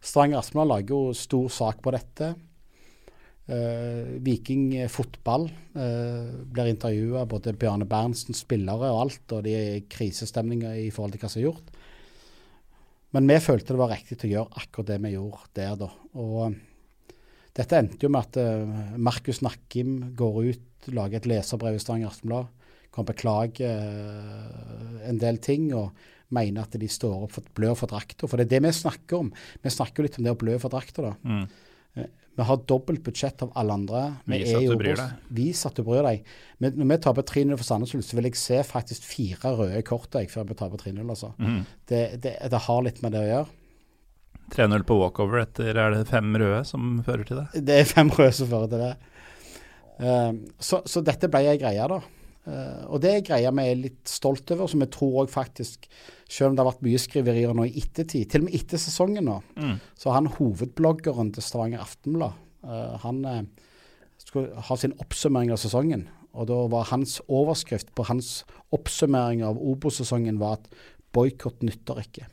Strang 0.00 0.36
Aftenblad 0.38 0.70
lager 0.70 0.96
jo 0.96 1.16
stor 1.16 1.50
sak 1.52 1.82
på 1.84 1.92
dette. 1.92 2.32
Eh, 3.50 4.14
Viking 4.22 4.64
fotball 4.92 5.48
eh, 5.50 6.30
blir 6.54 6.70
intervjua, 6.70 7.26
både 7.28 7.56
Bjarne 7.58 7.88
Berntsen, 7.88 8.36
spillere 8.36 8.92
og 8.94 9.04
alt, 9.06 9.24
og 9.34 9.44
de 9.44 9.56
er 9.56 9.76
i 9.78 9.84
krisestemning 9.90 10.64
i 10.70 10.88
forhold 10.94 11.16
til 11.16 11.24
hva 11.24 11.32
som 11.32 11.42
er 11.42 11.48
gjort. 11.48 11.76
Men 13.16 13.26
vi 13.26 13.40
følte 13.42 13.74
det 13.74 13.80
var 13.80 13.90
riktig 13.90 14.20
til 14.20 14.30
å 14.30 14.34
gjøre 14.36 14.60
akkurat 14.62 14.92
det 14.92 14.98
vi 15.02 15.14
gjorde 15.16 15.48
der, 15.58 15.78
da. 15.80 15.88
Og 16.22 16.54
dette 17.58 17.80
endte 17.80 18.06
jo 18.06 18.12
med 18.14 18.28
at 18.28 18.38
eh, 18.38 18.96
Markus 19.02 19.42
Nakkim 19.42 19.96
går 20.16 20.40
ut, 20.52 20.66
lager 20.88 21.20
et 21.20 21.28
leserbrev 21.28 21.76
i 21.76 21.82
Stavanger 21.82 22.12
Aftenblad, 22.12 22.48
kan 22.94 23.06
beklage 23.06 23.66
eh, 23.66 25.04
en 25.10 25.20
del 25.20 25.38
ting. 25.44 25.68
og 25.74 25.92
mener 26.30 26.62
at 26.62 26.76
de 26.78 26.86
står 26.86 27.24
opp 27.26 27.32
for 27.34 27.54
blør 27.58 27.74
for 27.74 27.90
drakta. 27.90 28.28
For 28.30 28.38
det 28.38 28.46
er 28.46 28.52
det 28.52 28.60
vi 28.68 28.70
snakker 28.80 29.16
om. 29.18 29.32
Vi 29.64 29.72
snakker 29.74 29.98
jo 29.98 30.06
litt 30.06 30.18
om 30.20 30.26
det 30.28 30.30
å 30.30 30.38
blø 30.38 30.52
for 30.62 30.70
drakta. 30.70 31.10
da. 31.10 31.16
Mm. 31.26 32.06
Vi 32.40 32.46
har 32.46 32.60
dobbelt 32.70 33.02
budsjett 33.04 33.42
av 33.42 33.50
alle 33.58 33.74
andre. 33.74 34.02
Vi 34.24 34.38
Vis 34.40 34.54
at 34.54 34.64
du 34.64 34.76
bryr 34.78 34.96
deg. 34.96 35.24
Vis 35.36 35.62
at 35.66 35.76
du 35.76 35.82
bryr 35.84 36.06
deg. 36.06 36.28
Men 36.62 36.78
når 36.78 36.90
vi 36.92 36.98
taper 37.04 37.26
3-0 37.26 37.56
for 37.58 37.66
Sandnes 37.66 37.94
Ulf, 37.98 38.06
så 38.06 38.16
vil 38.16 38.28
jeg 38.30 38.38
se 38.40 38.60
faktisk 38.64 39.04
fire 39.04 39.52
røde 39.58 39.82
kort 39.84 40.14
jeg, 40.16 40.30
før 40.32 40.46
vi 40.48 40.56
taper 40.56 40.80
3-0. 40.80 41.02
altså. 41.04 41.32
Mm. 41.42 41.58
Det, 41.90 42.02
det, 42.22 42.36
det 42.54 42.62
har 42.68 42.86
litt 42.86 43.02
med 43.04 43.16
det 43.16 43.24
å 43.24 43.30
gjøre. 43.30 43.56
3-0 44.54 44.86
på 44.86 44.96
walkover 45.02 45.42
etter 45.44 45.76
er 45.78 45.94
det 45.94 46.06
fem 46.10 46.32
røde 46.40 46.62
som 46.66 46.96
fører 47.06 47.26
til 47.26 47.42
det? 47.42 47.64
Det 47.66 47.76
er 47.82 47.90
fem 47.90 48.08
røde 48.14 48.32
som 48.38 48.48
fører 48.50 48.72
til 48.72 48.86
det. 48.86 48.94
Um, 50.00 50.40
så, 50.56 50.80
så 50.88 51.02
dette 51.04 51.28
ble 51.28 51.42
ei 51.50 51.58
greie, 51.60 51.86
da. 51.92 52.00
Uh, 52.48 52.84
og 52.88 53.02
det 53.04 53.10
er 53.12 53.24
greia 53.26 53.50
vi 53.52 53.64
er 53.68 53.80
litt 53.82 54.08
stolt 54.08 54.48
over, 54.54 54.70
som 54.70 54.80
jeg 54.80 54.92
tror 54.94 55.18
òg 55.22 55.32
faktisk, 55.32 55.84
selv 56.24 56.50
om 56.50 56.56
det 56.56 56.64
har 56.64 56.70
vært 56.70 56.86
mye 56.86 57.00
skriverier 57.02 57.52
nå 57.56 57.66
i 57.68 57.74
ettertid, 57.82 58.30
til 58.32 58.42
og 58.42 58.48
med 58.48 58.56
etter 58.56 58.80
sesongen 58.80 59.28
nå, 59.28 59.40
Mm. 59.60 59.76
så 59.98 60.14
han 60.16 60.30
hovedbloggeren 60.38 61.34
til 61.36 61.44
Stavanger 61.44 61.84
Aftenblad, 61.84 62.38
uh, 62.64 62.96
han 63.04 63.50
skulle 64.16 64.64
ha 64.68 64.76
sin 64.76 64.96
oppsummering 65.00 65.52
av 65.52 65.60
sesongen. 65.60 66.08
Og 66.32 66.46
da 66.46 66.56
var 66.70 66.88
hans 66.92 67.18
overskrift 67.28 67.92
på 67.98 68.06
hans 68.06 68.44
oppsummering 68.72 69.42
av 69.42 69.58
Obo-sesongen 69.58 70.38
var 70.38 70.60
at 70.60 70.68
boikott 71.12 71.64
nytter 71.66 71.98
ikke. 72.04 72.28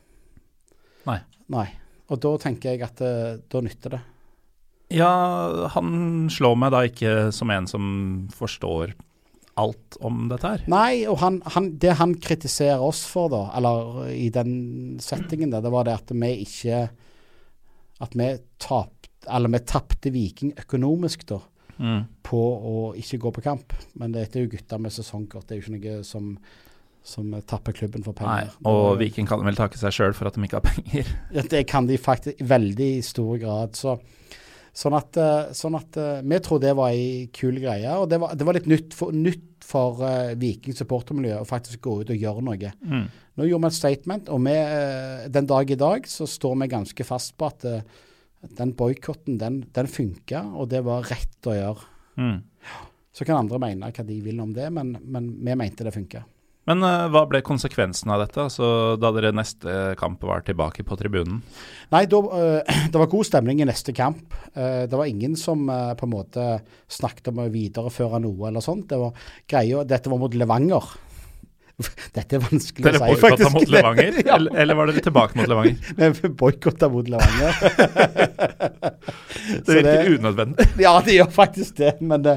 Nei. 1.08 1.18
Nei. 1.50 1.66
Og 2.14 2.20
da 2.22 2.36
tenker 2.38 2.76
jeg 2.76 2.84
at 2.86 3.02
da 3.02 3.62
nytter 3.66 3.96
det. 3.98 4.02
Ja, 4.94 5.68
han 5.74 6.30
slår 6.32 6.56
meg 6.60 6.72
da 6.72 6.84
ikke 6.88 7.16
som 7.36 7.52
en 7.52 7.68
som 7.68 7.88
forstår 8.36 8.94
alt 9.58 9.98
om 10.06 10.28
dette 10.30 10.48
her. 10.54 10.64
Nei, 10.70 11.02
og 11.10 11.18
han, 11.24 11.40
han, 11.56 11.72
det 11.82 11.96
han 11.98 12.14
kritiserer 12.22 12.84
oss 12.86 13.02
for, 13.10 13.32
da, 13.34 13.42
eller 13.58 14.06
i 14.14 14.28
den 14.34 14.54
settingen 15.02 15.50
der, 15.52 15.64
det 15.66 15.72
var 15.74 15.88
det 15.90 15.96
at 15.98 16.14
vi 16.14 16.30
ikke 16.46 16.84
At 18.06 18.14
vi 18.14 18.28
tapt, 18.62 19.08
eller 19.26 19.50
vi 19.50 19.60
tapte 19.66 20.12
Viking 20.14 20.54
økonomisk, 20.62 21.28
da, 21.34 21.40
Mm. 21.78 22.08
på 22.26 22.38
å 22.42 22.96
ikke 22.98 23.20
gå 23.22 23.30
på 23.36 23.42
kamp. 23.46 23.74
Men 24.02 24.12
dette 24.16 24.40
er 24.40 24.48
jo 24.48 24.50
gutter 24.56 24.80
med 24.82 24.90
sesongkort, 24.96 25.44
det 25.46 25.54
er 25.54 25.60
jo 25.60 25.66
ikke 25.68 25.76
noe 25.92 26.04
som, 26.04 26.32
som 27.06 27.36
tapper 27.46 27.76
klubben 27.78 28.02
for 28.02 28.18
penger. 28.18 28.48
Nei, 28.50 28.72
og 28.72 28.98
Viking 28.98 29.28
kan 29.30 29.44
vel 29.46 29.54
takke 29.60 29.78
seg 29.78 29.94
sjøl 29.94 30.16
for 30.18 30.26
at 30.26 30.34
de 30.34 30.42
ikke 30.48 30.58
har 30.58 30.66
penger. 30.66 31.12
Det 31.54 31.62
kan 31.70 31.86
de 31.86 32.00
faktisk 32.02 32.42
i 32.42 32.48
veldig 32.50 32.90
stor 33.06 33.38
grad. 33.44 33.78
Så, 33.78 33.94
sånn 34.78 34.96
at, 34.98 35.18
eh, 35.18 35.54
sånn 35.58 35.78
at 35.78 35.98
eh, 35.98 36.24
vi 36.26 36.40
tror 36.44 36.62
det 36.62 36.74
var 36.78 36.94
ei 36.94 37.28
kul 37.34 37.58
greie. 37.62 37.94
Og 37.98 38.10
det 38.12 38.20
var, 38.22 38.36
det 38.38 38.48
var 38.48 38.58
litt 38.58 38.70
nytt 38.70 38.98
for, 38.98 39.16
nytt 39.16 39.66
for 39.68 40.04
uh, 40.06 40.34
Viking 40.40 40.76
supportermiljø 40.78 41.42
å 41.42 41.48
faktisk 41.48 41.82
gå 41.84 41.96
ut 42.02 42.12
og 42.14 42.22
gjøre 42.22 42.44
noe. 42.46 42.70
Mm. 42.86 43.08
Nå 43.38 43.48
gjorde 43.48 43.66
vi 43.66 43.72
et 43.74 43.78
statement, 43.78 44.30
og 44.32 44.44
vi, 44.46 44.54
eh, 44.54 45.26
den 45.34 45.50
dag 45.50 45.74
i 45.74 45.80
dag 45.80 46.08
så 46.08 46.28
står 46.30 46.56
vi 46.62 46.70
ganske 46.72 47.08
fast 47.08 47.36
på 47.40 47.50
at 47.50 47.66
uh, 47.68 48.06
den 48.60 48.72
boikotten, 48.78 49.40
den, 49.42 49.64
den 49.76 49.90
funka, 49.92 50.46
og 50.56 50.70
det 50.72 50.84
var 50.88 51.10
rett 51.10 51.50
å 51.50 51.58
gjøre. 51.58 51.92
Mm. 52.22 52.38
Så 53.18 53.26
kan 53.26 53.42
andre 53.42 53.60
mene 53.60 53.92
hva 53.92 54.06
de 54.06 54.22
vil 54.24 54.40
om 54.44 54.54
det, 54.56 54.70
men, 54.74 54.94
men 55.04 55.32
vi 55.42 55.58
mente 55.58 55.88
det 55.88 55.96
funka. 55.96 56.22
Men 56.68 56.84
uh, 56.84 57.08
hva 57.14 57.24
ble 57.32 57.40
konsekvensen 57.48 58.12
av 58.12 58.26
dette, 58.26 58.44
altså, 58.44 58.70
da 59.00 59.12
dere 59.16 59.32
neste 59.36 59.96
kamp 60.00 60.24
var 60.28 60.44
tilbake 60.48 60.84
på 60.88 60.98
tribunen? 61.00 61.40
Nei, 61.94 62.04
da, 62.12 62.20
uh, 62.20 62.60
Det 62.92 63.00
var 63.00 63.12
god 63.12 63.28
stemning 63.30 63.64
i 63.64 63.68
neste 63.70 63.96
kamp. 63.96 64.36
Uh, 64.52 64.84
det 64.84 64.94
var 64.94 65.08
ingen 65.08 65.38
som 65.40 65.68
på 65.68 66.08
en 66.08 66.12
måte 66.14 66.48
snakket 66.92 67.32
om 67.32 67.44
å 67.44 67.50
videreføre 67.52 68.20
noe 68.24 68.50
eller 68.50 68.64
sånt. 68.64 68.90
Det 68.92 69.00
var 69.00 69.28
greia, 69.48 69.86
Dette 69.88 70.12
var 70.12 70.20
mot 70.20 70.36
Levanger. 70.36 70.90
Dette 72.18 72.36
er 72.36 72.42
vanskelig 72.42 72.84
dere 72.84 73.00
å 73.00 73.06
si, 73.06 73.20
faktisk. 73.22 73.22
Dere 73.22 73.38
boikotta 73.38 73.52
mot 73.54 73.72
Levanger, 73.72 74.18
ja. 74.26 74.36
eller, 74.36 74.58
eller, 74.64 74.80
var 74.80 74.92
dere 74.92 75.04
tilbake 75.06 75.40
mot 75.40 75.52
Levanger? 75.54 76.18
Vi 76.20 76.32
boikotta 76.42 76.90
mot 76.92 77.12
Levanger. 77.14 77.62
det 79.62 79.78
virker 79.78 80.12
unødvendig. 80.18 80.68
ja, 80.84 80.98
det 81.06 81.16
gjør 81.16 81.32
faktisk 81.38 81.80
det. 81.80 81.94
Men 82.02 82.28
det, 82.28 82.36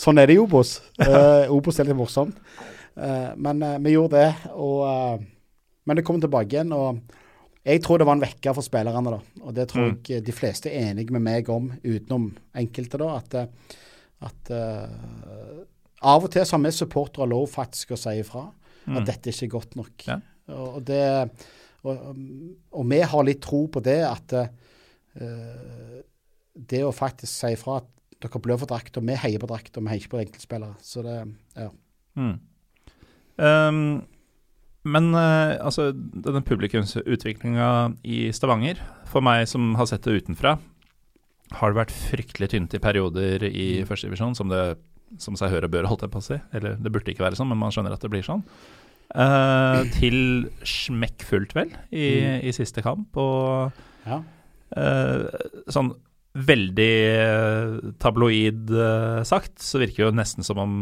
sånn 0.00 0.22
er 0.22 0.32
det 0.32 0.38
i 0.38 0.40
Obos. 0.40 0.78
Obos 1.52 1.82
er 1.82 1.90
litt 1.90 2.00
morsomt. 2.00 2.40
Uh, 2.96 3.32
men 3.36 3.62
uh, 3.62 3.76
vi 3.84 3.94
gjorde 3.94 4.20
det. 4.20 4.50
Og, 4.56 4.82
uh, 4.88 5.62
men 5.86 5.98
det 5.98 6.04
kom 6.06 6.20
tilbake 6.22 6.56
igjen. 6.56 6.74
og 6.76 7.00
jeg 7.66 7.82
tror 7.82 7.98
det 7.98 8.06
var 8.06 8.16
en 8.16 8.22
vekker 8.22 8.54
for 8.54 8.64
spillerne. 8.64 9.12
da, 9.16 9.20
og 9.42 9.54
Det 9.54 9.68
tror 9.72 9.88
mm. 9.90 9.98
jeg 10.08 10.26
de 10.26 10.34
fleste 10.34 10.70
er 10.70 10.92
enige 10.92 11.14
med 11.14 11.24
meg 11.26 11.48
om, 11.50 11.72
utenom 11.82 12.30
enkelte. 12.54 13.00
da, 13.02 13.16
At, 13.18 13.34
at 14.22 14.52
av 16.06 16.28
og 16.28 16.30
til 16.30 16.46
så 16.46 16.54
har 16.54 16.62
vi 16.62 16.70
supportere 16.76 17.26
lov 17.26 17.48
faktisk 17.50 17.96
å 17.96 17.98
si 17.98 18.20
ifra 18.20 18.44
mm. 18.86 19.00
at 19.00 19.10
dette 19.10 19.34
ikke 19.34 19.48
er 19.48 19.54
godt 19.56 19.74
nok. 19.80 20.06
Ja. 20.06 20.20
Og, 20.54 20.78
det, 20.86 21.02
og, 21.82 22.06
og, 22.70 22.86
vi 22.86 23.02
har 23.02 23.26
litt 23.26 23.42
tro 23.42 23.64
på 23.66 23.82
det, 23.82 23.98
at 24.06 24.36
det 26.54 26.84
å 26.86 26.94
faktisk 26.94 27.32
si 27.32 27.50
ifra 27.56 27.80
at 27.82 27.90
dere 28.22 28.42
blør 28.46 28.62
for 28.62 28.70
drakta, 28.70 29.02
vi 29.02 29.18
heier 29.26 29.42
på 29.42 29.50
drakta, 29.50 29.82
vi 29.82 29.90
heier 29.90 30.04
ikke 30.04 30.14
på 30.14 30.22
enkeltspillere. 30.22 30.78
Så 30.86 31.02
det, 31.02 31.18
ja. 31.58 31.72
Mm. 32.14 32.36
Um, 33.36 34.06
men 34.86 35.10
uh, 35.16 35.58
altså, 35.58 35.90
denne 35.92 36.44
publikumsutviklinga 36.46 37.68
i 38.06 38.26
Stavanger, 38.34 38.80
for 39.10 39.24
meg 39.24 39.48
som 39.50 39.74
har 39.78 39.88
sett 39.90 40.06
det 40.06 40.22
utenfra, 40.22 40.56
har 41.56 41.72
det 41.72 41.78
vært 41.78 41.94
fryktelig 41.94 42.50
tynt 42.52 42.74
i 42.74 42.82
perioder 42.82 43.46
i 43.48 43.66
mm. 43.80 43.88
førstedivisjon, 43.88 44.34
som 44.38 44.50
det 44.50 44.76
som 45.22 45.36
seg 45.38 45.52
hør 45.52 45.68
og 45.68 45.74
bør, 45.74 45.86
holdt 45.90 46.06
jeg 46.06 46.12
på 46.14 46.22
å 46.22 46.26
si. 46.26 46.38
Eller 46.56 46.78
det 46.82 46.92
burde 46.94 47.12
ikke 47.12 47.24
være 47.26 47.38
sånn, 47.38 47.50
men 47.52 47.60
man 47.60 47.74
skjønner 47.74 47.94
at 47.94 48.02
det 48.02 48.10
blir 48.12 48.26
sånn. 48.26 48.42
Uh, 49.14 49.86
til 49.98 50.18
smekkfullt, 50.66 51.54
vel, 51.56 51.72
i, 51.90 52.08
mm. 52.22 52.40
i, 52.46 52.54
siste 52.56 52.82
kamp. 52.84 53.18
Og 53.22 54.06
ja. 54.06 54.20
uh, 54.78 55.62
sånn 55.72 55.94
veldig 56.36 56.94
tabloid 58.02 58.70
uh, 58.74 59.22
sagt, 59.24 59.56
så 59.62 59.80
virker 59.80 60.02
det 60.02 60.08
jo 60.10 60.16
nesten 60.18 60.46
som 60.46 60.60
om 60.60 60.78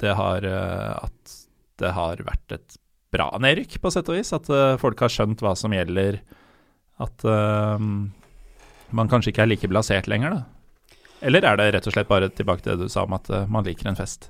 det 0.00 0.14
har 0.18 0.44
eh, 0.46 0.92
At 1.04 1.38
det 1.78 1.94
har 1.94 2.22
vært 2.26 2.54
et 2.56 2.78
bra 3.14 3.30
nedrykk, 3.40 3.78
på 3.80 3.90
sett 3.94 4.08
og 4.10 4.18
vis. 4.18 4.32
At 4.34 4.48
uh, 4.50 4.74
folk 4.80 4.98
har 5.00 5.12
skjønt 5.12 5.40
hva 5.44 5.54
som 5.56 5.72
gjelder. 5.72 6.18
At 6.98 7.22
uh, 7.22 7.78
man 7.78 9.10
kanskje 9.10 9.30
ikke 9.30 9.44
er 9.44 9.50
like 9.52 9.70
blasert 9.70 10.10
lenger, 10.10 10.34
da. 10.34 10.98
Eller 11.22 11.46
er 11.46 11.58
det 11.58 11.68
rett 11.74 11.86
og 11.86 11.94
slett 11.94 12.10
bare 12.10 12.28
tilbake 12.34 12.64
til 12.64 12.74
det 12.74 12.88
du 12.88 12.92
sa 12.92 13.04
om 13.06 13.14
at 13.14 13.30
uh, 13.30 13.46
man 13.46 13.66
liker 13.66 13.88
en 13.90 13.98
fest? 13.98 14.28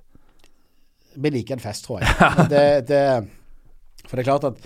Vi 1.17 1.33
liker 1.33 1.57
en 1.57 1.65
fest, 1.65 1.89
tror 1.89 2.05
jeg. 2.05 2.13
det, 2.53 2.67
det, 2.93 3.03
for 4.05 4.13
det 4.13 4.27
er 4.27 4.29
klart 4.29 4.51
at 4.53 4.61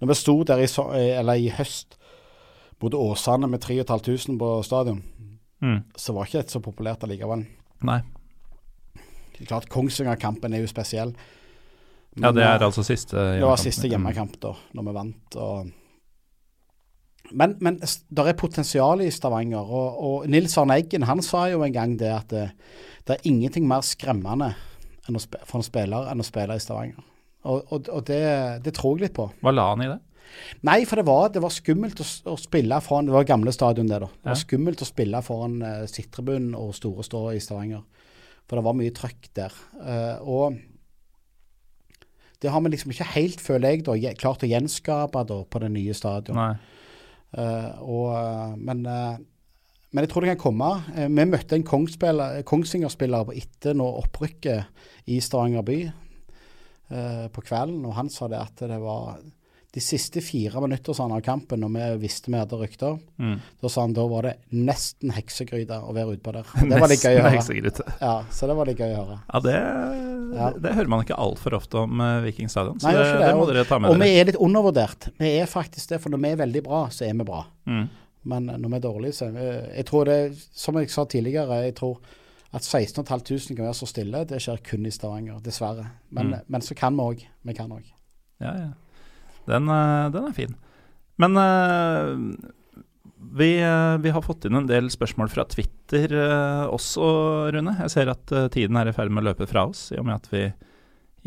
når 0.00 0.10
vi 0.10 0.18
sto 0.18 0.38
der 0.48 0.64
i, 0.64 0.68
eller 1.20 1.38
i 1.38 1.52
høst 1.54 1.98
mot 2.82 2.96
Åsane 2.96 3.46
med 3.46 3.62
3500 3.62 4.40
på 4.40 4.50
stadion, 4.66 5.04
mm. 5.62 5.78
så 5.94 6.16
var 6.16 6.26
ikke 6.26 6.40
dette 6.40 6.56
så 6.56 6.64
populært 6.64 7.04
allikevel. 7.06 7.44
Nei. 7.86 8.00
Klart 9.40 9.68
Kongsvinger-kampen 9.72 10.54
er 10.54 10.64
jo 10.64 10.70
spesiell. 10.70 11.14
Men, 12.14 12.26
ja, 12.28 12.32
det 12.36 12.42
er 12.44 12.66
altså 12.66 12.84
siste 12.84 13.16
hjemmekamp. 13.16 13.40
Det 13.40 13.48
var 13.48 13.62
siste 13.62 13.88
hjemmekamp 13.88 14.34
da, 14.42 14.52
når 14.76 14.88
vi 14.88 14.96
vant. 14.98 15.38
Og 15.40 15.70
men, 17.32 17.54
men 17.64 17.78
det 17.80 18.24
er 18.26 18.36
potensial 18.36 19.00
i 19.00 19.10
Stavanger. 19.14 19.62
Og, 19.62 20.02
og 20.04 20.28
Nils 20.30 20.56
Arne 20.60 20.76
Eggen 20.80 21.06
han 21.08 21.22
sa 21.24 21.46
jo 21.52 21.62
en 21.64 21.74
gang 21.74 21.96
det 22.00 22.10
at 22.12 22.28
det, 22.32 22.50
det 23.08 23.16
er 23.16 23.28
ingenting 23.30 23.64
mer 23.68 23.84
skremmende 23.86 24.52
for 25.06 25.58
en 25.58 25.66
spiller 25.66 26.10
enn 26.12 26.22
å 26.22 26.26
spille 26.26 26.56
i 26.56 26.62
Stavanger. 26.62 27.00
Og, 27.42 27.62
og, 27.74 27.88
og 27.90 28.04
det, 28.06 28.22
det, 28.62 28.74
tror 28.76 28.98
jeg 28.98 29.08
litt 29.08 29.16
på. 29.16 29.26
Hva 29.42 29.54
la 29.54 29.70
han 29.72 29.82
i 29.82 29.90
det? 29.90 29.98
Nei, 30.64 30.78
for 30.88 31.00
det 31.00 31.04
var, 31.08 31.26
det 31.34 31.42
var 31.44 31.52
skummelt 31.52 31.98
å, 32.00 32.06
å, 32.32 32.36
spille 32.40 32.78
foran 32.80 33.08
Det 33.08 33.12
var 33.12 33.26
gamle 33.28 33.52
stadion, 33.52 33.90
det. 33.90 33.98
da. 34.04 34.08
Det 34.08 34.30
var 34.30 34.38
skummelt 34.40 34.84
å 34.84 34.88
spille 34.88 35.20
foran 35.26 35.58
uh, 35.60 35.82
sittribunen 35.90 36.54
og 36.56 36.72
store 36.78 37.04
stå 37.04 37.24
i 37.34 37.42
Stavanger. 37.42 37.82
For 38.52 38.60
det 38.60 38.66
var 38.66 38.74
mye 38.76 38.92
trøkk 38.92 39.30
der. 39.32 39.54
Uh, 39.80 40.16
og 40.28 40.58
det 42.44 42.50
har 42.52 42.60
vi 42.60 42.72
liksom 42.74 42.92
ikke 42.92 43.06
helt, 43.14 43.40
føler 43.40 43.72
jeg, 43.72 43.84
da, 43.86 43.94
klart 44.20 44.44
å 44.44 44.50
gjenskape 44.50 45.22
da, 45.24 45.38
på 45.48 45.62
det 45.62 45.70
nye 45.72 45.94
stadionet. 45.96 46.60
Uh, 47.32 47.70
og, 47.80 48.10
uh, 48.12 48.52
men, 48.60 48.84
men, 48.84 50.02
jeg 50.04 50.12
tror 50.12 50.26
det 50.26 50.34
kan 50.34 50.42
komme. 50.42 50.68
vi 51.00 51.26
møtte 51.32 51.56
en 51.56 51.64
Kongsvinger-spiller 51.64 53.32
etter 53.40 53.78
nå 53.80 53.88
opprykket 54.02 55.08
i 55.08 55.16
Stavanger 55.24 55.64
by 55.64 55.80
på 57.32 57.40
kvelden, 57.40 57.86
og 57.88 57.96
han 57.96 58.10
sa 58.12 58.26
det 58.28 58.36
at 58.36 58.66
det 58.68 58.76
var 58.82 59.22
de 59.72 59.80
siste 59.80 60.20
fire 60.20 60.60
minutter 60.60 60.98
av 61.00 61.20
kampen, 61.24 61.62
når 61.64 61.70
vi 61.72 61.84
visste 62.02 62.28
vi 62.28 62.36
hadde 62.36 62.58
rykter, 62.60 62.98
mm. 63.16 63.38
da 63.62 63.70
sa 63.72 63.86
han 63.86 63.94
da 63.96 64.04
var 64.10 64.26
det 64.28 64.32
nesten 64.52 65.14
heksegryte 65.16 65.78
å 65.80 65.94
være 65.96 66.18
utpå 66.18 66.34
der. 66.36 66.50
Det 66.72 66.80
var 66.82 66.92
litt 66.92 67.04
gøy 67.04 67.16
å 67.16 67.22
høre. 67.24 67.72
Ja, 68.02 68.12
så 68.28 68.50
det 68.50 68.56
var 68.58 68.68
litt 68.68 68.82
gøy 68.82 68.92
å 68.92 68.98
høre. 68.98 69.16
Ja, 69.30 69.40
det, 69.46 69.54
ja. 69.56 70.50
det, 70.52 70.60
det 70.66 70.74
hører 70.76 70.92
man 70.92 71.06
ikke 71.06 71.16
altfor 71.24 71.56
ofte 71.56 71.80
om 71.86 72.04
uh, 72.04 72.20
Viking 72.24 72.52
stadion. 72.52 72.76
Så 72.82 72.90
Nei, 72.90 72.98
det, 72.98 73.06
det, 73.22 73.32
må 73.38 73.48
dere 73.48 73.64
ta 73.68 73.78
med 73.80 73.94
og 73.94 73.96
dere. 73.96 74.02
Og 74.02 74.12
vi 74.12 74.20
er 74.20 74.28
litt 74.28 74.40
undervurdert. 74.44 75.08
Vi 75.22 75.32
er 75.40 75.48
faktisk 75.48 75.94
det, 75.94 76.02
for 76.04 76.12
når 76.12 76.24
vi 76.26 76.34
er 76.34 76.42
veldig 76.42 76.64
bra, 76.68 76.82
så 76.92 77.08
er 77.08 77.16
vi 77.16 77.28
bra. 77.32 77.40
Mm. 77.70 77.86
Men 78.32 78.52
når 78.52 78.68
vi 78.68 78.78
er 78.78 78.84
dårlige, 78.84 79.16
så 79.16 79.30
er 79.30 79.34
vi 79.38 79.48
Jeg 79.78 79.88
tror 79.88 80.12
det, 80.12 80.18
som 80.64 80.78
jeg 80.78 80.92
sa 80.92 81.06
tidligere, 81.08 81.62
jeg 81.64 81.78
tror 81.80 81.96
at 82.52 82.68
16 82.68 83.06
500 83.08 83.56
kan 83.56 83.64
være 83.64 83.80
så 83.80 83.88
stille, 83.88 84.24
det 84.28 84.44
skjer 84.44 84.60
kun 84.68 84.84
i 84.84 84.92
Stavanger, 84.92 85.40
dessverre. 85.40 85.88
Men, 86.12 86.34
mm. 86.34 86.52
men 86.52 86.64
så 86.64 86.76
kan 86.76 86.92
vi 86.98 87.08
òg. 87.08 87.26
Vi 87.48 87.56
kan 87.56 87.72
òg. 87.72 87.86
Ja, 88.44 88.52
ja. 88.52 88.70
Den, 89.48 89.68
eh, 89.68 90.10
den 90.14 90.28
er 90.28 90.36
fin. 90.36 90.54
Men 91.20 91.36
uh, 91.36 92.14
vi, 93.36 93.50
uh, 93.62 93.98
vi, 94.02 94.12
har 94.14 94.24
fått 94.24 94.46
inn 94.48 94.58
en 94.58 94.68
del 94.70 94.88
spørsmål 94.92 95.30
fra 95.32 95.44
Twitter 95.50 96.14
også, 96.72 97.04
Rune. 97.54 97.76
Jeg 97.84 97.92
ser 97.94 98.12
at 98.12 98.32
tiden 98.54 98.78
er 98.80 98.88
i 98.88 98.96
ferd 98.96 99.12
med 99.12 99.24
å 99.24 99.30
løpe 99.30 99.48
fra 99.50 99.66
oss, 99.68 99.90
i 99.92 100.00
og 100.00 100.08
med 100.08 100.18
at 100.18 100.30
vi 100.32 100.46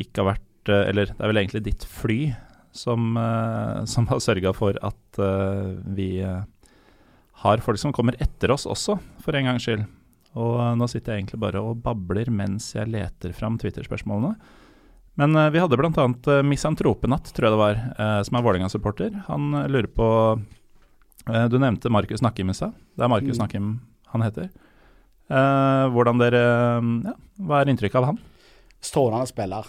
ikke 0.02 0.24
har 0.24 0.34
vært 0.34 0.72
Eller 0.74 1.12
det 1.12 1.22
er 1.22 1.30
vel 1.30 1.38
egentlig 1.38 1.62
ditt 1.68 1.84
fly 1.86 2.34
som, 2.74 3.14
som 3.94 4.08
har 4.10 4.24
sørga 4.24 4.52
for 4.58 4.80
at 4.82 5.20
vi 5.96 6.10
har 6.26 7.62
folk 7.62 7.80
som 7.80 7.94
kommer 7.94 8.18
etter 8.20 8.52
oss 8.52 8.66
også, 8.66 8.98
for 9.22 9.38
en 9.38 9.52
gangs 9.52 9.68
skyld. 9.68 9.86
Og 10.42 10.58
nå 10.80 10.88
sitter 10.92 11.14
jeg 11.14 11.24
egentlig 11.24 11.44
bare 11.46 11.62
og 11.64 11.80
babler 11.86 12.32
mens 12.34 12.74
jeg 12.74 12.90
leter 12.92 13.36
fram 13.38 13.60
Twitter-spørsmålene. 13.62 14.34
Men 15.16 15.36
uh, 15.36 15.50
vi 15.50 15.60
hadde 15.60 15.78
bl.a. 15.80 15.90
Uh, 15.90 16.34
eh, 16.34 16.44
Misantropenatt, 16.44 17.32
tror 17.34 17.48
jeg 17.48 17.56
det 17.56 17.62
var, 17.62 17.82
uh, 18.00 18.22
som 18.28 18.38
er 18.38 18.46
Vålerenga-supporter. 18.46 19.18
Han 19.30 19.56
lurer 19.72 19.90
på 19.92 20.08
Du 21.50 21.58
nevnte 21.58 21.90
Markus 21.90 22.22
Nakkim 22.22 22.52
i 22.52 22.54
stad. 22.54 22.76
Det 22.94 23.02
er 23.02 23.10
Markus 23.10 23.40
mm. 23.40 23.42
Nakkim 23.42 23.70
han 24.12 24.22
heter. 24.22 24.50
hvordan 25.92 26.20
dere 26.22 26.42
ja, 27.02 27.14
Hva 27.42 27.62
er 27.62 27.72
inntrykket 27.72 27.98
av 27.98 28.06
han? 28.12 28.20
Strålende 28.78 29.26
spiller. 29.26 29.66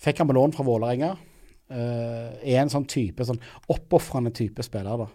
fikk 0.00 0.18
han 0.18 0.30
på 0.30 0.36
lån 0.38 0.54
fra 0.56 0.64
Vålerenga. 0.64 1.10
er 1.68 2.62
en 2.62 2.72
sånn 2.72 2.88
type, 2.88 3.26
sånn 3.28 3.42
oppofrende 3.68 4.32
type 4.32 4.64
spiller, 4.64 5.04
da. 5.04 5.06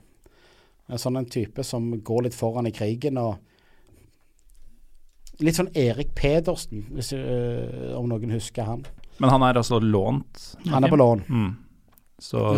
En 0.94 1.02
sånn 1.02 1.18
en 1.18 1.26
type 1.26 1.66
som 1.66 1.90
går 2.04 2.28
litt 2.28 2.38
foran 2.38 2.70
i 2.70 2.76
krigen 2.76 3.18
og 3.18 3.42
Litt 5.44 5.60
sånn 5.60 5.72
Erik 5.76 6.14
Pedersen, 6.16 6.86
hvis, 6.96 7.12
øh, 7.18 7.92
om 8.00 8.08
noen 8.10 8.32
husker 8.32 8.68
han. 8.68 8.86
Men 9.22 9.34
han 9.34 9.46
er 9.46 9.60
altså 9.60 9.80
lånt? 9.84 10.56
Han 10.72 10.88
er 10.88 10.92
på 10.92 11.00
lån. 11.00 11.24
Mm. 11.28 11.52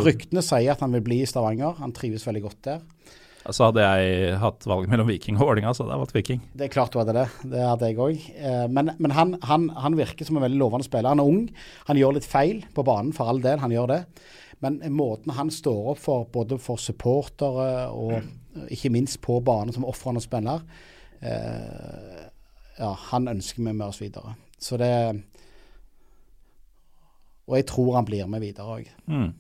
Ryktene 0.06 0.44
sier 0.46 0.76
at 0.76 0.84
han 0.84 0.94
vil 0.94 1.04
bli 1.06 1.24
i 1.24 1.30
Stavanger. 1.30 1.80
Han 1.82 1.94
trives 1.96 2.26
veldig 2.28 2.44
godt 2.46 2.62
der. 2.68 2.84
Så 3.54 3.68
hadde 3.68 3.84
jeg 3.84 4.38
hatt 4.42 4.66
valget 4.66 4.90
mellom 4.90 5.10
Viking 5.10 5.38
og 5.38 5.46
Vålerenga, 5.46 5.74
så 5.76 5.84
hadde 5.84 5.94
jeg 5.94 6.02
valgt 6.02 6.16
Viking. 6.16 6.40
Det 6.58 6.66
er 6.66 6.72
klart 6.74 6.94
du 6.94 6.98
hadde 6.98 7.14
det. 7.14 7.26
Det 7.52 7.62
hadde 7.62 7.90
jeg 7.92 8.00
òg. 8.02 8.24
Eh, 8.40 8.64
men, 8.74 8.90
men 8.98 9.14
han, 9.14 9.36
han, 9.46 9.68
han, 9.78 9.98
virker 10.00 10.26
som 10.26 10.40
en 10.40 10.46
veldig 10.48 10.58
lovende 10.62 10.88
spiller. 10.88 11.12
Han 11.14 11.22
er 11.22 11.30
ung. 11.30 11.44
Han 11.90 12.00
gjør 12.00 12.18
litt 12.18 12.30
feil 12.30 12.64
på 12.74 12.86
banen, 12.88 13.14
for 13.14 13.30
all 13.30 13.42
del. 13.44 13.62
Han 13.62 13.76
gjør 13.76 13.92
det. 13.94 14.00
Men 14.66 14.80
måten 14.96 15.36
han 15.38 15.52
står 15.54 15.92
opp 15.94 16.02
for, 16.02 16.26
både 16.34 16.58
for 16.62 16.82
supportere 16.82 17.70
og 17.94 18.72
ikke 18.72 18.90
minst 18.94 19.20
på 19.22 19.38
banen 19.46 19.76
som 19.76 19.86
ofrende 19.86 20.24
spiller, 20.24 20.64
eh, 21.22 22.24
ja, 22.80 22.92
han 23.12 23.28
ønsker 23.32 23.64
vi 23.64 23.72
med 23.72 23.88
oss 23.88 24.02
videre. 24.04 24.36
Så 24.60 24.78
det 24.78 25.24
Og 27.48 27.58
jeg 27.60 27.68
tror 27.70 27.96
han 27.96 28.06
blir 28.06 28.26
med 28.28 28.42
videre 28.42 28.80
òg. 28.80 28.88
Mm. 29.06 29.34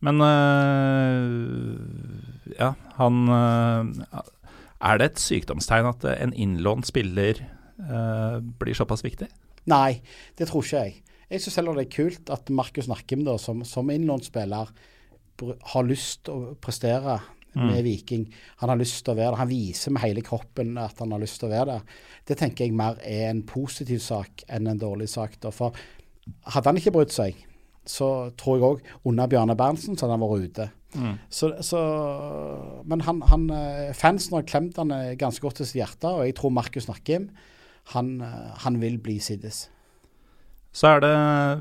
Men 0.00 0.20
øh, 0.20 1.78
ja, 2.58 2.72
han 2.98 3.28
øh, 3.28 3.84
Er 4.80 4.98
det 4.98 5.06
et 5.06 5.20
sykdomstegn 5.20 5.86
at 5.86 6.04
en 6.22 6.34
innlånt 6.34 6.86
spiller 6.86 7.40
øh, 7.80 8.42
blir 8.58 8.74
såpass 8.74 9.04
viktig? 9.04 9.28
Nei, 9.66 10.02
det 10.38 10.48
tror 10.48 10.62
ikke 10.62 10.76
jeg. 10.76 11.02
Jeg 11.30 11.40
syns 11.42 11.56
heller 11.56 11.74
det 11.74 11.86
er 11.86 11.96
kult 11.96 12.30
at 12.30 12.50
Markus 12.50 12.88
Nakkim, 12.88 13.24
da, 13.24 13.38
som, 13.38 13.64
som 13.64 13.90
innlånt 13.90 14.28
spiller, 14.28 14.70
har 15.40 15.82
lyst 15.82 16.24
til 16.24 16.32
å 16.34 16.54
prestere 16.60 17.18
med 17.64 17.82
Viking. 17.86 18.26
Han 18.62 18.72
har 18.72 18.80
lyst 18.80 19.02
til 19.04 19.14
å 19.14 19.18
være 19.18 19.32
der. 19.32 19.40
Han 19.40 19.50
viser 19.50 19.94
med 19.94 20.04
hele 20.04 20.24
kroppen 20.26 20.76
at 20.78 20.98
han 21.02 21.14
har 21.14 21.22
lyst 21.22 21.40
til 21.40 21.48
å 21.48 21.54
være 21.54 21.66
der. 21.74 21.98
Det 22.28 22.38
tenker 22.40 22.66
jeg 22.66 22.76
mer 22.76 23.00
er 23.02 23.30
en 23.30 23.42
positiv 23.46 24.00
sak 24.04 24.44
enn 24.48 24.68
en 24.70 24.80
dårlig 24.80 25.08
sak. 25.12 25.38
Da. 25.42 25.52
For 25.54 25.76
hadde 26.54 26.68
han 26.68 26.80
ikke 26.80 26.94
brydd 26.96 27.14
seg, 27.14 27.38
så 27.86 28.30
tror 28.38 28.56
jeg 28.58 28.66
òg 28.66 29.06
under 29.06 29.30
Bjarne 29.30 29.56
Berntsen 29.58 29.96
så 29.96 30.06
hadde 30.06 30.18
han 30.18 30.26
vært 30.26 30.50
ute. 30.50 30.70
Så, 31.28 31.50
så, 31.60 31.80
men 32.88 33.02
han, 33.04 33.20
han, 33.28 33.48
eh, 33.52 33.92
fansen 33.96 34.36
har 34.38 34.46
klemt 34.48 34.78
han 34.80 34.94
eh, 34.94 35.14
ganske 35.18 35.44
godt 35.44 35.60
til 35.60 35.68
sitt 35.68 35.80
hjerte, 35.80 36.08
og 36.08 36.24
jeg 36.24 36.36
tror 36.38 36.54
Markus 36.56 36.88
Nakkim 36.88 37.28
han, 37.92 38.16
eh, 38.24 38.52
han 38.64 38.80
vil 38.80 38.96
bli 39.02 39.18
Siddes. 39.22 39.66
Så 40.76 40.96
er 40.96 41.00
det 41.04 41.14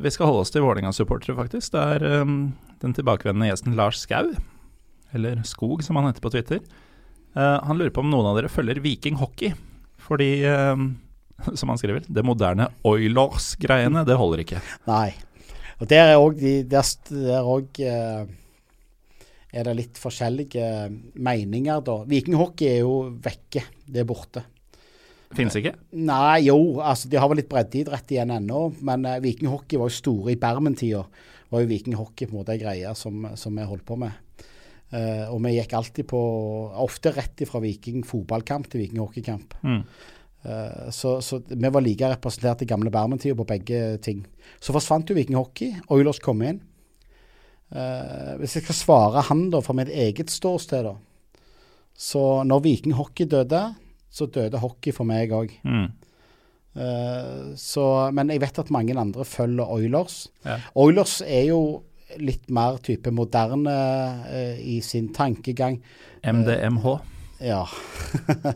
Vi 0.04 0.12
skal 0.12 0.28
holde 0.28 0.43
oss 0.43 0.52
til 0.52 0.64
Vålerenga-supportere, 0.66 1.38
faktisk. 1.38 1.72
Det 1.72 1.82
er 1.82 2.22
um, 2.22 2.54
den 2.82 2.96
tilbakevendende 2.96 3.48
gjesten 3.48 3.76
Lars 3.78 4.02
Skau, 4.04 4.34
eller 5.16 5.41
Skog 5.47 5.84
som 5.86 5.97
han 5.99 6.09
heter 6.09 6.24
på 6.24 6.32
Twitter. 6.34 6.61
Eh, 7.36 7.57
han 7.63 7.78
lurer 7.80 7.93
på 7.95 8.03
om 8.03 8.11
noen 8.11 8.30
av 8.30 8.39
dere 8.39 8.51
følger 8.51 8.82
Viking 8.84 9.20
hockey. 9.20 9.53
Fordi, 10.05 10.45
um, 10.45 10.89
som 11.59 11.72
han 11.72 11.80
skriver, 11.82 12.05
det 12.07 12.26
moderne 12.26 12.70
Oilers-greiene, 12.88 14.05
det 14.07 14.20
holder 14.20 14.45
ikke. 14.45 14.63
Nei. 14.89 15.11
Og 15.82 15.89
der 15.91 16.13
er 16.13 16.22
òg 16.22 16.38
de 16.39 16.57
Der, 16.72 16.91
der 17.11 17.47
òg 17.51 17.80
eh, 17.84 18.26
er 19.55 19.68
det 19.68 19.76
litt 19.76 19.99
forskjellige 19.99 20.68
meninger, 21.16 21.84
da. 21.84 22.01
Viking 22.07 22.38
hockey 22.39 22.76
er 22.78 22.84
jo 22.84 22.99
vekke. 23.24 23.66
Det 23.88 24.03
er 24.03 24.07
borte. 24.07 24.45
Fins 25.36 25.55
ikke? 25.57 25.74
Nei, 25.97 26.45
jo, 26.47 26.80
altså 26.80 27.09
de 27.11 27.20
har 27.20 27.28
vel 27.32 27.41
litt 27.41 27.51
breddeidrett 27.51 28.13
igjen 28.13 28.32
ennå. 28.36 28.68
Men 28.80 29.03
vikinghockey 29.03 29.26
Viking 29.26 29.51
hockey 29.51 29.82
var 29.82 29.91
jo 29.91 29.97
store 29.97 30.36
i 30.36 30.39
Bermen-tida. 30.39 31.01
Var 31.51 31.63
jo 31.63 31.72
Viking 31.72 31.97
hockey 31.99 32.30
på 32.30 32.36
en 32.36 32.41
måte 32.41 32.55
ei 32.55 32.61
greie 32.61 32.93
som, 32.97 33.28
som 33.39 33.57
vi 33.57 33.68
holdt 33.68 33.86
på 33.88 33.97
med. 33.99 34.16
Eh, 34.93 35.25
og 35.31 35.39
vi 35.43 35.55
gikk 35.55 35.73
alltid 35.75 36.07
på 36.11 36.19
Ofte 36.83 37.13
rett 37.15 37.41
fra 37.49 37.61
Viking 37.63 38.03
fotballkamp 38.05 38.69
til 38.69 38.83
Viking 38.83 39.01
hockeykamp. 39.01 39.57
Mm. 39.65 39.81
Uh, 40.45 40.91
så, 40.93 41.15
så 41.25 41.39
vi 41.49 41.69
var 41.73 41.81
like 41.81 42.05
representert 42.11 42.61
i 42.61 42.67
gamle 42.69 42.91
Bermen-tida 42.93 43.33
på 43.39 43.47
begge 43.49 43.97
ting. 44.05 44.19
Så 44.61 44.75
forsvant 44.75 45.09
jo 45.09 45.17
Viking 45.17 45.39
hockey. 45.39 45.73
Oilers 45.89 46.21
kom 46.21 46.43
inn. 46.45 46.59
Uh, 47.73 48.38
hvis 48.38 48.59
jeg 48.59 48.67
skal 48.67 48.77
svare 48.77 49.23
han 49.25 49.47
da 49.49 49.63
fra 49.65 49.73
mitt 49.73 49.89
eget 49.89 50.29
ståsted, 50.29 50.86
da. 50.86 50.93
Så 51.97 52.21
når 52.45 52.61
Viking 52.61 52.93
hockey 52.93 53.25
døde, 53.31 53.63
så 54.13 54.29
døde 54.29 54.61
hockey 54.61 54.93
for 54.93 55.07
meg 55.09 55.33
òg. 55.33 55.55
Mm. 55.65 55.88
men 56.75 58.31
jeg 58.33 58.41
vet 58.43 58.57
at 58.59 58.71
mange 58.71 58.97
andre 58.99 59.25
følger 59.25 59.69
Oilers. 59.71 60.27
Ja. 60.43 60.59
Oilers 60.75 61.21
er 61.23 61.45
jo 61.47 61.61
litt 62.22 62.49
mer 62.53 62.78
type 62.84 63.11
moderne 63.13 63.76
eh, 64.30 64.59
i 64.76 64.82
sin 64.82 65.11
tankegang. 65.13 65.80
MDMH. 66.24 66.97
Ja. 67.43 67.61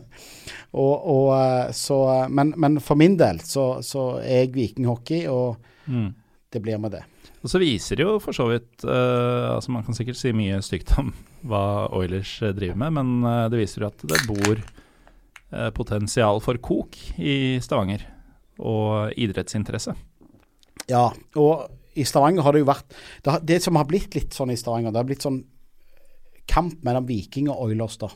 og, 0.70 0.94
og, 0.94 1.26
eh, 1.36 1.72
så, 1.76 2.00
men, 2.28 2.54
men 2.56 2.80
for 2.84 3.00
min 3.00 3.18
del 3.20 3.42
så, 3.44 3.82
så 3.86 4.12
er 4.22 4.46
jeg 4.46 4.54
vikinghockey, 4.56 5.26
og 5.30 5.66
Mm. 5.90 6.12
det 6.52 6.60
blir 6.62 6.78
med 6.78 6.92
det. 6.92 7.00
Og 7.40 7.50
så 7.50 7.58
viser 7.58 7.96
det 7.96 8.04
jo 8.04 8.18
for 8.20 8.36
så 8.36 8.46
vidt 8.50 8.84
uh, 8.84 9.56
altså 9.56 9.72
Man 9.72 9.84
kan 9.86 9.96
sikkert 9.96 10.18
si 10.20 10.32
mye 10.36 10.60
stygt 10.62 10.92
om 11.00 11.08
hva 11.48 11.88
Oilers 11.96 12.34
eh, 12.44 12.52
driver 12.52 12.76
med, 12.82 12.92
men 12.98 13.24
uh, 13.24 13.48
det 13.48 13.62
viser 13.62 13.82
jo 13.82 13.88
at 13.88 14.04
det 14.04 14.20
bor 14.28 14.60
uh, 14.60 15.70
potensial 15.72 16.42
for 16.44 16.60
kok 16.60 16.98
i 17.16 17.56
Stavanger, 17.64 18.04
og 18.60 19.16
idrettsinteresse. 19.16 19.94
Ja, 20.90 21.06
og 21.40 21.70
i 21.98 22.04
Stavanger 22.06 22.44
har 22.46 22.54
det 22.54 22.62
jo 22.62 22.68
vært 22.68 22.92
Det, 22.92 23.30
har, 23.30 23.40
det 23.42 23.58
som 23.64 23.78
har 23.78 23.88
blitt 23.88 24.14
litt 24.14 24.36
sånn 24.36 24.52
i 24.54 24.58
Stavanger, 24.58 24.92
det 24.94 25.00
har 25.00 25.08
blitt 25.08 25.26
sånn 25.26 25.42
kamp 26.50 26.82
mellom 26.86 27.06
Viking 27.06 27.50
og 27.50 27.66
Oilers, 27.66 27.96
da. 28.00 28.10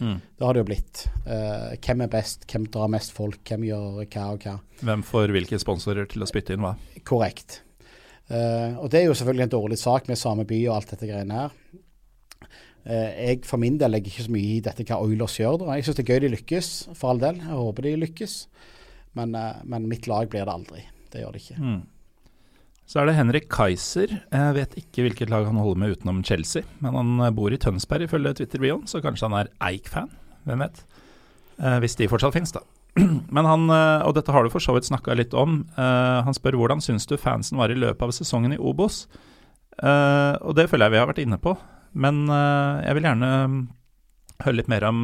Mm. 0.00 0.16
Det 0.36 0.44
har 0.44 0.56
det 0.56 0.62
jo 0.62 0.68
blitt. 0.68 1.02
Uh, 1.26 1.76
hvem 1.82 2.02
er 2.04 2.10
best, 2.12 2.44
hvem 2.50 2.66
drar 2.72 2.90
mest 2.92 3.14
folk, 3.16 3.40
hvem 3.46 3.66
gjør 3.68 4.02
hva 4.02 4.26
og 4.34 4.46
hva. 4.46 4.56
Hvem 4.82 5.04
får 5.06 5.32
hvilke 5.36 5.60
sponsorer 5.62 6.08
til 6.10 6.24
å 6.24 6.28
spytte 6.28 6.56
inn 6.56 6.64
hva? 6.66 6.74
Korrekt. 7.06 7.60
Uh, 8.26 8.74
og 8.82 8.90
det 8.90 9.00
er 9.00 9.06
jo 9.06 9.16
selvfølgelig 9.16 9.46
en 9.46 9.54
dårlig 9.54 9.78
sak 9.80 10.10
med 10.10 10.18
samme 10.20 10.46
by 10.48 10.60
og 10.66 10.76
alt 10.80 10.94
dette 10.96 11.08
greiene 11.08 11.42
her. 11.44 11.56
Uh, 12.86 13.10
jeg 13.14 13.42
for 13.46 13.62
min 13.62 13.78
del 13.80 13.94
legger 13.94 14.12
ikke 14.12 14.26
så 14.26 14.34
mye 14.34 14.56
i 14.56 14.62
dette 14.66 14.86
hva 14.88 15.00
Oilers 15.06 15.38
gjør. 15.40 15.60
Da. 15.62 15.76
Jeg 15.78 15.86
syns 15.86 16.00
det 16.00 16.06
er 16.06 16.12
gøy 16.12 16.24
de 16.26 16.32
lykkes, 16.36 16.72
for 16.98 17.12
all 17.12 17.22
del. 17.22 17.40
Jeg 17.42 17.62
håper 17.62 17.88
de 17.88 17.98
lykkes. 18.04 18.38
Men, 19.16 19.32
men 19.64 19.86
mitt 19.88 20.10
lag 20.10 20.26
blir 20.28 20.44
det 20.44 20.52
aldri. 20.52 20.82
Det 21.08 21.22
gjør 21.22 21.32
det 21.32 21.40
ikke. 21.40 21.54
Mm. 21.56 21.78
Så 22.86 23.00
er 23.00 23.08
det 23.08 23.16
Henrik 23.18 23.48
Kaiser. 23.50 24.12
Jeg 24.30 24.54
vet 24.54 24.76
ikke 24.78 25.02
hvilket 25.06 25.30
lag 25.32 25.48
han 25.48 25.58
holder 25.58 25.80
med 25.82 25.96
utenom 25.96 26.22
Chelsea, 26.26 26.62
men 26.78 26.94
han 26.94 27.24
eh, 27.26 27.34
bor 27.34 27.50
i 27.50 27.58
Tønsberg 27.58 28.06
ifølge 28.06 28.36
Twitter-bioen, 28.38 28.86
så 28.86 29.02
kanskje 29.02 29.26
han 29.26 29.38
er 29.40 29.50
Eik-fan. 29.72 30.12
Hvem 30.46 30.62
vet? 30.62 30.82
Eh, 31.58 31.78
hvis 31.82 31.98
de 31.98 32.06
fortsatt 32.10 32.36
finnes, 32.36 32.54
da. 32.54 32.62
Men 33.34 33.48
han, 33.48 33.66
eh, 33.74 34.06
og 34.06 34.14
dette 34.16 34.32
har 34.32 34.46
du 34.46 34.52
for 34.54 34.62
så 34.62 34.76
vidt 34.76 34.86
snakka 34.86 35.16
litt 35.18 35.34
om, 35.36 35.64
eh, 35.74 36.18
han 36.28 36.36
spør 36.36 36.60
hvordan 36.60 36.84
syns 36.84 37.08
du 37.10 37.16
fansen 37.18 37.58
var 37.58 37.74
i 37.74 37.78
løpet 37.78 38.06
av 38.06 38.14
sesongen 38.14 38.54
i 38.54 38.60
Obos? 38.62 39.04
Eh, 39.82 40.34
og 40.40 40.54
det 40.56 40.68
føler 40.70 40.86
jeg 40.86 40.94
vi 40.94 41.02
har 41.02 41.10
vært 41.10 41.24
inne 41.26 41.40
på, 41.42 41.56
men 41.98 42.22
eh, 42.30 42.86
jeg 42.86 42.96
vil 42.96 43.08
gjerne 43.10 43.32
mm, 43.50 43.58
høre 44.46 44.60
litt 44.60 44.70
mer 44.70 44.86
om 44.86 45.02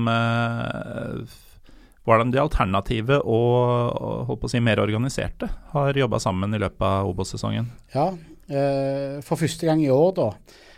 hvordan 2.04 2.32
de 2.34 2.40
alternative 2.42 3.20
og, 3.22 4.26
holdt 4.26 4.40
på 4.42 4.48
å 4.48 4.50
si 4.50 4.60
mer 4.60 4.80
organiserte 4.82 5.48
har 5.72 5.94
jobba 5.94 6.18
sammen 6.22 6.54
i 6.54 6.58
løpet 6.62 6.82
av 6.82 7.10
Obos-sesongen. 7.12 7.68
Ja, 7.94 8.08
eh, 8.50 9.20
for 9.22 9.38
første 9.38 9.66
gang 9.68 9.82
i 9.84 9.90
år, 9.94 10.12
da. 10.18 10.30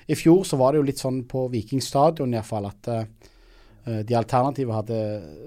I 0.07 0.15
fjor 0.21 0.43
så 0.45 0.59
var 0.61 0.73
det 0.75 0.83
jo 0.83 0.89
litt 0.91 1.01
sånn 1.01 1.23
på 1.29 1.47
Viking 1.53 1.81
stadion 1.81 2.35
iallfall 2.37 2.67
at 2.69 2.89
eh, 2.93 4.03
de 4.05 4.15
alternative 4.17 4.73
hadde 4.77 4.99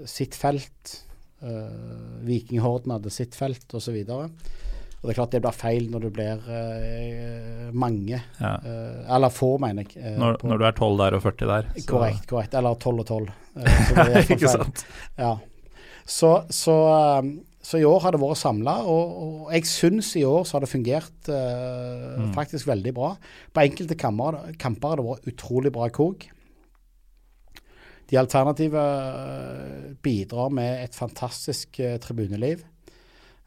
sitt 0.06 0.34
felt. 0.38 0.96
Uh, 1.38 2.18
Vikinghorden 2.26 2.90
hadde 2.96 3.10
sitt 3.14 3.36
felt 3.38 3.70
osv. 3.78 3.94
Og 4.10 5.04
det 5.06 5.12
er 5.12 5.14
klart 5.14 5.30
det 5.36 5.40
blir 5.44 5.54
feil 5.54 5.84
når 5.92 6.04
det 6.08 6.10
blir 6.16 6.48
eh, 6.50 7.68
mange. 7.78 8.18
Ja. 8.40 8.56
eh, 8.58 9.04
eller 9.14 9.30
få, 9.30 9.52
mener 9.62 9.86
jeg. 9.86 9.94
eh, 10.02 10.16
Når, 10.18 10.40
når 10.42 10.58
du 10.58 10.64
er 10.66 10.74
12 10.74 10.96
der 10.98 11.16
og 11.18 11.22
40 11.22 11.46
der. 11.52 11.68
så- 11.76 11.86
Korrekt. 11.92 12.26
korrekt, 12.30 12.54
Eller 12.58 12.74
12 12.74 12.98
og 13.04 13.06
12. 13.06 13.28
eh, 13.28 13.78
så 13.86 13.94
det 13.94 14.02
er 14.02 14.08
i 14.08 14.14
hvert 14.16 14.26
fall 14.26 14.36
Ikke 14.36 14.52
sant? 14.56 14.84
Ja. 15.18 15.30
Så, 16.08 16.30
så, 16.54 16.74
um, 17.20 17.34
så 17.60 17.78
i 17.80 17.84
år 17.84 18.00
har 18.00 18.14
det 18.14 18.20
vært 18.22 18.40
samla, 18.40 18.78
og, 18.88 19.10
og 19.24 19.52
jeg 19.52 19.68
syns 19.68 20.14
i 20.16 20.24
år 20.24 20.46
så 20.48 20.56
har 20.56 20.64
det 20.64 20.72
fungert 20.72 21.28
uh, 21.28 22.16
Mm. 22.18 22.32
faktisk 22.34 22.66
veldig 22.66 22.92
bra. 22.96 23.12
På 23.54 23.62
enkelte 23.62 23.94
kamper, 24.00 24.38
kamper 24.58 24.88
har 24.88 24.98
det 24.98 25.06
vært 25.06 25.28
utrolig 25.30 25.70
bra 25.74 25.86
kok. 25.94 26.24
De 28.08 28.16
alternative 28.16 28.80
eh, 28.80 29.92
bidrar 30.02 30.48
med 30.50 30.84
et 30.86 30.94
fantastisk 30.96 31.76
uh, 31.84 31.98
tribuneliv. 32.00 32.64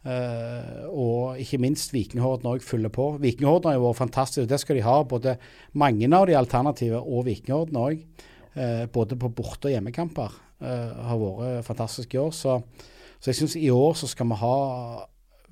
Uh, 0.05 0.85
og 0.89 1.41
ikke 1.41 1.59
minst 1.61 1.91
Vikinghorden 1.93 2.47
òg 2.49 2.63
fyller 2.65 2.89
på. 2.93 3.07
Vikinghorden 3.21 3.69
har 3.69 3.75
jo 3.77 3.83
vært 3.87 3.99
fantastisk, 3.99 4.45
og 4.45 4.49
det 4.53 4.57
skal 4.61 4.77
de 4.79 4.85
ha. 4.85 4.95
Både 5.05 5.35
mange 5.77 6.09
av 6.13 6.25
de 6.29 6.37
alternative 6.37 7.01
og 7.01 7.25
Vikinghorden 7.27 7.77
òg. 7.81 8.05
Uh, 8.55 8.85
både 8.93 9.17
på 9.17 9.29
borte- 9.33 9.69
og 9.69 9.75
hjemmekamper 9.75 10.31
eh, 10.33 10.39
har 10.61 11.17
vært 11.21 11.65
fantastisk 11.67 12.13
i 12.15 12.19
år. 12.21 12.31
Så, 12.37 12.57
så 13.19 13.31
jeg 13.31 13.39
syns 13.41 13.55
i 13.59 13.69
år 13.73 13.95
så 13.99 14.07
skal 14.11 14.29
vi 14.31 14.37
ha 14.41 14.55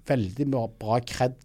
veldig 0.10 0.47
bra- 0.51 0.99
kred 1.05 1.36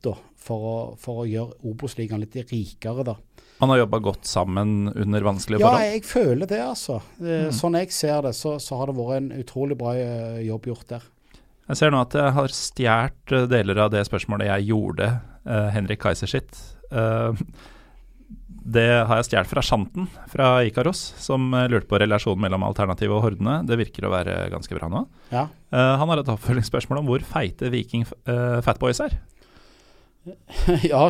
for, 0.44 0.64
å, 0.68 0.74
for 1.00 1.22
å 1.22 1.28
gjøre 1.28 1.56
Obos-ligaen 1.70 2.20
litt 2.20 2.36
rikere. 2.50 3.04
da. 3.04 3.14
Man 3.60 3.70
har 3.70 3.78
jobba 3.84 4.00
godt 4.02 4.26
sammen 4.28 4.88
under 4.92 5.24
vanskelige 5.24 5.60
Ja, 5.62 5.70
forhold. 5.70 5.92
jeg 5.94 6.04
føler 6.04 6.46
det, 6.50 6.60
altså. 6.60 7.00
Eh, 7.20 7.44
Mm. 7.48 7.52
Sånn 7.52 7.76
jeg 7.78 7.92
ser 7.92 8.22
det, 8.22 8.34
så, 8.34 8.58
så 8.60 8.76
har 8.80 8.86
det 8.90 8.96
vært 8.98 9.16
en 9.22 9.30
utrolig 9.40 9.76
bra 9.78 9.94
eh, 9.96 10.40
jobb 10.48 10.66
gjort 10.66 10.88
der. 10.88 11.02
Jeg 11.68 11.76
ser 11.80 11.90
nå 11.94 12.00
at 12.04 12.12
jeg 12.12 12.32
har 12.36 12.48
stjålet 12.52 13.32
eh, 13.32 13.46
deler 13.48 13.78
av 13.86 13.92
det 13.94 14.02
spørsmålet 14.04 14.50
jeg 14.50 14.66
gjorde 14.68 15.06
uh, 15.46 15.68
Henrik 15.72 16.02
Kaiser 16.02 16.28
sitt. 16.28 16.58
Eh, 16.92 17.32
det 18.64 18.86
har 19.04 19.18
jeg 19.20 19.28
stjålet 19.28 19.50
fra 19.50 19.62
Shanten 19.64 20.06
fra 20.32 20.48
Ikaros, 20.64 21.02
som 21.20 21.52
eh, 21.52 21.66
lurte 21.68 21.88
på 21.90 21.98
relasjonen 22.00 22.46
mellom 22.46 22.64
Alternativet 22.64 23.12
og 23.12 23.26
Hordene. 23.26 23.58
Det 23.68 23.76
virker 23.76 24.06
å 24.08 24.12
være 24.14 24.38
ganske 24.52 24.76
bra 24.78 24.88
nå. 24.88 25.04
Ja. 25.34 25.44
Uh, 25.68 25.94
han 26.00 26.08
har 26.08 26.22
et 26.22 26.30
oppfølgingsspørsmål 26.32 27.02
om 27.02 27.10
hvor 27.10 27.24
feite 27.28 27.68
Viking 27.72 28.06
uh, 28.08 28.62
Fatboys 28.64 29.02
er. 29.04 29.18
ja, 30.88 31.02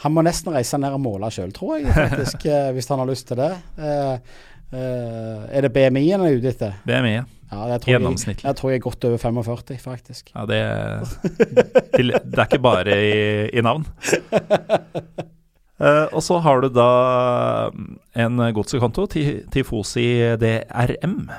han 0.00 0.14
må 0.16 0.24
nesten 0.24 0.54
reise 0.56 0.80
ned 0.80 0.96
og 0.96 1.02
måle 1.04 1.28
sjøl, 1.34 1.52
tror 1.52 1.76
jeg, 1.82 1.92
faktisk, 1.92 2.46
hvis 2.76 2.88
han 2.88 3.02
har 3.02 3.10
lyst 3.10 3.28
til 3.28 3.42
det. 3.42 3.50
Uh, 3.76 4.16
er 5.50 5.66
det 5.66 5.72
BMI-en 5.74 6.22
han 6.22 6.30
er 6.30 6.38
ute 6.40 6.54
etter? 6.54 6.78
BMI. 6.88 7.18
Ja, 7.50 7.64
jeg 7.74 7.82
tror 7.82 7.92
jeg, 7.92 8.36
jeg 8.44 8.56
tror 8.56 8.70
jeg 8.70 8.78
er 8.78 8.84
godt 8.86 9.04
over 9.08 9.20
45, 9.20 9.76
faktisk. 9.82 10.30
Ja, 10.32 10.46
det, 10.46 10.60
til, 11.96 12.14
det 12.14 12.38
er 12.38 12.46
ikke 12.46 12.62
bare 12.62 12.94
i, 12.94 13.20
i 13.50 13.64
navn. 13.66 13.84
Eh, 15.80 16.06
og 16.12 16.20
så 16.24 16.40
har 16.44 16.60
du 16.60 16.68
da 16.72 16.90
en 18.12 18.42
godsekonto, 18.56 19.06
Tifosi 19.10 20.08
DRM. 20.40 21.30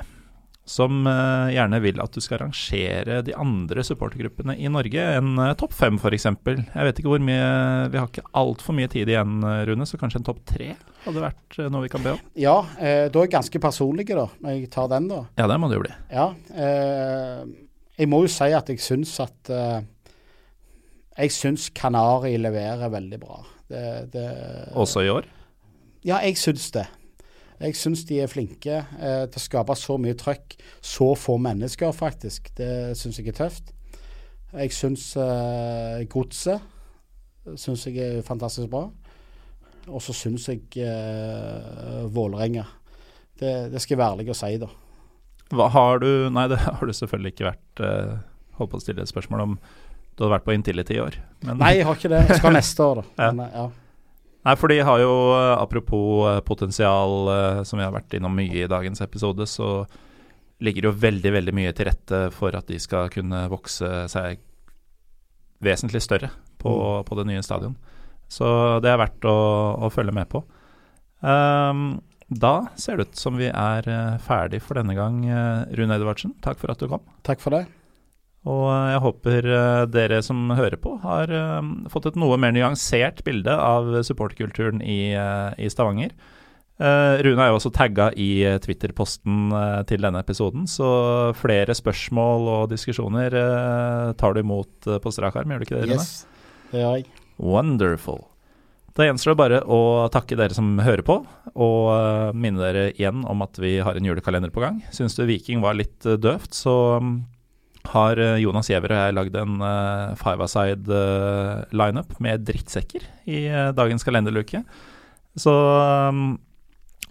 som 0.64 1.02
uh, 1.10 1.50
gjerne 1.50 1.80
vil 1.82 1.98
at 2.00 2.14
du 2.14 2.22
skal 2.22 2.38
rangere 2.44 3.18
de 3.26 3.34
andre 3.34 3.82
supportergruppene 3.84 4.54
i 4.62 4.70
Norge. 4.70 5.02
En 5.18 5.34
uh, 5.34 5.50
topp 5.58 5.74
fem, 5.74 5.98
f.eks. 5.98 6.28
Jeg 6.46 6.86
vet 6.86 7.00
ikke 7.00 7.10
hvor 7.10 7.24
mye 7.24 7.88
Vi 7.90 7.98
har 7.98 8.06
ikke 8.06 8.24
altfor 8.38 8.76
mye 8.78 8.90
tid 8.92 9.10
igjen, 9.10 9.40
eh, 9.42 9.64
Rune, 9.68 9.88
så 9.90 9.98
kanskje 10.00 10.22
en 10.22 10.28
topp 10.30 10.38
tre 10.48 10.70
hadde 11.06 11.22
vært 11.22 11.58
uh, 11.58 11.68
noe 11.72 11.84
vi 11.86 11.90
kan 11.92 12.04
be 12.04 12.14
om? 12.14 12.20
Ja, 12.38 12.56
eh, 12.78 13.08
da 13.10 13.20
er 13.20 13.26
jeg 13.26 13.34
ganske 13.34 13.62
personlig, 13.62 14.06
da, 14.10 14.28
når 14.42 14.56
jeg 14.56 14.70
tar 14.72 14.90
den, 14.92 15.08
da. 15.10 15.24
Ja, 15.40 15.48
det 15.50 15.58
må 15.60 15.70
det 15.70 15.78
jo 15.78 15.84
bli. 15.84 15.94
Ja, 16.12 16.28
eh, 16.54 17.42
jeg 17.98 18.10
må 18.10 18.22
jo 18.24 18.30
si 18.32 18.50
at 18.54 18.70
jeg 18.70 18.82
syns 18.82 19.16
at 19.22 19.50
eh, 19.52 19.80
Jeg 21.12 21.34
syns 21.34 21.68
Kanari 21.76 22.38
leverer 22.40 22.88
veldig 22.88 23.18
bra. 23.20 23.42
Det, 23.72 23.84
det, 24.12 24.26
Også 24.76 25.02
i 25.02 25.10
år? 25.12 25.28
Ja, 26.04 26.18
jeg 26.20 26.36
syns 26.40 26.68
det. 26.74 26.86
Jeg 27.62 27.78
syns 27.78 28.02
de 28.08 28.18
er 28.20 28.30
flinke 28.30 28.82
eh, 28.82 29.24
til 29.30 29.38
å 29.38 29.44
skape 29.46 29.76
så 29.78 29.96
mye 30.02 30.18
trøkk. 30.18 30.58
Så 30.84 31.12
få 31.16 31.38
mennesker, 31.40 31.94
faktisk. 31.96 32.52
Det 32.58 32.92
syns 32.98 33.20
jeg 33.20 33.32
er 33.32 33.38
tøft. 33.38 33.72
Jeg 34.52 34.74
syns 34.76 35.08
eh, 35.16 36.04
Godset 36.12 36.68
syns 37.58 37.86
jeg 37.88 37.98
er 37.98 38.26
fantastisk 38.26 38.70
bra. 38.72 38.86
Og 39.90 40.02
så 40.02 40.14
syns 40.14 40.46
jeg 40.48 40.62
eh, 40.78 42.02
Vålerenga. 42.14 42.64
Det, 43.38 43.72
det, 43.72 43.80
skal 43.82 43.96
jeg 43.96 44.02
være 44.02 44.18
ærlig 44.18 44.30
å 44.30 44.38
si, 44.38 44.52
da. 44.62 44.68
Hva 45.52 45.68
har 45.74 46.02
du 46.02 46.10
Nei, 46.32 46.46
det 46.52 46.60
har 46.66 46.84
du 46.86 46.94
selvfølgelig 46.94 47.34
ikke 47.34 47.48
vært 47.50 47.82
eh, 47.84 48.12
Holdt 48.58 48.74
på 48.74 48.78
å 48.78 48.84
stille 48.84 49.02
et 49.02 49.10
spørsmål 49.10 49.46
om 49.46 49.56
du 50.16 50.24
hadde 50.24 50.34
vært 50.36 50.48
på 50.48 50.54
Intility 50.56 50.98
i 50.98 51.02
år. 51.02 51.16
Men, 51.42 51.56
Nei, 51.62 51.76
jeg 51.78 51.86
har 51.88 51.96
ikke 51.98 52.10
det. 52.12 52.24
Jeg 52.28 52.42
skal 52.42 52.54
neste 52.54 52.84
år, 52.84 53.00
da. 53.02 53.30
Men, 53.32 53.46
ja. 53.52 53.68
Nei, 54.42 54.54
for 54.58 54.72
de 54.72 54.80
har 54.82 54.98
jo, 54.98 55.12
eh, 55.36 55.56
apropos 55.62 56.28
eh, 56.28 56.40
potensial, 56.40 57.28
eh, 57.30 57.62
som 57.62 57.78
vi 57.78 57.86
har 57.86 57.94
vært 57.94 58.16
innom 58.18 58.34
mye 58.34 58.64
i 58.64 58.70
dagens 58.70 59.02
episode, 59.04 59.46
så 59.46 59.84
ligger 60.62 60.82
det 60.82 60.90
jo 60.90 61.02
veldig, 61.04 61.32
veldig 61.38 61.54
mye 61.54 61.74
til 61.74 61.86
rette 61.90 62.22
for 62.34 62.54
at 62.58 62.66
de 62.70 62.78
skal 62.82 63.10
kunne 63.10 63.44
vokse 63.50 63.88
seg 64.10 64.42
vesentlig 65.62 66.02
større 66.02 66.30
på, 66.58 66.70
mm. 66.70 67.04
på 67.06 67.18
det 67.18 67.26
nye 67.30 67.42
stadion. 67.46 67.76
Så 68.30 68.46
det 68.82 68.90
er 68.90 68.98
verdt 68.98 69.26
å, 69.30 69.36
å 69.86 69.90
følge 69.92 70.14
med 70.16 70.30
på. 70.30 70.42
Um, 71.22 72.00
da 72.32 72.72
ser 72.80 72.98
det 72.98 73.10
ut 73.10 73.20
som 73.20 73.36
vi 73.38 73.50
er 73.50 73.86
ferdig 74.24 74.62
for 74.64 74.78
denne 74.78 74.96
gang. 74.96 75.20
Rune 75.76 75.98
Edvardsen, 75.98 76.32
takk 76.42 76.62
for 76.62 76.72
at 76.72 76.82
du 76.82 76.88
kom. 76.90 77.04
Takk 77.26 77.42
for 77.42 77.54
det. 77.54 77.66
Og 78.50 78.64
jeg 78.74 79.02
håper 79.04 79.46
eh, 79.54 79.80
dere 79.92 80.18
som 80.26 80.50
hører 80.58 80.78
på, 80.82 80.96
har 81.04 81.30
eh, 81.30 81.58
fått 81.92 82.08
et 82.10 82.18
noe 82.18 82.38
mer 82.42 82.54
nyansert 82.54 83.22
bilde 83.26 83.54
av 83.54 84.00
supporterkulturen 84.02 84.82
i, 84.82 85.14
eh, 85.14 85.50
i 85.62 85.70
Stavanger. 85.70 86.14
Rune 86.82 87.38
er 87.38 87.52
jo 87.52 87.58
også 87.60 87.70
tagga 87.70 88.08
i 88.18 88.42
Twitter-posten 88.64 89.52
til 89.86 90.02
denne 90.02 90.18
episoden, 90.24 90.64
så 90.66 90.88
flere 91.38 91.76
spørsmål 91.78 92.48
og 92.50 92.64
diskusjoner 92.72 93.36
tar 94.18 94.34
du 94.34 94.40
imot 94.40 94.88
på 95.04 95.12
strak 95.14 95.36
arm, 95.38 95.52
gjør 95.52 95.62
du 95.62 95.66
ikke 95.68 95.76
det, 95.76 95.84
Rune? 95.84 96.00
Yes, 96.00 96.08
det 96.72 96.80
gjør 96.80 96.96
jeg. 96.96 97.06
Wonderful. 97.38 98.18
Da 98.98 99.06
gjenstår 99.06 99.36
det 99.36 99.40
bare 99.44 99.60
å 99.62 99.78
takke 100.16 100.40
dere 100.40 100.56
som 100.56 100.72
hører 100.82 101.04
på, 101.06 101.20
og 101.54 102.34
minne 102.34 102.64
dere 102.64 102.88
igjen 102.96 103.22
om 103.30 103.46
at 103.46 103.62
vi 103.62 103.76
har 103.78 104.00
en 104.00 104.08
julekalender 104.08 104.50
på 104.50 104.64
gang. 104.64 104.82
Syns 104.90 105.14
du 105.14 105.22
Viking 105.28 105.62
var 105.62 105.78
litt 105.78 106.02
døvt, 106.02 106.56
så 106.64 106.74
har 107.90 108.20
eh, 108.20 108.40
Jonas 108.42 108.70
Giæver 108.70 108.94
og 108.94 109.00
jeg 109.00 109.16
lagd 109.16 109.36
en 109.40 109.58
uh, 109.62 110.14
five-a-side 110.20 110.86
uh, 110.86 111.62
lineup 111.74 112.14
med 112.22 112.44
drittsekker 112.46 113.06
i 113.26 113.44
dagens 113.76 114.04
kalenderluke. 114.06 114.62
Så 115.38 115.52
um, 115.52 116.36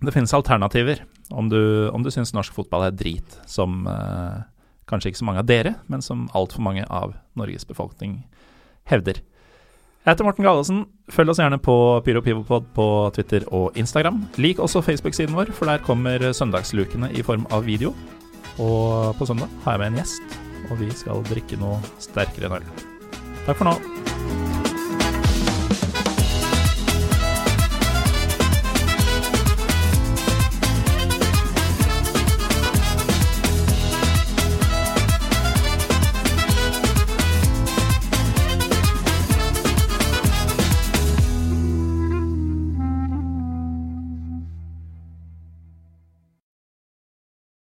det 0.02 0.14
finnes 0.16 0.34
alternativer 0.34 1.04
om 1.32 1.50
du, 1.50 1.90
om 1.94 2.04
du 2.04 2.12
syns 2.12 2.34
norsk 2.36 2.54
fotball 2.56 2.88
er 2.88 2.96
drit, 2.96 3.40
som 3.50 3.86
uh, 3.88 4.44
kanskje 4.90 5.12
ikke 5.12 5.22
så 5.22 5.28
mange 5.28 5.44
av 5.44 5.50
dere, 5.50 5.76
men 5.92 6.04
som 6.04 6.28
altfor 6.38 6.64
mange 6.66 6.86
av 6.90 7.16
Norges 7.40 7.68
befolkning 7.68 8.22
hevder. 8.90 9.22
Jeg 10.02 10.16
heter 10.16 10.26
Morten 10.26 10.46
Galesen. 10.48 10.86
Følg 11.14 11.30
oss 11.30 11.40
gjerne 11.40 11.62
på 11.62 11.76
PyroPivopod 12.06 12.72
på 12.74 12.88
Twitter 13.14 13.46
og 13.54 13.78
Instagram. 13.78 14.24
Lik 14.42 14.60
også 14.60 14.82
Facebook-siden 14.82 15.38
vår, 15.38 15.54
for 15.54 15.70
der 15.70 15.84
kommer 15.86 16.32
søndagslukene 16.34 17.14
i 17.14 17.22
form 17.26 17.46
av 17.54 17.70
video. 17.70 17.94
Og 18.58 19.14
på 19.20 19.30
søndag 19.30 19.52
har 19.64 19.78
jeg 19.78 19.86
med 19.86 19.94
en 19.94 20.02
gjest 20.02 20.42
og 20.70 20.80
vi 20.82 20.92
skal 20.96 21.24
drikke 21.32 21.60
noe 21.62 21.80
sterkere 22.02 22.50
enn 22.50 22.60
øl. 22.62 22.70
Takk 23.48 23.58
for 23.58 23.72
nå. 23.72 24.61